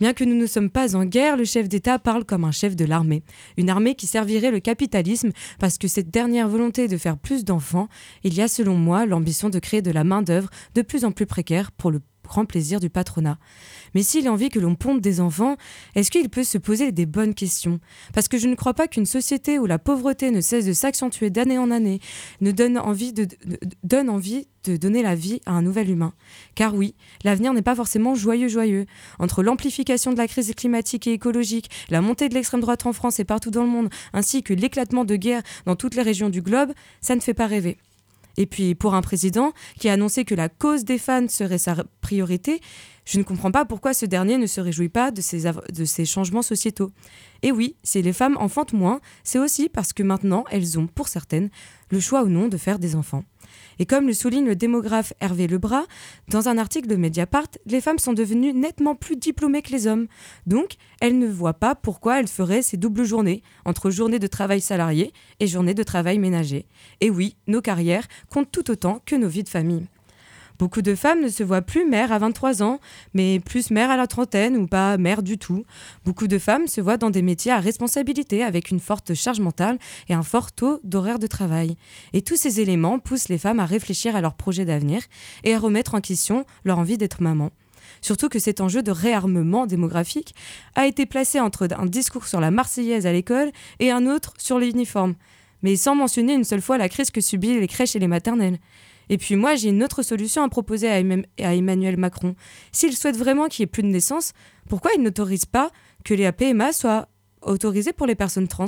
Bien 0.00 0.14
que 0.14 0.24
nous 0.24 0.34
ne 0.34 0.46
sommes 0.46 0.70
pas 0.70 0.96
en 0.96 1.04
guerre, 1.04 1.36
le 1.36 1.44
chef 1.44 1.68
d'État 1.68 1.98
parle 1.98 2.24
comme 2.24 2.44
un 2.44 2.52
chef 2.52 2.74
de 2.74 2.86
l'armée. 2.86 3.22
Une 3.58 3.68
armée 3.68 3.94
qui 3.94 4.06
servirait 4.06 4.50
le 4.50 4.58
capitalisme 4.60 5.30
parce 5.58 5.76
que 5.76 5.88
cette 5.88 6.08
dernière 6.10 6.48
volonté 6.48 6.88
de 6.88 6.96
faire 6.96 7.18
plus 7.18 7.44
d'enfants, 7.44 7.88
il 8.24 8.32
y 8.32 8.40
a 8.40 8.48
selon 8.48 8.76
moi 8.76 9.04
l'ambition 9.04 9.50
de 9.50 9.58
créer 9.58 9.82
de 9.82 9.90
la 9.90 10.02
main-d'œuvre 10.02 10.48
de 10.74 10.80
plus 10.80 11.04
en 11.04 11.12
plus 11.12 11.26
précaire 11.26 11.70
pour 11.70 11.90
le 11.90 12.00
grand 12.30 12.46
plaisir 12.46 12.80
du 12.80 12.88
patronat. 12.88 13.38
Mais 13.94 14.02
s'il 14.02 14.28
a 14.28 14.32
envie 14.32 14.48
que 14.48 14.60
l'on 14.60 14.76
pompe 14.76 15.00
des 15.00 15.20
enfants, 15.20 15.56
est-ce 15.96 16.10
qu'il 16.10 16.30
peut 16.30 16.44
se 16.44 16.58
poser 16.58 16.92
des 16.92 17.04
bonnes 17.04 17.34
questions? 17.34 17.80
Parce 18.14 18.28
que 18.28 18.38
je 18.38 18.46
ne 18.46 18.54
crois 18.54 18.72
pas 18.72 18.86
qu'une 18.86 19.04
société 19.04 19.58
où 19.58 19.66
la 19.66 19.78
pauvreté 19.78 20.30
ne 20.30 20.40
cesse 20.40 20.64
de 20.64 20.72
s'accentuer 20.72 21.28
d'année 21.28 21.58
en 21.58 21.70
année 21.70 22.00
ne 22.40 22.52
donne 22.52 22.78
envie 22.78 23.12
de, 23.12 23.26
donne 23.82 24.08
envie 24.08 24.46
de 24.64 24.76
donner 24.76 25.02
la 25.02 25.16
vie 25.16 25.40
à 25.44 25.52
un 25.52 25.62
nouvel 25.62 25.90
humain. 25.90 26.12
Car 26.54 26.74
oui, 26.74 26.94
l'avenir 27.24 27.52
n'est 27.52 27.62
pas 27.62 27.74
forcément 27.74 28.14
joyeux 28.14 28.48
joyeux. 28.48 28.86
Entre 29.18 29.42
l'amplification 29.42 30.12
de 30.12 30.18
la 30.18 30.28
crise 30.28 30.54
climatique 30.54 31.08
et 31.08 31.12
écologique, 31.12 31.68
la 31.88 32.00
montée 32.00 32.28
de 32.28 32.34
l'extrême 32.34 32.60
droite 32.60 32.86
en 32.86 32.92
France 32.92 33.18
et 33.18 33.24
partout 33.24 33.50
dans 33.50 33.64
le 33.64 33.70
monde, 33.70 33.88
ainsi 34.12 34.44
que 34.44 34.54
l'éclatement 34.54 35.04
de 35.04 35.16
guerre 35.16 35.42
dans 35.66 35.74
toutes 35.74 35.96
les 35.96 36.02
régions 36.02 36.30
du 36.30 36.42
globe, 36.42 36.72
ça 37.00 37.16
ne 37.16 37.20
fait 37.20 37.34
pas 37.34 37.48
rêver. 37.48 37.76
Et 38.36 38.46
puis 38.46 38.74
pour 38.74 38.94
un 38.94 39.02
président 39.02 39.52
qui 39.78 39.88
a 39.88 39.94
annoncé 39.94 40.24
que 40.24 40.34
la 40.34 40.48
cause 40.48 40.84
des 40.84 40.98
fans 40.98 41.28
serait 41.28 41.58
sa 41.58 41.76
priorité, 42.00 42.60
je 43.04 43.18
ne 43.18 43.24
comprends 43.24 43.50
pas 43.50 43.64
pourquoi 43.64 43.92
ce 43.92 44.06
dernier 44.06 44.38
ne 44.38 44.46
se 44.46 44.60
réjouit 44.60 44.88
pas 44.88 45.10
de 45.10 45.20
ces, 45.20 46.04
changements 46.04 46.42
sociétaux. 46.42 46.92
Et 47.42 47.50
oui, 47.50 47.76
si 47.82 48.00
les 48.02 48.12
femmes 48.12 48.36
enfantent 48.38 48.72
moins, 48.72 49.00
c'est 49.24 49.38
aussi 49.38 49.68
parce 49.68 49.92
que 49.92 50.02
maintenant 50.02 50.44
elles 50.50 50.78
ont, 50.78 50.86
pour 50.86 51.08
certaines, 51.08 51.50
le 51.90 52.00
choix 52.00 52.22
ou 52.22 52.28
non 52.28 52.48
de 52.48 52.56
faire 52.56 52.78
des 52.78 52.94
enfants. 52.94 53.24
Et 53.80 53.86
comme 53.86 54.06
le 54.06 54.12
souligne 54.12 54.44
le 54.44 54.54
démographe 54.54 55.14
Hervé 55.20 55.46
Lebras, 55.46 55.86
dans 56.28 56.50
un 56.50 56.58
article 56.58 56.86
de 56.86 56.96
Mediapart, 56.96 57.48
les 57.64 57.80
femmes 57.80 57.98
sont 57.98 58.12
devenues 58.12 58.52
nettement 58.52 58.94
plus 58.94 59.16
diplômées 59.16 59.62
que 59.62 59.72
les 59.72 59.86
hommes. 59.86 60.06
Donc, 60.46 60.74
elles 61.00 61.18
ne 61.18 61.26
voient 61.26 61.54
pas 61.54 61.74
pourquoi 61.74 62.20
elles 62.20 62.28
feraient 62.28 62.60
ces 62.60 62.76
doubles 62.76 63.04
journées, 63.04 63.42
entre 63.64 63.90
journée 63.90 64.18
de 64.18 64.26
travail 64.26 64.60
salarié 64.60 65.14
et 65.40 65.46
journée 65.46 65.72
de 65.72 65.82
travail 65.82 66.18
ménager. 66.18 66.66
Et 67.00 67.08
oui, 67.08 67.36
nos 67.46 67.62
carrières 67.62 68.06
comptent 68.28 68.52
tout 68.52 68.70
autant 68.70 69.00
que 69.06 69.16
nos 69.16 69.28
vies 69.28 69.44
de 69.44 69.48
famille. 69.48 69.86
Beaucoup 70.60 70.82
de 70.82 70.94
femmes 70.94 71.22
ne 71.22 71.30
se 71.30 71.42
voient 71.42 71.62
plus 71.62 71.88
mères 71.88 72.12
à 72.12 72.18
23 72.18 72.62
ans, 72.62 72.80
mais 73.14 73.40
plus 73.40 73.70
mères 73.70 73.90
à 73.90 73.96
la 73.96 74.06
trentaine 74.06 74.58
ou 74.58 74.66
pas 74.66 74.98
mères 74.98 75.22
du 75.22 75.38
tout. 75.38 75.64
Beaucoup 76.04 76.26
de 76.26 76.38
femmes 76.38 76.66
se 76.66 76.82
voient 76.82 76.98
dans 76.98 77.08
des 77.08 77.22
métiers 77.22 77.50
à 77.50 77.60
responsabilité 77.60 78.44
avec 78.44 78.70
une 78.70 78.78
forte 78.78 79.14
charge 79.14 79.40
mentale 79.40 79.78
et 80.10 80.12
un 80.12 80.22
fort 80.22 80.52
taux 80.52 80.78
d'horaire 80.84 81.18
de 81.18 81.26
travail. 81.26 81.78
Et 82.12 82.20
tous 82.20 82.36
ces 82.36 82.60
éléments 82.60 82.98
poussent 82.98 83.30
les 83.30 83.38
femmes 83.38 83.58
à 83.58 83.64
réfléchir 83.64 84.14
à 84.14 84.20
leurs 84.20 84.34
projets 84.34 84.66
d'avenir 84.66 85.00
et 85.44 85.54
à 85.54 85.58
remettre 85.58 85.94
en 85.94 86.02
question 86.02 86.44
leur 86.66 86.78
envie 86.78 86.98
d'être 86.98 87.22
maman. 87.22 87.52
Surtout 88.02 88.28
que 88.28 88.38
cet 88.38 88.60
enjeu 88.60 88.82
de 88.82 88.90
réarmement 88.90 89.64
démographique 89.64 90.34
a 90.74 90.86
été 90.86 91.06
placé 91.06 91.40
entre 91.40 91.68
un 91.74 91.86
discours 91.86 92.26
sur 92.26 92.38
la 92.38 92.50
Marseillaise 92.50 93.06
à 93.06 93.12
l'école 93.12 93.50
et 93.78 93.90
un 93.90 94.06
autre 94.06 94.34
sur 94.36 94.58
l'uniforme, 94.58 95.14
mais 95.62 95.76
sans 95.76 95.94
mentionner 95.94 96.34
une 96.34 96.44
seule 96.44 96.60
fois 96.60 96.76
la 96.76 96.90
crise 96.90 97.10
que 97.10 97.22
subissent 97.22 97.58
les 97.58 97.66
crèches 97.66 97.96
et 97.96 97.98
les 97.98 98.08
maternelles. 98.08 98.58
Et 99.10 99.18
puis 99.18 99.34
moi, 99.34 99.56
j'ai 99.56 99.68
une 99.68 99.82
autre 99.82 100.02
solution 100.02 100.42
à 100.42 100.48
proposer 100.48 100.88
à, 100.88 101.00
Emmanuel 101.52 101.96
Macron. 101.96 102.36
S'il 102.70 102.96
souhaite 102.96 103.16
vraiment 103.16 103.48
qu'il 103.48 103.64
n'y 103.64 103.64
ait 103.64 103.72
plus 103.72 103.82
de 103.82 103.88
naissance, 103.88 104.32
pourquoi 104.68 104.92
il 104.96 105.02
n'autorise 105.02 105.46
pas 105.46 105.70
que 106.04 106.14
les 106.14 106.30
PMA 106.30 106.72
soient 106.72 107.08
autorisés 107.42 107.92
pour 107.92 108.06
les 108.06 108.14
personnes 108.14 108.46
trans? 108.46 108.66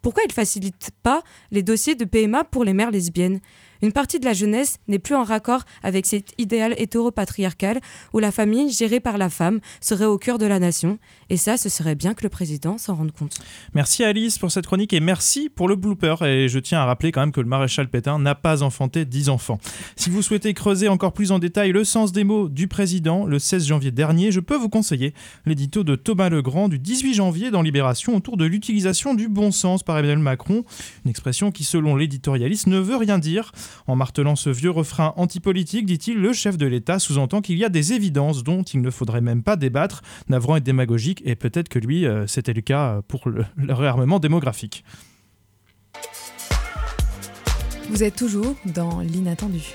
Pourquoi 0.00 0.22
il 0.22 0.28
ne 0.28 0.32
facilite 0.32 0.92
pas 1.02 1.22
les 1.50 1.64
dossiers 1.64 1.96
de 1.96 2.04
PMA 2.04 2.44
pour 2.44 2.62
les 2.62 2.72
mères 2.72 2.92
lesbiennes? 2.92 3.40
Une 3.82 3.92
partie 3.92 4.20
de 4.20 4.24
la 4.24 4.32
jeunesse 4.32 4.78
n'est 4.88 4.98
plus 4.98 5.14
en 5.14 5.24
raccord 5.24 5.62
avec 5.82 6.06
cet 6.06 6.32
idéal 6.38 6.74
hétéropatriarcal 6.76 7.80
où 8.12 8.18
la 8.18 8.30
famille 8.30 8.70
gérée 8.72 9.00
par 9.00 9.18
la 9.18 9.30
femme 9.30 9.60
serait 9.80 10.04
au 10.04 10.18
cœur 10.18 10.38
de 10.38 10.46
la 10.46 10.58
nation. 10.58 10.98
Et 11.30 11.36
ça, 11.36 11.56
ce 11.56 11.68
serait 11.68 11.94
bien 11.94 12.14
que 12.14 12.22
le 12.22 12.28
président 12.28 12.78
s'en 12.78 12.94
rende 12.94 13.12
compte. 13.12 13.38
Merci 13.74 14.04
Alice 14.04 14.38
pour 14.38 14.50
cette 14.50 14.66
chronique 14.66 14.92
et 14.92 15.00
merci 15.00 15.48
pour 15.48 15.68
le 15.68 15.76
blooper. 15.76 16.22
Et 16.24 16.48
je 16.48 16.58
tiens 16.58 16.80
à 16.80 16.84
rappeler 16.84 17.12
quand 17.12 17.20
même 17.20 17.32
que 17.32 17.40
le 17.40 17.46
maréchal 17.46 17.88
Pétain 17.88 18.18
n'a 18.18 18.34
pas 18.34 18.62
enfanté 18.62 19.04
10 19.04 19.28
enfants. 19.28 19.58
Si 19.96 20.10
vous 20.10 20.22
souhaitez 20.22 20.54
creuser 20.54 20.88
encore 20.88 21.12
plus 21.12 21.32
en 21.32 21.38
détail 21.38 21.72
le 21.72 21.84
sens 21.84 22.12
des 22.12 22.24
mots 22.24 22.48
du 22.48 22.68
président 22.68 23.26
le 23.26 23.38
16 23.38 23.66
janvier 23.66 23.90
dernier, 23.90 24.32
je 24.32 24.40
peux 24.40 24.56
vous 24.56 24.68
conseiller 24.68 25.14
l'édito 25.46 25.84
de 25.84 25.96
Thomas 25.96 26.28
Legrand 26.28 26.68
du 26.68 26.78
18 26.78 27.14
janvier 27.14 27.50
dans 27.50 27.62
Libération 27.62 28.16
autour 28.16 28.36
de 28.36 28.44
l'utilisation 28.44 29.14
du 29.14 29.28
bon 29.28 29.50
sens 29.50 29.82
par 29.82 29.98
Emmanuel 29.98 30.18
Macron, 30.18 30.64
une 31.04 31.10
expression 31.10 31.50
qui 31.50 31.64
selon 31.64 31.96
l'éditorialiste 31.96 32.66
ne 32.66 32.78
veut 32.78 32.96
rien 32.96 33.18
dire. 33.18 33.52
En 33.86 33.96
martelant 33.96 34.36
ce 34.36 34.50
vieux 34.50 34.70
refrain 34.70 35.14
antipolitique, 35.16 35.86
dit-il, 35.86 36.18
le 36.18 36.32
chef 36.32 36.56
de 36.56 36.66
l'État 36.66 36.98
sous-entend 36.98 37.40
qu'il 37.40 37.58
y 37.58 37.64
a 37.64 37.68
des 37.68 37.92
évidences 37.92 38.42
dont 38.42 38.62
il 38.62 38.80
ne 38.80 38.90
faudrait 38.90 39.20
même 39.20 39.42
pas 39.42 39.56
débattre, 39.56 40.02
navrant 40.28 40.56
et 40.56 40.60
démagogique, 40.60 41.22
et 41.24 41.36
peut-être 41.36 41.68
que 41.68 41.78
lui, 41.78 42.06
euh, 42.06 42.26
c'était 42.26 42.52
le 42.52 42.62
cas 42.62 43.00
pour 43.08 43.28
le, 43.28 43.44
réarmement 43.68 44.18
démographique. 44.18 44.84
Vous 47.90 48.04
êtes 48.04 48.16
toujours 48.16 48.54
dans 48.66 49.00
l'inattendu. 49.00 49.74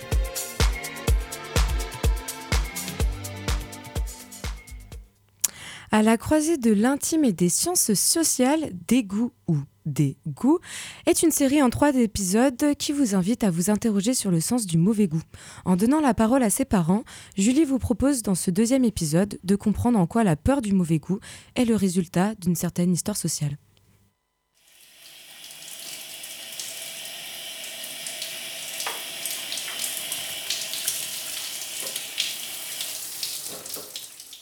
À 5.91 6.01
la 6.01 6.17
croisée 6.17 6.57
de 6.57 6.71
l'intime 6.71 7.23
et 7.23 7.33
des 7.33 7.49
sciences 7.49 7.93
sociales, 7.93 8.71
dégoût 8.87 9.31
ou 9.47 9.57
des 9.85 10.17
goûts 10.27 10.59
est 11.05 11.23
une 11.23 11.31
série 11.31 11.61
en 11.61 11.69
trois 11.69 11.95
épisodes 11.95 12.75
qui 12.77 12.91
vous 12.91 13.15
invite 13.15 13.43
à 13.43 13.51
vous 13.51 13.69
interroger 13.69 14.13
sur 14.13 14.31
le 14.31 14.39
sens 14.39 14.65
du 14.65 14.77
mauvais 14.77 15.07
goût. 15.07 15.21
En 15.63 15.75
donnant 15.75 16.01
la 16.01 16.13
parole 16.13 16.43
à 16.43 16.49
ses 16.49 16.65
parents, 16.65 17.03
Julie 17.37 17.65
vous 17.65 17.79
propose 17.79 18.21
dans 18.21 18.35
ce 18.35 18.51
deuxième 18.51 18.83
épisode 18.83 19.39
de 19.43 19.55
comprendre 19.55 19.99
en 19.99 20.07
quoi 20.07 20.23
la 20.23 20.35
peur 20.35 20.61
du 20.61 20.73
mauvais 20.73 20.99
goût 20.99 21.19
est 21.55 21.65
le 21.65 21.75
résultat 21.75 22.35
d'une 22.35 22.55
certaine 22.55 22.93
histoire 22.93 23.17
sociale. 23.17 23.57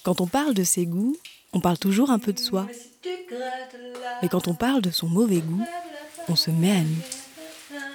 Quand 0.03 0.19
on 0.19 0.27
parle 0.27 0.53
de 0.53 0.65
ses 0.65 0.85
goûts, 0.85 1.15
on 1.53 1.59
parle 1.59 1.77
toujours 1.77 2.09
un 2.09 2.19
peu 2.19 2.33
de 2.33 2.39
soi. 2.39 2.67
Mais 4.21 4.29
quand 4.29 4.47
on 4.47 4.53
parle 4.53 4.81
de 4.81 4.91
son 4.91 5.07
mauvais 5.07 5.39
goût, 5.39 5.63
on 6.29 6.35
se 6.35 6.51
met 6.51 6.71
à 6.71 6.81
nu. 6.81 6.97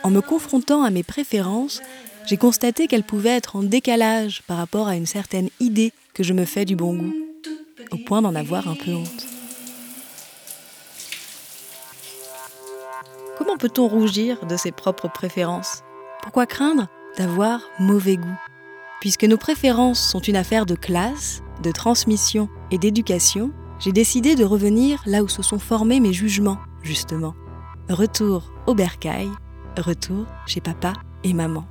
En 0.02 0.10
me 0.10 0.20
confrontant 0.20 0.84
à 0.84 0.90
mes 0.90 1.02
préférences, 1.02 1.80
j'ai 2.26 2.36
constaté 2.36 2.86
qu'elles 2.86 3.04
pouvaient 3.04 3.36
être 3.36 3.56
en 3.56 3.62
décalage 3.62 4.42
par 4.46 4.58
rapport 4.58 4.86
à 4.86 4.96
une 4.96 5.06
certaine 5.06 5.48
idée 5.60 5.92
que 6.14 6.22
je 6.22 6.32
me 6.34 6.44
fais 6.44 6.64
du 6.64 6.76
bon 6.76 6.94
goût, 6.94 7.14
au 7.90 7.96
point 7.96 8.22
d'en 8.22 8.34
avoir 8.34 8.68
un 8.68 8.74
peu 8.74 8.94
honte. 8.94 9.26
Comment 13.38 13.56
peut-on 13.56 13.88
rougir 13.88 14.44
de 14.46 14.56
ses 14.56 14.72
propres 14.72 15.08
préférences? 15.08 15.82
Pourquoi 16.22 16.46
craindre 16.46 16.88
d'avoir 17.16 17.62
mauvais 17.78 18.16
goût? 18.16 18.38
Puisque 19.00 19.24
nos 19.24 19.38
préférences 19.38 20.00
sont 20.00 20.20
une 20.20 20.36
affaire 20.36 20.66
de 20.66 20.74
classe, 20.74 21.40
de 21.62 21.72
transmission 21.72 22.48
et 22.70 22.78
d'éducation, 22.78 23.52
j'ai 23.80 23.92
décidé 23.92 24.34
de 24.34 24.44
revenir 24.44 25.02
là 25.06 25.22
où 25.22 25.28
se 25.28 25.42
sont 25.42 25.58
formés 25.58 26.00
mes 26.00 26.12
jugements, 26.12 26.58
justement, 26.82 27.34
retour 27.88 28.52
au 28.66 28.74
bercail, 28.74 29.28
retour 29.76 30.26
chez 30.46 30.60
papa 30.60 30.92
et 31.24 31.32
maman. 31.32 31.66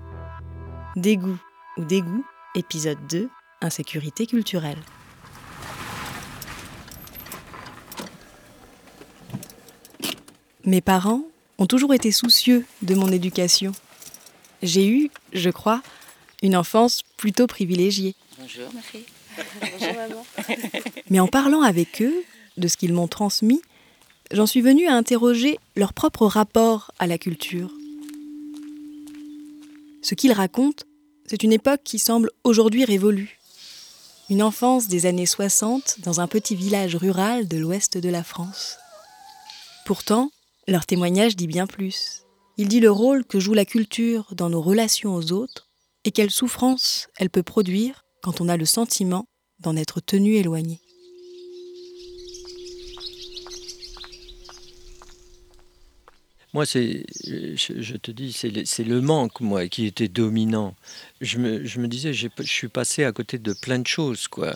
Dégoût 0.96 1.38
ou 1.78 1.84
dégoût, 1.84 2.26
épisode 2.56 3.00
2, 3.10 3.30
insécurité 3.62 4.26
culturelle. 4.26 4.80
Mes 10.66 10.82
parents 10.82 11.24
ont 11.60 11.66
toujours 11.66 11.94
été 11.94 12.12
soucieux 12.12 12.66
de 12.82 12.94
mon 12.94 13.10
éducation. 13.10 13.72
J'ai 14.62 14.90
eu, 14.90 15.10
je 15.34 15.50
crois, 15.50 15.82
une 16.44 16.58
enfance 16.58 17.04
plutôt 17.16 17.48
privilégiée. 17.48 18.16
Bonjour 18.38 18.74
ma 18.74 18.82
fille. 18.82 19.06
Mais 21.10 21.20
en 21.20 21.28
parlant 21.28 21.62
avec 21.62 22.02
eux 22.02 22.24
de 22.58 22.68
ce 22.68 22.78
qu'ils 22.78 22.94
m'ont 22.94 23.08
transmis, 23.08 23.62
j'en 24.32 24.46
suis 24.46 24.62
venue 24.62 24.88
à 24.88 24.96
interroger 24.96 25.60
leur 25.76 25.94
propre 25.94 26.26
rapport 26.26 26.92
à 27.00 27.08
la 27.08 27.18
culture. 27.18 27.72
Ce 30.02 30.16
qu'ils 30.16 30.34
racontent, 30.34 30.86
c'est 31.26 31.44
une 31.44 31.54
époque 31.54 31.82
qui 31.84 32.00
semble 32.00 32.32
aujourd'hui 32.44 32.86
révolue. 32.86 33.40
Une 34.30 34.44
enfance 34.44 34.88
des 34.88 35.06
années 35.06 35.26
60 35.26 36.00
dans 36.00 36.20
un 36.22 36.28
petit 36.28 36.56
village 36.56 36.96
rural 36.96 37.48
de 37.48 37.58
l'ouest 37.58 37.98
de 37.98 38.10
la 38.10 38.24
France. 38.24 38.78
Pourtant, 39.86 40.32
leur 40.68 40.86
témoignage 40.86 41.36
dit 41.36 41.48
bien 41.48 41.68
plus. 41.68 42.24
Il 42.58 42.68
dit 42.68 42.80
le 42.80 42.92
rôle 42.92 43.24
que 43.24 43.40
joue 43.40 43.54
la 43.54 43.66
culture 43.66 44.28
dans 44.32 44.50
nos 44.50 44.62
relations 44.62 45.16
aux 45.16 45.32
autres 45.32 45.68
et 46.04 46.12
quelle 46.12 46.32
souffrance 46.32 47.08
elle 47.18 47.30
peut 47.30 47.44
produire 47.44 48.07
quand 48.28 48.42
on 48.42 48.50
a 48.50 48.58
le 48.58 48.66
sentiment 48.66 49.26
d'en 49.62 49.78
être 49.78 50.02
tenu 50.02 50.36
éloigné. 50.36 50.82
Moi, 56.54 56.66
c'est, 56.66 57.06
je, 57.24 57.96
te 57.96 58.12
dis, 58.12 58.34
c'est 58.34 58.84
le, 58.84 59.00
manque, 59.00 59.40
moi, 59.40 59.70
qui 59.70 59.86
était 59.86 60.10
dominant. 60.10 60.76
Je 61.22 61.38
me, 61.38 61.88
disais, 61.88 62.12
je 62.14 62.28
suis 62.44 62.68
passé 62.68 63.06
à 63.06 63.14
côté 63.14 63.38
de 63.38 63.54
plein 63.54 63.80
de 63.80 63.88
choses, 63.88 64.28
quoi. 64.28 64.54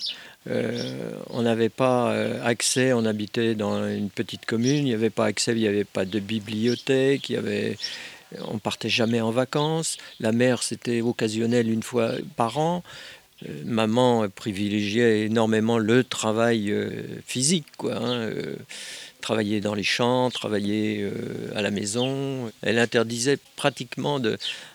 Euh, 0.49 1.13
on 1.29 1.43
n'avait 1.43 1.69
pas 1.69 2.11
euh, 2.11 2.43
accès, 2.43 2.91
on 2.91 3.05
habitait 3.05 3.55
dans 3.55 3.87
une 3.87 4.09
petite 4.09 4.45
commune, 4.45 4.79
il 4.79 4.83
n'y 4.83 4.93
avait 4.93 5.09
pas 5.09 5.27
accès, 5.27 5.53
il 5.53 5.59
n'y 5.59 5.67
avait 5.67 5.85
pas 5.85 6.03
de 6.03 6.19
bibliothèque, 6.19 7.29
il 7.29 7.33
y 7.33 7.37
avait, 7.37 7.77
on 8.47 8.59
partait 8.59 8.89
jamais 8.89 9.21
en 9.21 9.31
vacances. 9.31 9.97
La 10.19 10.33
mer, 10.33 10.61
c'était 10.61 10.99
occasionnel 10.99 11.69
une 11.69 11.83
fois 11.83 12.15
par 12.35 12.57
an. 12.57 12.83
Euh, 13.47 13.63
maman 13.65 14.27
privilégiait 14.29 15.25
énormément 15.25 15.77
le 15.77 16.03
travail 16.03 16.71
euh, 16.71 16.89
physique, 17.25 17.65
quoi. 17.77 17.95
hein, 17.95 18.13
euh, 18.13 18.55
travailler 19.21 19.61
dans 19.61 19.75
les 19.75 19.83
champs, 19.83 20.31
travailler 20.31 21.07
à 21.55 21.61
la 21.61 21.69
maison. 21.69 22.51
Elle 22.63 22.79
interdisait 22.79 23.37
pratiquement 23.55 24.19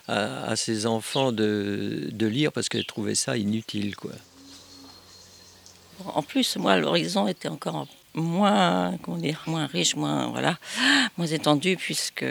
à, 0.07 0.55
ses 0.55 0.85
enfants 0.85 1.33
de, 1.33 2.07
de 2.11 2.27
lire 2.27 2.53
parce 2.53 2.69
qu'elle 2.69 2.85
trouvait 2.85 3.15
ça 3.15 3.35
inutile. 3.35 3.97
Quoi. 3.97 4.13
En 6.05 6.21
plus, 6.21 6.55
moi, 6.55 6.77
l'horizon 6.77 7.27
était 7.27 7.49
encore 7.49 7.87
moins, 8.13 8.97
moins 9.47 9.65
riche, 9.65 9.97
moins, 9.97 10.27
voilà, 10.27 10.57
moins 11.17 11.27
étendu, 11.27 11.75
puisque 11.75 12.25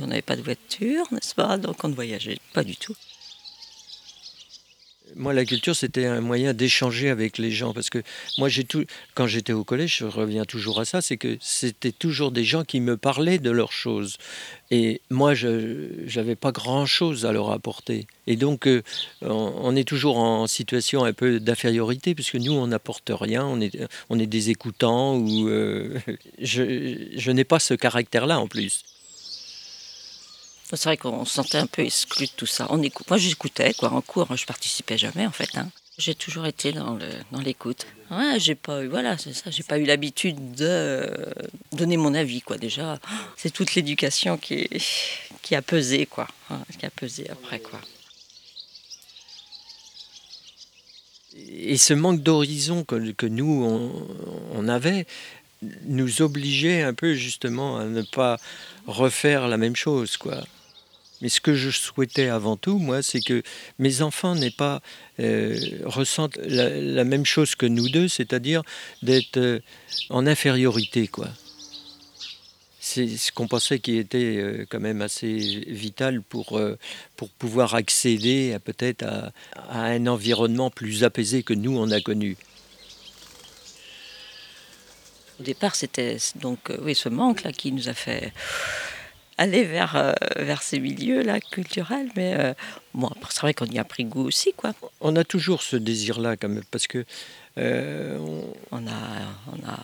on 0.00 0.06
n'avait 0.06 0.20
pas 0.20 0.36
de 0.36 0.42
voiture, 0.42 1.06
n'est-ce 1.10 1.34
pas? 1.34 1.56
Donc, 1.56 1.82
on 1.84 1.88
ne 1.88 1.94
voyageait 1.94 2.38
pas 2.52 2.64
du 2.64 2.76
tout. 2.76 2.94
Moi, 5.16 5.32
la 5.32 5.44
culture, 5.44 5.74
c'était 5.74 6.06
un 6.06 6.20
moyen 6.20 6.54
d'échanger 6.54 7.10
avec 7.10 7.38
les 7.38 7.50
gens. 7.50 7.72
Parce 7.72 7.90
que 7.90 8.02
moi, 8.38 8.48
tout, 8.68 8.84
quand 9.14 9.26
j'étais 9.26 9.52
au 9.52 9.64
collège, 9.64 9.98
je 9.98 10.04
reviens 10.04 10.44
toujours 10.44 10.80
à 10.80 10.84
ça, 10.84 11.00
c'est 11.00 11.16
que 11.16 11.36
c'était 11.40 11.92
toujours 11.92 12.30
des 12.30 12.44
gens 12.44 12.64
qui 12.64 12.80
me 12.80 12.96
parlaient 12.96 13.38
de 13.38 13.50
leurs 13.50 13.72
choses. 13.72 14.16
Et 14.70 15.00
moi, 15.10 15.34
je 15.34 16.06
n'avais 16.16 16.36
pas 16.36 16.52
grand-chose 16.52 17.26
à 17.26 17.32
leur 17.32 17.50
apporter. 17.50 18.06
Et 18.26 18.36
donc, 18.36 18.66
euh, 18.66 18.82
on, 19.22 19.74
est 19.74 19.88
toujours 19.88 20.18
en 20.18 20.46
situation 20.46 21.04
un 21.04 21.12
peu 21.12 21.40
d'infériorité, 21.40 22.14
puisque 22.14 22.36
nous, 22.36 22.52
on 22.52 22.68
n'apporte 22.68 23.10
rien, 23.12 23.44
on 23.44 23.60
est, 23.60 23.76
on 24.10 24.18
est 24.18 24.26
des 24.26 24.50
écoutants, 24.50 25.16
ou 25.16 25.48
euh, 25.48 25.98
je 26.38 27.30
n'ai 27.30 27.44
pas 27.44 27.58
ce 27.58 27.74
caractère-là 27.74 28.38
en 28.38 28.46
plus. 28.46 28.84
C'est 30.76 30.88
vrai 30.88 30.96
qu'on 30.96 31.24
se 31.24 31.34
sentait 31.34 31.58
un 31.58 31.66
peu 31.66 31.82
exclu 31.82 32.26
de 32.26 32.32
tout 32.36 32.46
ça. 32.46 32.66
On 32.70 32.82
écoute, 32.82 33.08
moi, 33.10 33.18
j'écoutais, 33.18 33.74
quoi, 33.74 33.92
en 33.92 34.00
cours, 34.00 34.34
je 34.36 34.46
participais 34.46 34.96
jamais, 34.98 35.26
en 35.26 35.32
fait. 35.32 35.50
hein. 35.56 35.68
J'ai 35.98 36.14
toujours 36.14 36.46
été 36.46 36.72
dans 36.72 36.94
le 36.94 37.08
dans 37.30 37.40
l'écoute. 37.40 37.86
Ouais, 38.10 38.38
j'ai 38.38 38.54
pas 38.54 38.82
eu, 38.82 38.88
voilà, 38.88 39.18
c'est 39.18 39.34
ça. 39.34 39.50
J'ai 39.50 39.62
pas 39.64 39.78
eu 39.78 39.84
l'habitude 39.84 40.52
de 40.54 40.64
euh, 40.66 41.24
donner 41.72 41.98
mon 41.98 42.14
avis, 42.14 42.40
quoi. 42.40 42.56
Déjà, 42.56 42.98
c'est 43.36 43.50
toute 43.50 43.74
l'éducation 43.74 44.38
qui 44.38 44.66
qui 45.42 45.54
a 45.54 45.60
pesé, 45.62 46.06
quoi, 46.06 46.26
hein, 46.48 46.60
qui 46.78 46.86
a 46.86 46.90
pesé 46.90 47.28
après, 47.28 47.58
quoi. 47.60 47.80
Et 51.36 51.76
ce 51.76 51.92
manque 51.92 52.22
d'horizon 52.22 52.84
que, 52.84 53.12
que 53.12 53.26
nous, 53.26 53.64
on, 53.64 54.08
on 54.54 54.68
avait, 54.68 55.06
nous 55.84 56.22
obligeait 56.22 56.82
un 56.82 56.94
peu 56.94 57.14
justement 57.14 57.76
à 57.78 57.84
ne 57.84 58.02
pas 58.02 58.38
refaire 58.86 59.48
la 59.48 59.56
même 59.58 59.76
chose, 59.76 60.16
quoi. 60.16 60.42
Mais 61.20 61.28
ce 61.28 61.40
que 61.40 61.54
je 61.54 61.70
souhaitais 61.70 62.28
avant 62.28 62.56
tout, 62.56 62.78
moi, 62.78 63.02
c'est 63.02 63.20
que 63.20 63.42
mes 63.78 64.02
enfants 64.02 64.34
n'aient 64.34 64.50
pas 64.50 64.80
euh, 65.18 65.58
ressentent 65.84 66.38
la, 66.38 67.04
même 67.04 67.26
chose 67.26 67.54
que 67.54 67.66
nous 67.66 67.88
deux, 67.88 68.08
c'est-à-dire 68.08 68.62
d'être 69.02 69.36
euh, 69.36 69.60
en 70.08 70.26
infériorité, 70.26 71.08
quoi. 71.08 71.28
C'est 72.82 73.06
ce 73.08 73.30
qu'on 73.30 73.46
pensait 73.46 73.78
qui 73.78 73.98
était 73.98 74.36
euh, 74.38 74.66
quand 74.68 74.80
même 74.80 75.02
assez 75.02 75.36
vital 75.68 76.22
pour, 76.22 76.58
euh, 76.58 76.78
pour 77.16 77.28
pouvoir 77.28 77.74
accéder 77.74 78.56
peut-être 78.64 79.02
à, 79.02 79.32
à 79.68 79.82
un 79.84 80.06
environnement 80.06 80.70
plus 80.70 81.04
apaisé 81.04 81.42
que 81.42 81.52
nous 81.52 81.76
on 81.76 81.90
a 81.90 82.00
connu. 82.00 82.36
Au 85.38 85.42
départ, 85.42 85.74
c'était 85.74 86.16
donc 86.36 86.58
oui 86.82 86.94
ce 86.94 87.08
manque 87.08 87.44
là 87.44 87.52
qui 87.52 87.70
nous 87.70 87.88
a 87.88 87.94
fait 87.94 88.32
aller 89.44 89.64
vers 89.64 89.94
euh, 89.96 90.12
vers 90.50 90.62
ces 90.62 90.78
milieux 90.80 91.22
là 91.22 91.40
culturels, 91.40 92.10
mais 92.16 92.30
euh, 92.38 92.52
bon 92.94 93.10
c'est 93.30 93.40
vrai 93.44 93.54
qu'on 93.54 93.66
y 93.66 93.78
a 93.78 93.84
pris 93.94 94.04
goût 94.04 94.26
aussi 94.30 94.52
quoi. 94.60 94.70
On 95.00 95.16
a 95.16 95.24
toujours 95.24 95.62
ce 95.62 95.76
désir-là 95.76 96.36
quand 96.36 96.48
même, 96.56 96.64
parce 96.70 96.86
que 96.86 97.04
euh, 97.58 98.16
on- 98.18 98.52
On 98.76 98.82
a 98.86 99.00
on 99.54 99.58
a 99.74 99.76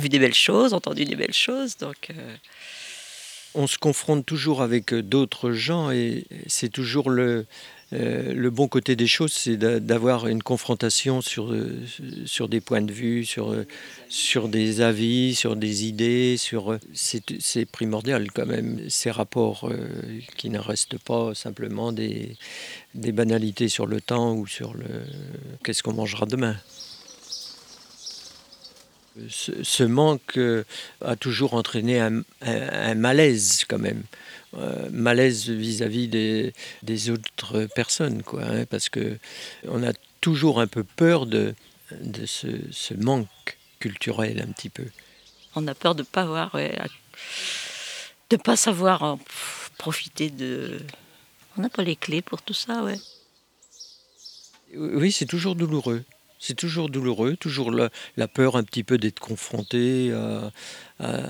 vu 0.00 0.08
des 0.08 0.20
belles 0.24 0.40
choses, 0.48 0.72
entendu 0.78 1.04
des 1.04 1.16
belles 1.22 1.38
choses, 1.48 1.72
donc 1.84 2.00
euh, 2.10 2.36
on 3.54 3.66
se 3.66 3.78
confronte 3.78 4.24
toujours 4.24 4.62
avec 4.62 4.94
d'autres 4.94 5.50
gens 5.52 5.90
et 5.90 6.24
c'est 6.46 6.68
toujours 6.80 7.10
le, 7.10 7.46
euh, 7.92 8.32
le 8.32 8.50
bon 8.50 8.68
côté 8.68 8.94
des 8.94 9.08
choses, 9.08 9.32
c'est 9.32 9.56
d'a- 9.56 9.80
d'avoir 9.80 10.28
une 10.28 10.42
confrontation 10.42 11.20
sur, 11.20 11.52
euh, 11.52 11.76
sur 12.24 12.48
des 12.48 12.60
points 12.60 12.82
de 12.82 12.92
vue, 12.92 13.24
sur, 13.24 13.52
euh, 13.52 13.66
des 14.48 14.80
avis, 14.80 15.34
sur 15.34 15.56
des 15.56 15.86
idées. 15.86 16.36
C'est, 16.38 17.66
primordial 17.66 18.30
quand 18.32 18.46
même, 18.46 18.88
ces 18.88 19.10
rapports 19.10 19.70
qui 20.36 20.50
ne 20.50 20.58
restent 20.58 20.98
pas 20.98 21.34
simplement 21.34 21.92
des, 21.92 22.36
banalités 22.94 23.68
sur 23.68 23.86
le 23.86 24.00
temps 24.00 24.34
ou 24.34 24.46
sur 24.46 24.74
le 24.74 24.86
qu'est-ce 25.64 25.82
qu'on 25.82 25.94
mangera 25.94 26.26
demain. 26.26 26.56
Ce, 29.28 29.82
manque 29.82 30.38
a 31.04 31.16
toujours 31.16 31.54
entraîné 31.54 32.00
un 32.00 32.94
malaise 32.94 33.64
quand 33.68 33.78
même. 33.78 34.04
Euh, 34.54 34.88
malaise 34.90 35.48
vis-à-vis 35.48 36.08
des, 36.08 36.52
des 36.82 37.10
autres 37.10 37.66
personnes, 37.76 38.24
quoi, 38.24 38.42
hein, 38.42 38.66
parce 38.66 38.88
que 38.88 39.16
on 39.68 39.84
a 39.84 39.92
toujours 40.20 40.60
un 40.60 40.66
peu 40.66 40.82
peur 40.82 41.26
de, 41.26 41.54
de 42.00 42.26
ce, 42.26 42.48
ce 42.72 42.94
manque 42.94 43.28
culturel 43.78 44.40
un 44.42 44.50
petit 44.50 44.68
peu. 44.68 44.86
on 45.54 45.68
a 45.68 45.74
peur 45.76 45.94
de 45.94 46.02
pas 46.02 46.22
avoir 46.22 46.52
ouais, 46.56 46.76
de 48.30 48.36
pas 48.36 48.56
savoir 48.56 49.18
profiter 49.78 50.30
de 50.30 50.80
on 51.56 51.62
n'a 51.62 51.70
pas 51.70 51.84
les 51.84 51.96
clés 51.96 52.22
pour 52.22 52.42
tout 52.42 52.54
ça, 52.54 52.82
ouais. 52.82 52.98
Oui, 54.74 55.12
c'est 55.12 55.26
toujours 55.26 55.54
douloureux. 55.54 56.02
C'est 56.42 56.54
toujours 56.56 56.88
douloureux, 56.88 57.36
toujours 57.36 57.70
la, 57.70 57.90
la 58.16 58.26
peur 58.26 58.56
un 58.56 58.62
petit 58.64 58.82
peu 58.82 58.96
d'être 58.98 59.20
confronté 59.20 60.10
à, 60.12 60.50
à- 60.98 61.20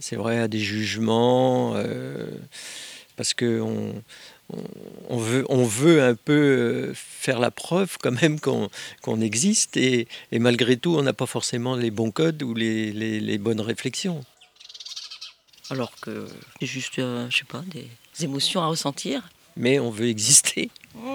c'est 0.00 0.16
vrai, 0.16 0.38
à 0.38 0.48
des 0.48 0.58
jugements, 0.60 1.74
euh, 1.76 2.26
parce 3.16 3.34
que 3.34 3.60
on, 3.60 5.18
veut, 5.18 5.44
on 5.50 5.64
veut 5.64 6.02
un 6.02 6.14
peu 6.14 6.32
euh, 6.32 6.92
faire 6.94 7.38
la 7.38 7.50
preuve 7.50 7.98
quand 8.02 8.18
même 8.22 8.40
qu'on 8.40 8.70
qu'on 9.02 9.20
existe, 9.20 9.76
et, 9.76 10.08
et 10.32 10.38
malgré 10.38 10.76
tout, 10.78 10.96
on 10.96 11.02
n'a 11.02 11.12
pas 11.12 11.26
forcément 11.26 11.76
les 11.76 11.90
bons 11.90 12.10
codes 12.10 12.42
ou 12.42 12.54
les, 12.54 12.92
les- 12.92 13.20
les 13.20 13.38
bonnes 13.38 13.60
réflexions. 13.60 14.24
Alors 15.68 15.92
que 16.00 16.26
c'est 16.58 16.66
juste 16.66 16.98
euh, 16.98 17.28
je 17.30 17.36
sais 17.38 17.44
pas 17.44 17.62
des 17.68 17.86
émotions 18.24 18.62
à 18.62 18.66
ressentir. 18.68 19.28
Mais 19.56 19.78
on 19.78 19.90
veut 19.90 20.08
exister. 20.08 20.70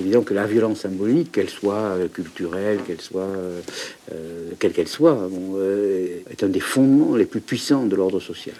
évident 0.00 0.22
que 0.22 0.34
la 0.34 0.46
violence 0.46 0.80
symbolique, 0.80 1.32
qu'elle 1.32 1.50
soit 1.50 1.96
culturelle, 2.12 2.80
qu'elle 2.86 3.00
soit 3.00 3.28
quelle 4.58 4.72
qu'elle 4.72 4.88
soit, 4.88 5.18
est 6.30 6.42
un 6.42 6.48
des 6.48 6.60
fondements 6.60 7.16
les 7.16 7.26
plus 7.26 7.40
puissants 7.40 7.84
de 7.84 7.96
l'ordre 7.96 8.20
social. 8.20 8.56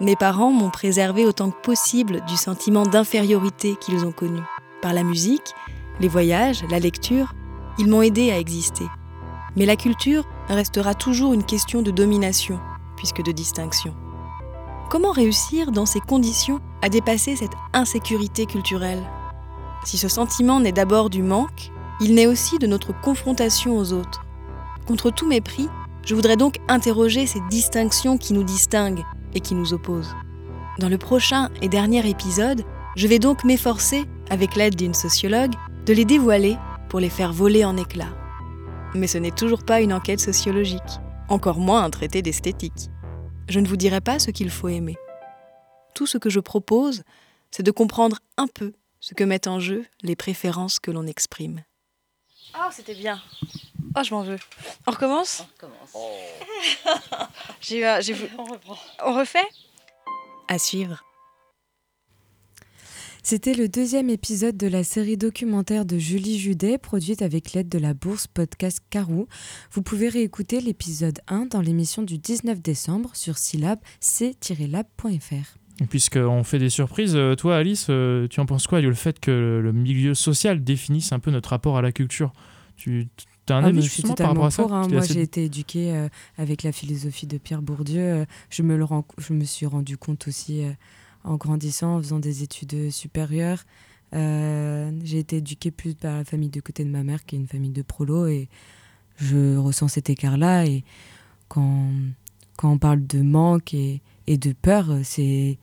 Mes 0.00 0.16
parents 0.16 0.50
m'ont 0.50 0.70
préservé 0.70 1.24
autant 1.24 1.50
que 1.50 1.60
possible 1.62 2.20
du 2.26 2.36
sentiment 2.36 2.84
d'infériorité 2.84 3.76
qu'ils 3.80 4.04
ont 4.04 4.12
connu. 4.12 4.40
Par 4.82 4.92
la 4.92 5.04
musique, 5.04 5.54
les 6.00 6.08
voyages, 6.08 6.64
la 6.68 6.80
lecture, 6.80 7.32
ils 7.78 7.88
m'ont 7.88 8.02
aidé 8.02 8.30
à 8.30 8.38
exister. 8.38 8.84
Mais 9.56 9.66
la 9.66 9.76
culture 9.76 10.24
restera 10.48 10.94
toujours 10.94 11.32
une 11.32 11.44
question 11.44 11.80
de 11.80 11.92
domination, 11.92 12.58
puisque 12.96 13.22
de 13.22 13.32
distinction. 13.32 13.94
Comment 14.90 15.12
réussir 15.12 15.72
dans 15.72 15.86
ces 15.86 16.00
conditions 16.00 16.60
à 16.82 16.88
dépasser 16.88 17.36
cette 17.36 17.54
insécurité 17.72 18.46
culturelle? 18.46 19.02
Si 19.84 19.96
ce 19.96 20.08
sentiment 20.08 20.60
n'est 20.60 20.72
d'abord 20.72 21.10
du 21.10 21.22
manque, 21.22 21.72
il 22.00 22.14
naît 22.14 22.26
aussi 22.26 22.58
de 22.58 22.66
notre 22.66 22.98
confrontation 23.00 23.76
aux 23.76 23.92
autres. 23.92 24.24
Contre 24.86 25.10
tout 25.10 25.26
mépris, 25.26 25.68
je 26.04 26.14
voudrais 26.14 26.36
donc 26.36 26.58
interroger 26.68 27.26
ces 27.26 27.40
distinctions 27.50 28.18
qui 28.18 28.34
nous 28.34 28.44
distinguent 28.44 29.04
et 29.34 29.40
qui 29.40 29.54
nous 29.54 29.72
opposent. 29.72 30.14
Dans 30.78 30.88
le 30.88 30.98
prochain 30.98 31.48
et 31.62 31.68
dernier 31.68 32.08
épisode, 32.08 32.62
je 32.96 33.06
vais 33.06 33.18
donc 33.18 33.42
m'efforcer, 33.44 34.04
avec 34.30 34.54
l'aide 34.54 34.76
d'une 34.76 34.94
sociologue, 34.94 35.54
de 35.86 35.92
les 35.92 36.04
dévoiler 36.04 36.56
pour 36.88 37.00
les 37.00 37.10
faire 37.10 37.32
voler 37.32 37.64
en 37.64 37.76
éclats. 37.76 38.14
Mais 38.94 39.06
ce 39.06 39.18
n'est 39.18 39.30
toujours 39.30 39.64
pas 39.64 39.80
une 39.80 39.92
enquête 39.92 40.20
sociologique, 40.20 40.80
encore 41.28 41.58
moins 41.58 41.84
un 41.84 41.90
traité 41.90 42.22
d'esthétique. 42.22 42.90
Je 43.48 43.60
ne 43.60 43.68
vous 43.68 43.76
dirai 43.76 44.00
pas 44.00 44.18
ce 44.18 44.30
qu'il 44.30 44.50
faut 44.50 44.68
aimer. 44.68 44.96
Tout 45.94 46.06
ce 46.06 46.18
que 46.18 46.30
je 46.30 46.40
propose, 46.40 47.02
c'est 47.50 47.62
de 47.62 47.70
comprendre 47.70 48.18
un 48.36 48.46
peu 48.46 48.72
ce 49.00 49.14
que 49.14 49.22
mettent 49.22 49.46
en 49.46 49.60
jeu 49.60 49.84
les 50.02 50.16
préférences 50.16 50.80
que 50.80 50.90
l'on 50.90 51.06
exprime. 51.06 51.62
Oh, 52.56 52.68
c'était 52.70 52.94
bien. 52.94 53.20
Oh, 53.96 54.02
je 54.02 54.14
m'en 54.14 54.22
veux. 54.22 54.38
On 54.86 54.90
recommence 54.90 55.44
On 55.44 55.52
recommence. 55.52 55.90
Oh. 55.94 56.10
j'ai, 57.60 57.84
On 58.38 58.44
reprend. 58.44 58.78
On 59.04 59.14
refait? 59.14 59.46
À 60.48 60.58
suivre. 60.58 61.04
C'était 63.26 63.54
le 63.54 63.70
deuxième 63.70 64.10
épisode 64.10 64.58
de 64.58 64.66
la 64.66 64.84
série 64.84 65.16
documentaire 65.16 65.86
de 65.86 65.96
Julie 65.96 66.38
Judet, 66.38 66.76
produite 66.76 67.22
avec 67.22 67.54
l'aide 67.54 67.70
de 67.70 67.78
la 67.78 67.94
bourse 67.94 68.26
podcast 68.26 68.80
Carou. 68.90 69.28
Vous 69.72 69.80
pouvez 69.80 70.10
réécouter 70.10 70.60
l'épisode 70.60 71.20
1 71.28 71.46
dans 71.46 71.62
l'émission 71.62 72.02
du 72.02 72.18
19 72.18 72.60
décembre 72.60 73.12
sur 73.14 73.38
syllab 73.38 73.78
c-lab.fr. 73.98 75.86
Puisqu'on 75.88 76.44
fait 76.44 76.58
des 76.58 76.68
surprises, 76.68 77.16
euh, 77.16 77.34
toi 77.34 77.56
Alice, 77.56 77.86
euh, 77.88 78.28
tu 78.28 78.40
en 78.40 78.46
penses 78.46 78.66
quoi 78.66 78.82
le 78.82 78.92
fait 78.92 79.18
que 79.18 79.30
le 79.64 79.72
milieu 79.72 80.12
social 80.12 80.62
définisse 80.62 81.10
un 81.12 81.18
peu 81.18 81.30
notre 81.30 81.48
rapport 81.48 81.78
à 81.78 81.82
la 81.82 81.92
culture? 81.92 82.30
Tu 82.76 83.08
as 83.48 83.54
un 83.54 83.64
ah, 83.64 83.68
avis 83.68 83.80
justement 83.80 84.16
par 84.16 84.28
rapport 84.28 84.44
à 84.44 84.50
ça? 84.50 84.66
hein. 84.68 84.86
Moi 84.88 85.00
j'ai 85.00 85.22
été 85.22 85.44
éduquée 85.44 85.94
euh, 85.94 86.10
avec 86.36 86.62
la 86.62 86.72
philosophie 86.72 87.26
de 87.26 87.38
Pierre 87.38 87.62
Bourdieu. 87.62 88.26
je, 88.50 88.62
me 88.62 88.76
le 88.76 88.84
je 89.16 89.32
me 89.32 89.44
suis 89.44 89.64
rendu 89.64 89.96
compte 89.96 90.28
aussi 90.28 90.66
en 91.24 91.36
grandissant, 91.36 91.96
en 91.96 92.02
faisant 92.02 92.18
des 92.18 92.42
études 92.42 92.90
supérieures. 92.90 93.64
Euh, 94.14 94.92
j'ai 95.02 95.18
été 95.18 95.38
éduquée 95.38 95.70
plus 95.70 95.94
par 95.94 96.18
la 96.18 96.24
famille 96.24 96.50
de 96.50 96.60
côté 96.60 96.84
de 96.84 96.90
ma 96.90 97.02
mère, 97.02 97.24
qui 97.24 97.36
est 97.36 97.38
une 97.38 97.48
famille 97.48 97.72
de 97.72 97.82
prolos, 97.82 98.26
et 98.26 98.48
je 99.16 99.56
ressens 99.56 99.88
cet 99.88 100.10
écart-là. 100.10 100.66
Et 100.66 100.84
quand, 101.48 101.90
quand 102.56 102.70
on 102.70 102.78
parle 102.78 103.06
de 103.06 103.22
manque 103.22 103.74
et, 103.74 104.00
de 104.26 104.52
peur, 104.52 104.90
c'est 105.02 105.58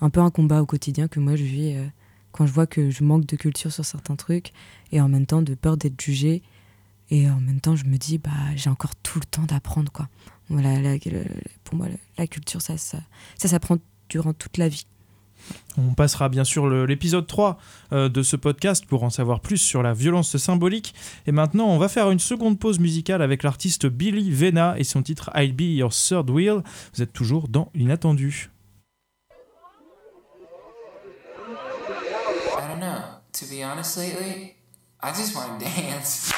un 0.00 0.10
peu 0.10 0.20
un 0.20 0.30
combat 0.30 0.62
au 0.62 0.66
quotidien 0.66 1.08
que 1.08 1.20
moi 1.20 1.36
je 1.36 1.44
vis 1.44 1.74
euh, 1.74 1.86
quand 2.32 2.46
je 2.46 2.52
vois 2.52 2.66
que 2.66 2.90
je 2.90 3.04
manque 3.04 3.26
de 3.26 3.36
culture 3.36 3.72
sur 3.72 3.84
certains 3.84 4.16
trucs, 4.16 4.52
et 4.92 5.00
en 5.00 5.08
même 5.08 5.26
temps 5.26 5.42
de 5.42 5.54
peur 5.54 5.76
d'être 5.76 6.00
jugée. 6.00 6.42
Et 7.10 7.28
en 7.28 7.38
même 7.38 7.60
temps, 7.60 7.76
je 7.76 7.84
me 7.84 7.98
dis, 7.98 8.16
bah, 8.16 8.30
j'ai 8.56 8.70
encore 8.70 8.96
tout 8.96 9.20
le 9.20 9.26
temps 9.26 9.42
d'apprendre. 9.42 9.92
quoi. 9.92 10.08
Voilà, 10.48 10.98
pour 11.62 11.76
moi, 11.76 11.86
la, 12.18 12.26
culture, 12.26 12.62
ça, 12.62 12.78
ça, 12.78 12.98
ça 13.36 13.46
s'apprend 13.46 13.76
durant 14.08 14.32
toute 14.32 14.56
la 14.56 14.68
vie. 14.68 14.86
On 15.76 15.94
passera 15.94 16.28
bien 16.28 16.44
sûr 16.44 16.68
l'épisode 16.68 17.26
3 17.26 17.58
euh, 17.92 18.08
de 18.08 18.22
ce 18.22 18.36
podcast 18.36 18.86
pour 18.86 19.02
en 19.02 19.10
savoir 19.10 19.40
plus 19.40 19.58
sur 19.58 19.82
la 19.82 19.92
violence 19.92 20.36
symbolique. 20.36 20.94
Et 21.26 21.32
maintenant, 21.32 21.66
on 21.66 21.78
va 21.78 21.88
faire 21.88 22.10
une 22.10 22.20
seconde 22.20 22.58
pause 22.58 22.78
musicale 22.78 23.22
avec 23.22 23.42
l'artiste 23.42 23.86
Billy 23.86 24.30
Vena 24.30 24.74
et 24.78 24.84
son 24.84 25.02
titre 25.02 25.30
I'll 25.34 25.52
Be 25.52 25.76
Your 25.78 25.92
Third 25.92 26.30
Wheel. 26.30 26.62
Vous 26.94 27.02
êtes 27.02 27.12
toujours 27.12 27.48
dans 27.48 27.70
l'inattendu. 27.74 28.50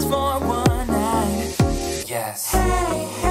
just 0.00 0.12
for 0.12 0.40
one 0.46 0.86
night. 0.86 1.54
Yes. 2.08 2.52
Hey, 2.52 3.08
hey. 3.20 3.29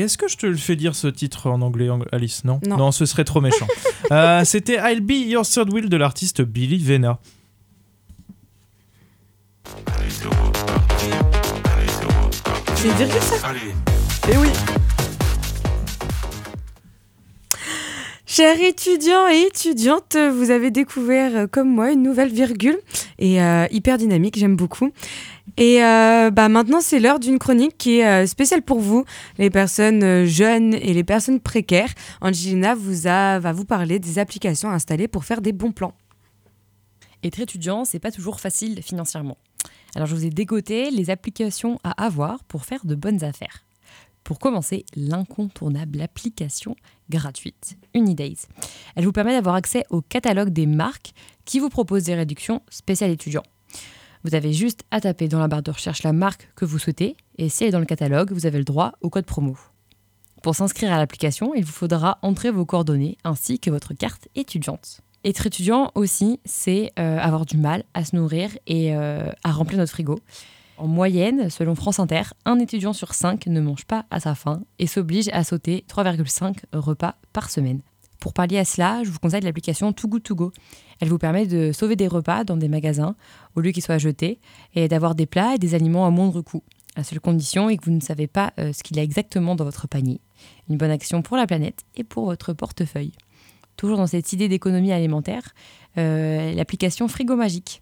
Et 0.00 0.04
est-ce 0.04 0.16
que 0.16 0.28
je 0.28 0.38
te 0.38 0.46
le 0.46 0.56
fais 0.56 0.76
dire 0.76 0.94
ce 0.94 1.08
titre 1.08 1.50
en 1.50 1.60
anglais, 1.60 1.90
Alice 2.10 2.44
Non 2.44 2.58
Non. 2.66 2.90
ce 2.90 3.04
serait 3.04 3.24
trop 3.24 3.42
méchant. 3.42 3.66
Euh, 4.12 4.44
C'était 4.44 4.78
I'll 4.82 5.02
Be 5.02 5.28
Your 5.28 5.46
Third 5.46 5.70
Wheel 5.72 5.88
de 5.90 5.96
l'artiste 5.96 6.40
Billy 6.42 6.78
Vena. 6.78 7.20
C'est 12.74 12.88
une 12.88 12.94
virgule 12.94 13.20
ça 13.20 13.52
Eh 14.32 14.36
oui 14.38 14.48
Chers 18.26 18.60
étudiants 18.60 19.28
et 19.28 19.42
étudiantes, 19.48 20.16
vous 20.16 20.50
avez 20.50 20.70
découvert 20.70 21.36
euh, 21.36 21.46
comme 21.46 21.68
moi 21.68 21.90
une 21.90 22.02
nouvelle 22.02 22.32
virgule 22.32 22.78
et 23.18 23.42
euh, 23.42 23.66
hyper 23.70 23.98
dynamique, 23.98 24.38
j'aime 24.38 24.56
beaucoup. 24.56 24.92
Et 25.56 25.82
euh, 25.82 26.30
bah 26.30 26.48
maintenant 26.48 26.80
c'est 26.80 27.00
l'heure 27.00 27.20
d'une 27.20 27.38
chronique 27.38 27.76
qui 27.78 27.98
est 27.98 28.06
euh, 28.06 28.26
spéciale 28.26 28.62
pour 28.62 28.80
vous, 28.80 29.04
les 29.38 29.50
personnes 29.50 30.02
euh, 30.02 30.26
jeunes 30.26 30.74
et 30.74 30.92
les 30.92 31.04
personnes 31.04 31.40
précaires. 31.40 31.92
Angelina 32.20 32.74
vous 32.74 33.06
a, 33.06 33.38
va 33.38 33.52
vous 33.52 33.64
parler 33.64 33.98
des 33.98 34.18
applications 34.18 34.70
installées 34.70 35.08
pour 35.08 35.24
faire 35.24 35.40
des 35.40 35.52
bons 35.52 35.72
plans. 35.72 35.94
Être 37.22 37.40
étudiant, 37.40 37.84
c'est 37.84 37.98
pas 37.98 38.10
toujours 38.10 38.40
facile 38.40 38.82
financièrement. 38.82 39.36
Alors 39.94 40.06
je 40.06 40.14
vous 40.14 40.24
ai 40.24 40.30
dégoté 40.30 40.90
les 40.90 41.10
applications 41.10 41.78
à 41.84 42.04
avoir 42.04 42.44
pour 42.44 42.64
faire 42.64 42.84
de 42.86 42.94
bonnes 42.94 43.24
affaires. 43.24 43.64
Pour 44.24 44.38
commencer, 44.38 44.84
l'incontournable 44.94 46.00
application 46.00 46.76
gratuite, 47.08 47.76
Unidays. 47.94 48.46
Elle 48.94 49.04
vous 49.04 49.12
permet 49.12 49.32
d'avoir 49.32 49.54
accès 49.54 49.84
au 49.90 50.02
catalogue 50.02 50.50
des 50.50 50.66
marques 50.66 51.12
qui 51.44 51.58
vous 51.58 51.70
proposent 51.70 52.04
des 52.04 52.14
réductions 52.14 52.62
spéciales 52.70 53.10
étudiants. 53.10 53.42
Vous 54.24 54.34
avez 54.34 54.52
juste 54.52 54.84
à 54.90 55.00
taper 55.00 55.28
dans 55.28 55.38
la 55.38 55.48
barre 55.48 55.62
de 55.62 55.70
recherche 55.70 56.02
la 56.02 56.12
marque 56.12 56.48
que 56.54 56.64
vous 56.64 56.78
souhaitez 56.78 57.16
et 57.38 57.48
si 57.48 57.64
elle 57.64 57.68
est 57.68 57.72
dans 57.72 57.78
le 57.78 57.86
catalogue, 57.86 58.32
vous 58.32 58.46
avez 58.46 58.58
le 58.58 58.64
droit 58.64 58.92
au 59.00 59.08
code 59.08 59.24
promo. 59.24 59.56
Pour 60.42 60.54
s'inscrire 60.54 60.92
à 60.92 60.98
l'application, 60.98 61.54
il 61.54 61.64
vous 61.64 61.72
faudra 61.72 62.18
entrer 62.22 62.50
vos 62.50 62.64
coordonnées 62.64 63.16
ainsi 63.24 63.58
que 63.58 63.70
votre 63.70 63.94
carte 63.94 64.28
étudiante. 64.34 65.00
Être 65.24 65.46
étudiant 65.46 65.90
aussi, 65.94 66.40
c'est 66.44 66.92
euh, 66.98 67.18
avoir 67.18 67.44
du 67.44 67.58
mal 67.58 67.84
à 67.92 68.04
se 68.04 68.16
nourrir 68.16 68.50
et 68.66 68.94
euh, 68.94 69.30
à 69.44 69.52
remplir 69.52 69.78
notre 69.78 69.92
frigo. 69.92 70.18
En 70.78 70.86
moyenne, 70.86 71.50
selon 71.50 71.74
France 71.74 71.98
Inter, 71.98 72.22
un 72.46 72.58
étudiant 72.58 72.94
sur 72.94 73.12
cinq 73.12 73.46
ne 73.46 73.60
mange 73.60 73.84
pas 73.84 74.06
à 74.10 74.18
sa 74.18 74.34
faim 74.34 74.62
et 74.78 74.86
s'oblige 74.86 75.28
à 75.32 75.44
sauter 75.44 75.84
3,5 75.88 76.56
repas 76.72 77.16
par 77.34 77.50
semaine. 77.50 77.80
Pour 78.20 78.34
pallier 78.34 78.58
à 78.58 78.66
cela, 78.66 79.02
je 79.02 79.10
vous 79.10 79.18
conseille 79.18 79.40
l'application 79.40 79.94
Too 79.94 80.06
Good 80.06 80.22
To 80.24 80.34
Go. 80.34 80.52
Elle 81.00 81.08
vous 81.08 81.18
permet 81.18 81.46
de 81.46 81.72
sauver 81.72 81.96
des 81.96 82.06
repas 82.06 82.44
dans 82.44 82.58
des 82.58 82.68
magasins 82.68 83.16
au 83.56 83.60
lieu 83.60 83.70
qu'ils 83.70 83.82
soient 83.82 83.96
jetés 83.96 84.38
et 84.74 84.88
d'avoir 84.88 85.14
des 85.14 85.24
plats 85.24 85.54
et 85.54 85.58
des 85.58 85.74
aliments 85.74 86.06
à 86.06 86.10
moindre 86.10 86.42
coût. 86.42 86.62
La 86.96 87.02
seule 87.02 87.20
condition 87.20 87.70
est 87.70 87.78
que 87.78 87.86
vous 87.86 87.92
ne 87.92 88.00
savez 88.00 88.26
pas 88.26 88.52
euh, 88.58 88.74
ce 88.74 88.82
qu'il 88.82 88.98
y 88.98 89.00
a 89.00 89.02
exactement 89.02 89.54
dans 89.54 89.64
votre 89.64 89.88
panier. 89.88 90.20
Une 90.68 90.76
bonne 90.76 90.90
action 90.90 91.22
pour 91.22 91.38
la 91.38 91.46
planète 91.46 91.84
et 91.96 92.04
pour 92.04 92.26
votre 92.26 92.52
portefeuille. 92.52 93.12
Toujours 93.76 93.96
dans 93.96 94.06
cette 94.06 94.34
idée 94.34 94.48
d'économie 94.48 94.92
alimentaire, 94.92 95.54
euh, 95.96 96.52
l'application 96.52 97.08
Frigo 97.08 97.36
Magique. 97.36 97.80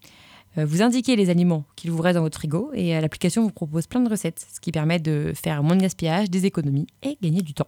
Euh, 0.56 0.64
vous 0.64 0.82
indiquez 0.82 1.16
les 1.16 1.30
aliments 1.30 1.64
qu'il 1.74 1.90
vous 1.90 2.00
reste 2.00 2.16
dans 2.16 2.22
votre 2.22 2.38
frigo 2.38 2.70
et 2.74 3.00
l'application 3.00 3.42
vous 3.42 3.50
propose 3.50 3.88
plein 3.88 4.00
de 4.00 4.08
recettes, 4.08 4.46
ce 4.54 4.60
qui 4.60 4.70
permet 4.70 5.00
de 5.00 5.32
faire 5.34 5.64
moins 5.64 5.74
de 5.74 5.82
gaspillage, 5.82 6.30
des 6.30 6.46
économies 6.46 6.86
et 7.02 7.18
gagner 7.20 7.42
du 7.42 7.54
temps. 7.54 7.66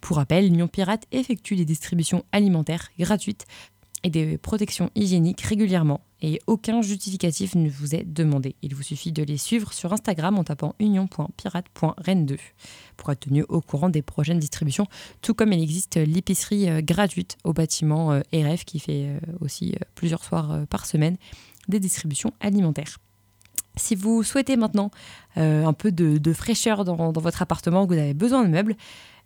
Pour 0.00 0.16
rappel, 0.16 0.44
l'Union 0.44 0.68
Pirate 0.68 1.06
effectue 1.12 1.56
des 1.56 1.64
distributions 1.64 2.24
alimentaires 2.32 2.88
gratuites 2.98 3.46
et 4.02 4.10
des 4.10 4.38
protections 4.38 4.90
hygiéniques 4.94 5.42
régulièrement 5.42 6.00
et 6.22 6.40
aucun 6.46 6.82
justificatif 6.82 7.54
ne 7.54 7.68
vous 7.68 7.94
est 7.94 8.04
demandé. 8.04 8.56
Il 8.62 8.74
vous 8.74 8.82
suffit 8.82 9.12
de 9.12 9.22
les 9.22 9.38
suivre 9.38 9.72
sur 9.72 9.92
Instagram 9.92 10.38
en 10.38 10.44
tapant 10.44 10.74
union.pirate.rennes2 10.78 12.38
pour 12.96 13.10
être 13.10 13.20
tenu 13.20 13.44
au 13.48 13.60
courant 13.60 13.88
des 13.88 14.02
prochaines 14.02 14.38
distributions, 14.38 14.86
tout 15.22 15.34
comme 15.34 15.52
il 15.52 15.62
existe 15.62 15.96
l'épicerie 15.96 16.68
euh, 16.68 16.80
gratuite 16.82 17.38
au 17.44 17.52
bâtiment 17.52 18.12
euh, 18.12 18.20
RF 18.32 18.64
qui 18.64 18.80
fait 18.80 19.06
euh, 19.06 19.18
aussi 19.40 19.74
plusieurs 19.94 20.24
soirs 20.24 20.66
par 20.68 20.86
semaine 20.86 21.16
des 21.68 21.80
distributions 21.80 22.32
alimentaires. 22.40 22.98
Si 23.76 23.94
vous 23.94 24.22
souhaitez 24.24 24.56
maintenant 24.56 24.90
un 25.36 25.72
peu 25.72 25.92
de, 25.92 26.32
fraîcheur 26.32 26.84
dans, 26.84 27.12
votre 27.12 27.40
appartement, 27.40 27.86
que 27.86 27.94
vous 27.94 28.00
avez 28.00 28.14
besoin 28.14 28.42
de 28.42 28.48
meubles, 28.48 28.76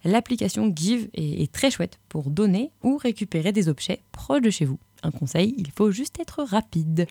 l'application 0.05 0.72
Give 0.74 1.09
est, 1.14 1.50
très 1.52 1.70
chouette 1.70 1.98
pour 2.09 2.30
donner 2.30 2.70
ou 2.82 2.96
récupérer 2.96 3.52
des 3.52 3.68
objets 3.68 4.00
proches 4.12 4.42
de 4.42 4.50
chez 4.50 4.64
vous. 4.64 4.78
Un 5.02 5.11
conseil, 5.11 5.55
il 5.59 5.70
faut 5.70 5.90
juste 5.90 6.18
être 6.18 6.42
rapide. 6.42 7.07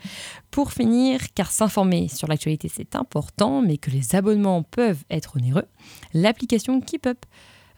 Pour 0.49 0.71
finir, 0.71 1.19
car 1.35 1.51
s'informer 1.51 2.07
sur 2.07 2.27
l'actualité 2.27 2.69
c'est 2.73 2.95
important, 2.95 3.61
mais 3.61 3.77
que 3.77 3.91
les 3.91 4.15
abonnements 4.15 4.63
peuvent 4.63 5.03
être 5.09 5.37
onéreux, 5.37 5.65
l'application 6.13 6.81
KeepUp 6.81 7.25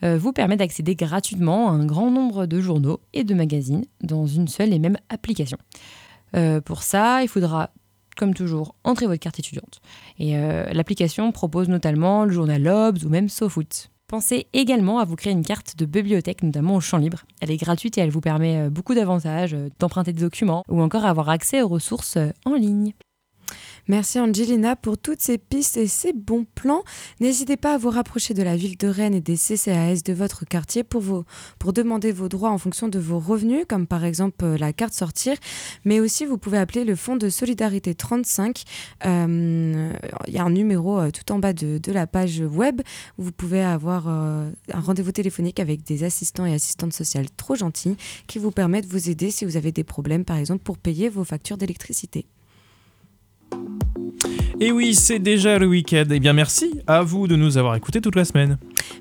euh, 0.03 0.17
vous 0.17 0.33
permet 0.33 0.57
d'accéder 0.57 0.95
gratuitement 0.95 1.69
à 1.69 1.71
un 1.71 1.85
grand 1.85 2.11
nombre 2.11 2.45
de 2.45 2.61
journaux 2.61 2.99
et 3.13 3.23
de 3.23 3.33
magazines 3.33 3.85
dans 4.01 4.25
une 4.25 4.47
seule 4.47 4.73
et 4.73 4.79
même 4.79 4.97
application. 5.09 5.57
Euh, 6.35 6.61
pour 6.61 6.83
ça, 6.83 7.23
il 7.23 7.27
faudra 7.27 7.71
comme 8.15 8.33
toujours, 8.33 8.75
entrez 8.83 9.07
votre 9.07 9.19
carte 9.19 9.39
étudiante. 9.39 9.81
Euh, 10.21 10.71
l'application 10.71 11.31
propose 11.31 11.69
notamment 11.69 12.25
le 12.25 12.31
journal 12.31 12.63
Lobs 12.63 13.03
ou 13.03 13.09
même 13.09 13.29
SoFoot. 13.29 13.89
Pensez 14.07 14.45
également 14.53 14.99
à 14.99 15.05
vous 15.05 15.15
créer 15.15 15.33
une 15.33 15.43
carte 15.43 15.77
de 15.77 15.85
bibliothèque, 15.85 16.43
notamment 16.43 16.75
au 16.75 16.79
champ 16.79 16.97
libre. 16.97 17.23
Elle 17.41 17.49
est 17.49 17.57
gratuite 17.57 17.97
et 17.97 18.01
elle 18.01 18.11
vous 18.11 18.21
permet 18.21 18.61
euh, 18.61 18.69
beaucoup 18.69 18.93
d'avantages, 18.93 19.55
euh, 19.55 19.69
d'emprunter 19.79 20.13
des 20.13 20.21
documents 20.21 20.63
ou 20.69 20.79
encore 20.81 21.05
avoir 21.05 21.29
accès 21.29 21.63
aux 21.63 21.67
ressources 21.67 22.17
euh, 22.17 22.29
en 22.45 22.53
ligne. 22.53 22.93
Merci 23.87 24.19
Angelina 24.19 24.75
pour 24.75 24.97
toutes 24.97 25.21
ces 25.21 25.37
pistes 25.37 25.77
et 25.77 25.85
ces 25.85 26.11
bons 26.11 26.47
plans. 26.55 26.83
N'hésitez 27.19 27.55
pas 27.55 27.75
à 27.75 27.77
vous 27.77 27.91
rapprocher 27.91 28.33
de 28.33 28.41
la 28.41 28.55
ville 28.55 28.77
de 28.77 28.87
Rennes 28.87 29.13
et 29.13 29.21
des 29.21 29.37
CCAS 29.37 30.01
de 30.03 30.11
votre 30.11 30.43
quartier 30.43 30.83
pour, 30.83 31.03
demander 31.71 32.11
vos 32.11 32.27
droits 32.27 32.49
en 32.49 32.57
fonction 32.57 32.87
de 32.87 32.97
vos 32.97 33.19
revenus, 33.19 33.65
comme 33.69 33.85
par 33.85 34.03
exemple 34.03 34.43
euh, 34.43 34.57
la 34.57 34.73
carte 34.73 34.93
sortir. 34.93 35.37
Mais 35.83 35.99
aussi, 35.99 36.25
vous 36.25 36.39
pouvez 36.39 36.57
appeler 36.57 36.83
le 36.83 36.95
Fonds 36.95 37.15
de 37.15 37.29
solidarité 37.29 37.93
35. 37.93 38.63
Euh, 39.05 39.93
Il 40.27 40.33
y 40.33 40.39
a 40.39 40.43
un 40.43 40.49
numéro 40.49 40.99
euh, 40.99 41.11
tout 41.11 41.31
en 41.31 41.37
bas 41.37 41.53
de, 41.53 41.79
la 41.91 42.07
page 42.07 42.39
web 42.39 42.81
où 43.19 43.23
vous 43.23 43.31
pouvez 43.31 43.61
avoir 43.61 44.07
un 44.07 44.51
rendez-vous 44.73 45.11
téléphonique 45.11 45.59
avec 45.59 45.83
des 45.83 46.03
assistants 46.03 46.45
et 46.45 46.53
assistantes 46.53 46.93
sociales 46.93 47.29
trop 47.37 47.55
gentils 47.55 47.95
qui 48.27 48.39
vous 48.39 48.51
permettent 48.51 48.87
de 48.87 48.91
vous 48.91 49.09
aider 49.09 49.29
si 49.29 49.45
vous 49.45 49.57
avez 49.57 49.71
des 49.71 49.83
problèmes, 49.83 50.25
par 50.25 50.37
exemple, 50.37 50.63
pour 50.63 50.77
payer 50.77 51.07
vos 51.07 51.23
factures 51.23 51.57
d'électricité. 51.57 52.25
Et 54.59 54.71
oui, 54.71 54.95
c'est 54.95 55.19
déjà 55.19 55.59
le 55.59 55.67
week-end. 55.67 56.05
Eh 56.09 56.19
bien, 56.19 56.31
merci 56.31 56.79
à 56.87 57.01
vous 57.01 57.27
de 57.27 57.35
nous 57.35 57.57
avoir 57.57 57.75
écoutés 57.75 57.99
toute 57.99 58.15
la 58.15 58.23
semaine. 58.23 58.57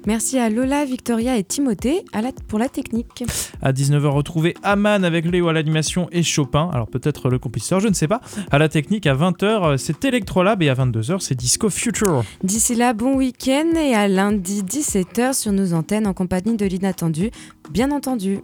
Merci 0.06 0.38
à 0.38 0.50
Lola, 0.50 0.84
Victoria 0.84 1.36
et 1.38 1.44
Timothée 1.44 2.04
à 2.12 2.22
la, 2.22 2.32
pour 2.48 2.58
la 2.58 2.68
technique. 2.68 3.24
À 3.62 3.72
19h, 3.72 4.06
retrouvez 4.06 4.54
Aman 4.62 5.04
avec 5.04 5.24
Léo 5.24 5.48
à 5.48 5.52
l'animation 5.52 6.08
et 6.10 6.22
Chopin. 6.22 6.68
Alors 6.72 6.88
peut-être 6.88 7.30
le 7.30 7.38
compositeur, 7.38 7.80
je 7.80 7.88
ne 7.88 7.94
sais 7.94 8.08
pas. 8.08 8.20
À 8.50 8.58
la 8.58 8.68
technique, 8.68 9.06
à 9.06 9.14
20h, 9.14 9.78
c'est 9.78 10.04
Electrolab 10.04 10.62
et 10.62 10.68
à 10.68 10.74
22h, 10.74 11.20
c'est 11.20 11.36
Disco 11.36 11.70
Future. 11.70 12.24
D'ici 12.42 12.74
là, 12.74 12.92
bon 12.92 13.16
week-end 13.16 13.70
et 13.76 13.94
à 13.94 14.08
lundi 14.08 14.62
17h 14.62 15.34
sur 15.34 15.52
nos 15.52 15.72
antennes 15.72 16.06
en 16.06 16.14
compagnie 16.14 16.56
de 16.56 16.66
l'inattendu, 16.66 17.30
bien 17.70 17.92
entendu. 17.92 18.40